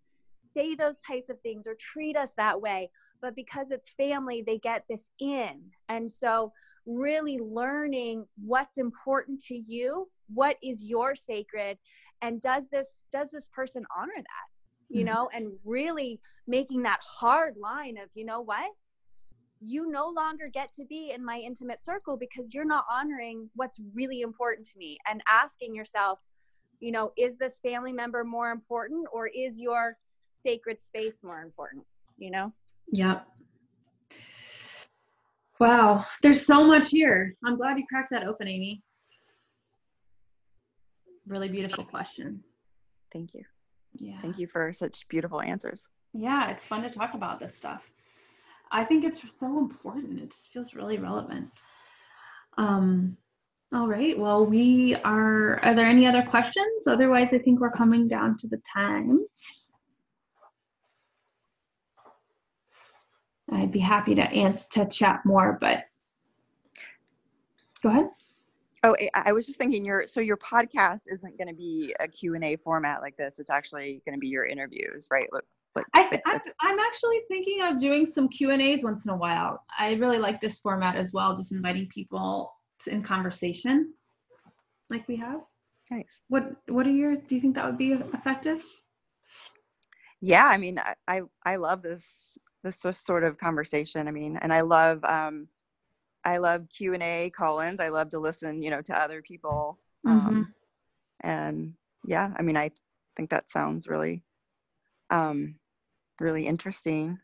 say 0.53 0.75
those 0.75 1.01
types 1.01 1.29
of 1.29 1.41
things 1.41 1.67
or 1.67 1.77
treat 1.79 2.17
us 2.17 2.33
that 2.37 2.61
way. 2.61 2.91
But 3.21 3.37
because 3.37 3.71
it's 3.71 3.91
family 3.91 4.43
they 4.45 4.59
get 4.59 4.85
this 4.89 5.09
in. 5.21 5.63
And 5.89 6.11
so 6.11 6.53
really 6.87 7.39
learning 7.39 8.27
what's 8.45 8.79
important 8.79 9.41
to 9.43 9.55
you 9.55 10.09
what 10.35 10.57
is 10.63 10.85
your 10.85 11.15
sacred 11.15 11.77
and 12.23 12.41
does 12.41 12.67
this 12.73 12.87
does 13.13 13.29
this 13.31 13.49
person 13.55 13.85
honor 13.97 14.17
that 14.17 14.52
you 14.93 15.05
mm-hmm. 15.05 15.15
know 15.15 15.29
and 15.35 15.53
really 15.65 16.21
making 16.47 16.83
that 16.83 17.01
hard 17.03 17.55
line 17.57 17.97
of 17.97 18.09
you 18.15 18.25
know 18.25 18.41
what 18.41 18.71
you 19.65 19.89
no 19.89 20.09
longer 20.09 20.49
get 20.53 20.73
to 20.73 20.85
be 20.87 21.13
in 21.15 21.25
my 21.25 21.39
intimate 21.39 21.83
circle 21.83 22.17
because 22.17 22.53
you're 22.53 22.65
not 22.65 22.85
honoring 22.91 23.49
what's 23.55 23.81
really 23.95 24.23
important 24.23 24.67
to 24.67 24.77
me 24.79 24.99
and 25.09 25.23
asking 25.31 25.75
yourself 25.75 26.19
you 26.81 26.91
know 26.91 27.13
is 27.17 27.39
this 27.39 27.59
family 27.61 27.93
member 27.93 28.25
more 28.25 28.51
important 28.51 29.07
or 29.13 29.29
is 29.29 29.61
your 29.61 29.97
sacred 30.45 30.81
space 30.81 31.19
more 31.23 31.43
important 31.43 31.85
you 32.19 32.31
know 32.31 32.53
Yep. 32.93 33.27
Wow, 35.59 36.05
there's 36.23 36.45
so 36.45 36.65
much 36.65 36.91
here. 36.91 37.35
I'm 37.45 37.57
glad 37.57 37.79
you 37.79 37.87
cracked 37.89 38.11
that 38.11 38.27
open, 38.27 38.49
Amy. 38.49 38.83
Really 41.27 41.49
beautiful 41.49 41.85
question. 41.85 42.43
Thank 43.13 43.35
you. 43.35 43.45
Yeah. 43.99 44.21
Thank 44.21 44.39
you 44.39 44.47
for 44.47 44.73
such 44.73 45.07
beautiful 45.09 45.41
answers. 45.41 45.89
Yeah, 46.13 46.51
it's 46.51 46.67
fun 46.67 46.83
to 46.83 46.91
talk 46.91 47.15
about 47.15 47.41
this 47.41 47.55
stuff. 47.55 47.91
I 48.71 48.85
think 48.85 49.05
it's 49.05 49.21
so 49.39 49.59
important. 49.59 50.19
It 50.19 50.31
just 50.31 50.53
feels 50.53 50.75
really 50.75 50.99
relevant. 50.99 51.51
Um, 52.57 53.17
all 53.73 53.89
right. 53.89 54.19
Well, 54.19 54.45
we 54.45 54.95
are. 54.97 55.59
Are 55.65 55.75
there 55.75 55.87
any 55.87 56.07
other 56.07 56.23
questions? 56.23 56.87
Otherwise, 56.87 57.33
I 57.33 57.39
think 57.39 57.61
we're 57.61 57.71
coming 57.71 58.09
down 58.09 58.37
to 58.39 58.49
the 58.49 58.61
time. 58.75 59.21
I'd 63.51 63.73
be 63.73 63.79
happy 63.79 64.15
to 64.15 64.23
answer 64.23 64.67
to 64.73 64.89
chat 64.89 65.21
more, 65.25 65.59
but 65.61 65.85
go 67.83 67.91
ahead. 67.91 68.09
Oh, 68.85 68.97
I 69.15 69.31
was 69.33 69.47
just 69.47 69.59
thinking 69.59 69.85
your 69.85 70.07
so 70.09 70.21
your 70.21 70.37
podcast 70.37 71.03
isn't 71.07 71.39
going 71.39 71.49
to 71.49 71.55
be 71.55 71.95
a 72.01 72.09
Q&A 72.09 72.57
format 72.57 73.01
like 73.01 73.17
this. 73.17 73.39
It's 73.39 73.51
actually 73.51 74.03
going 74.05 74.17
to 74.17 74.21
be 74.21 74.29
your 74.29 74.45
interviews, 74.45 75.07
right? 75.11 75.27
Like, 75.33 75.45
like 75.77 75.87
I 75.95 76.09
th- 76.09 76.23
like- 76.27 76.43
I'm, 76.61 76.71
I'm 76.73 76.79
actually 76.81 77.21
thinking 77.29 77.63
of 77.63 77.79
doing 77.79 78.05
some 78.07 78.29
Q 78.29 78.51
and 78.51 78.61
A's 78.61 78.83
once 78.83 79.05
in 79.07 79.13
a 79.13 79.17
while. 79.17 79.63
I 79.79 79.93
really 79.95 80.19
like 80.19 80.41
this 80.41 80.59
format 80.59 80.97
as 80.97 81.13
well, 81.13 81.37
just 81.37 81.53
inviting 81.53 81.87
people 81.89 82.53
to, 82.81 82.91
in 82.91 83.03
conversation, 83.05 83.95
like 84.91 85.07
we 85.07 85.17
have. 85.17 85.41
nice. 85.91 86.21
What 86.29 86.53
What 86.69 86.87
are 86.87 86.91
your? 86.91 87.15
Do 87.17 87.37
you 87.37 87.41
think 87.41 87.55
that 87.55 87.65
would 87.67 87.79
be 87.79 87.93
effective? 87.93 88.65
Yeah, 90.21 90.47
I 90.47 90.57
mean, 90.57 90.79
I, 90.79 90.95
I 91.07 91.23
I 91.45 91.57
love 91.57 91.83
this 91.83 92.37
this 92.65 92.85
sort 92.93 93.25
of 93.25 93.39
conversation. 93.39 94.09
I 94.09 94.11
mean, 94.11 94.39
and 94.41 94.53
I 94.53 94.61
love 94.63 95.05
um 95.05 95.49
I 96.25 96.39
love 96.39 96.69
Q 96.69 96.95
and 96.95 97.03
A 97.03 97.31
call-ins. 97.31 97.81
I 97.81 97.89
love 97.89 98.11
to 98.11 98.19
listen, 98.19 98.63
you 98.63 98.71
know, 98.71 98.83
to 98.83 99.01
other 99.01 99.23
people. 99.23 99.79
Um, 100.07 100.55
and 101.21 101.75
yeah, 102.05 102.33
I 102.37 102.43
mean, 102.43 102.57
I 102.57 102.71
think 103.17 103.31
that 103.31 103.51
sounds 103.51 103.89
really 103.89 104.23
um 105.11 105.57
really 106.21 106.47
interesting. 106.47 107.19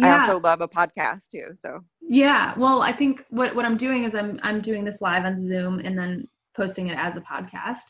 I 0.00 0.10
also 0.10 0.40
love 0.40 0.60
a 0.60 0.68
podcast 0.68 1.28
too. 1.28 1.48
So 1.54 1.80
Yeah. 2.00 2.54
Well, 2.56 2.82
I 2.82 2.92
think 2.92 3.24
what 3.30 3.54
what 3.54 3.64
I'm 3.64 3.76
doing 3.76 4.04
is 4.04 4.14
I'm 4.14 4.38
I'm 4.42 4.60
doing 4.60 4.84
this 4.84 5.00
live 5.00 5.24
on 5.24 5.36
Zoom 5.36 5.80
and 5.80 5.98
then 5.98 6.28
posting 6.56 6.88
it 6.88 6.98
as 6.98 7.16
a 7.16 7.20
podcast. 7.20 7.84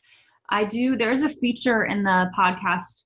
I 0.51 0.65
do. 0.65 0.97
There's 0.97 1.23
a 1.23 1.29
feature 1.29 1.85
in 1.85 2.03
the 2.03 2.31
podcast 2.37 3.05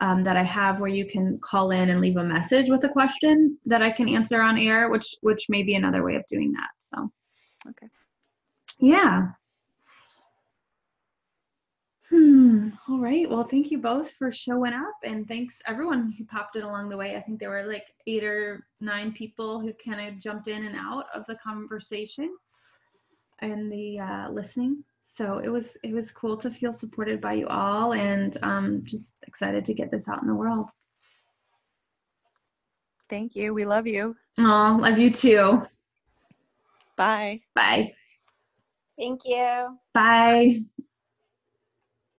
um, 0.00 0.24
that 0.24 0.36
I 0.36 0.42
have 0.42 0.80
where 0.80 0.90
you 0.90 1.06
can 1.06 1.38
call 1.38 1.70
in 1.70 1.90
and 1.90 2.00
leave 2.00 2.16
a 2.16 2.24
message 2.24 2.70
with 2.70 2.84
a 2.84 2.88
question 2.88 3.58
that 3.66 3.82
I 3.82 3.90
can 3.90 4.08
answer 4.08 4.40
on 4.40 4.58
air, 4.58 4.90
which 4.90 5.14
which 5.20 5.46
may 5.48 5.62
be 5.62 5.74
another 5.74 6.02
way 6.02 6.16
of 6.16 6.24
doing 6.26 6.52
that. 6.52 6.70
So. 6.78 7.10
Okay. 7.68 7.88
Yeah. 8.78 9.28
Hmm. 12.10 12.68
All 12.88 12.98
right. 12.98 13.28
Well, 13.28 13.44
thank 13.44 13.70
you 13.70 13.78
both 13.78 14.12
for 14.12 14.30
showing 14.30 14.74
up, 14.74 14.94
and 15.02 15.26
thanks 15.26 15.62
everyone 15.66 16.12
who 16.18 16.26
popped 16.26 16.56
in 16.56 16.62
along 16.62 16.90
the 16.90 16.96
way. 16.96 17.16
I 17.16 17.20
think 17.20 17.38
there 17.38 17.48
were 17.48 17.64
like 17.64 17.86
eight 18.06 18.24
or 18.24 18.66
nine 18.80 19.12
people 19.12 19.60
who 19.60 19.72
kind 19.72 20.08
of 20.08 20.18
jumped 20.18 20.48
in 20.48 20.66
and 20.66 20.76
out 20.76 21.06
of 21.14 21.24
the 21.26 21.36
conversation 21.36 22.34
and 23.38 23.72
the 23.72 23.98
uh, 23.98 24.30
listening 24.30 24.84
so 25.02 25.38
it 25.38 25.48
was 25.48 25.76
it 25.82 25.92
was 25.92 26.10
cool 26.10 26.36
to 26.38 26.50
feel 26.50 26.72
supported 26.72 27.20
by 27.20 27.34
you 27.34 27.46
all 27.48 27.92
and 27.92 28.36
um, 28.42 28.82
just 28.84 29.16
excited 29.26 29.64
to 29.64 29.74
get 29.74 29.90
this 29.90 30.08
out 30.08 30.22
in 30.22 30.28
the 30.28 30.34
world. 30.34 30.70
Thank 33.10 33.36
you. 33.36 33.52
We 33.52 33.64
love 33.66 33.86
you. 33.86 34.16
Oh 34.38 34.78
love 34.80 34.98
you 34.98 35.10
too. 35.10 35.62
Bye. 36.96 37.40
Bye. 37.54 37.92
Thank 38.96 39.22
you. 39.24 39.78
bye 39.92 40.60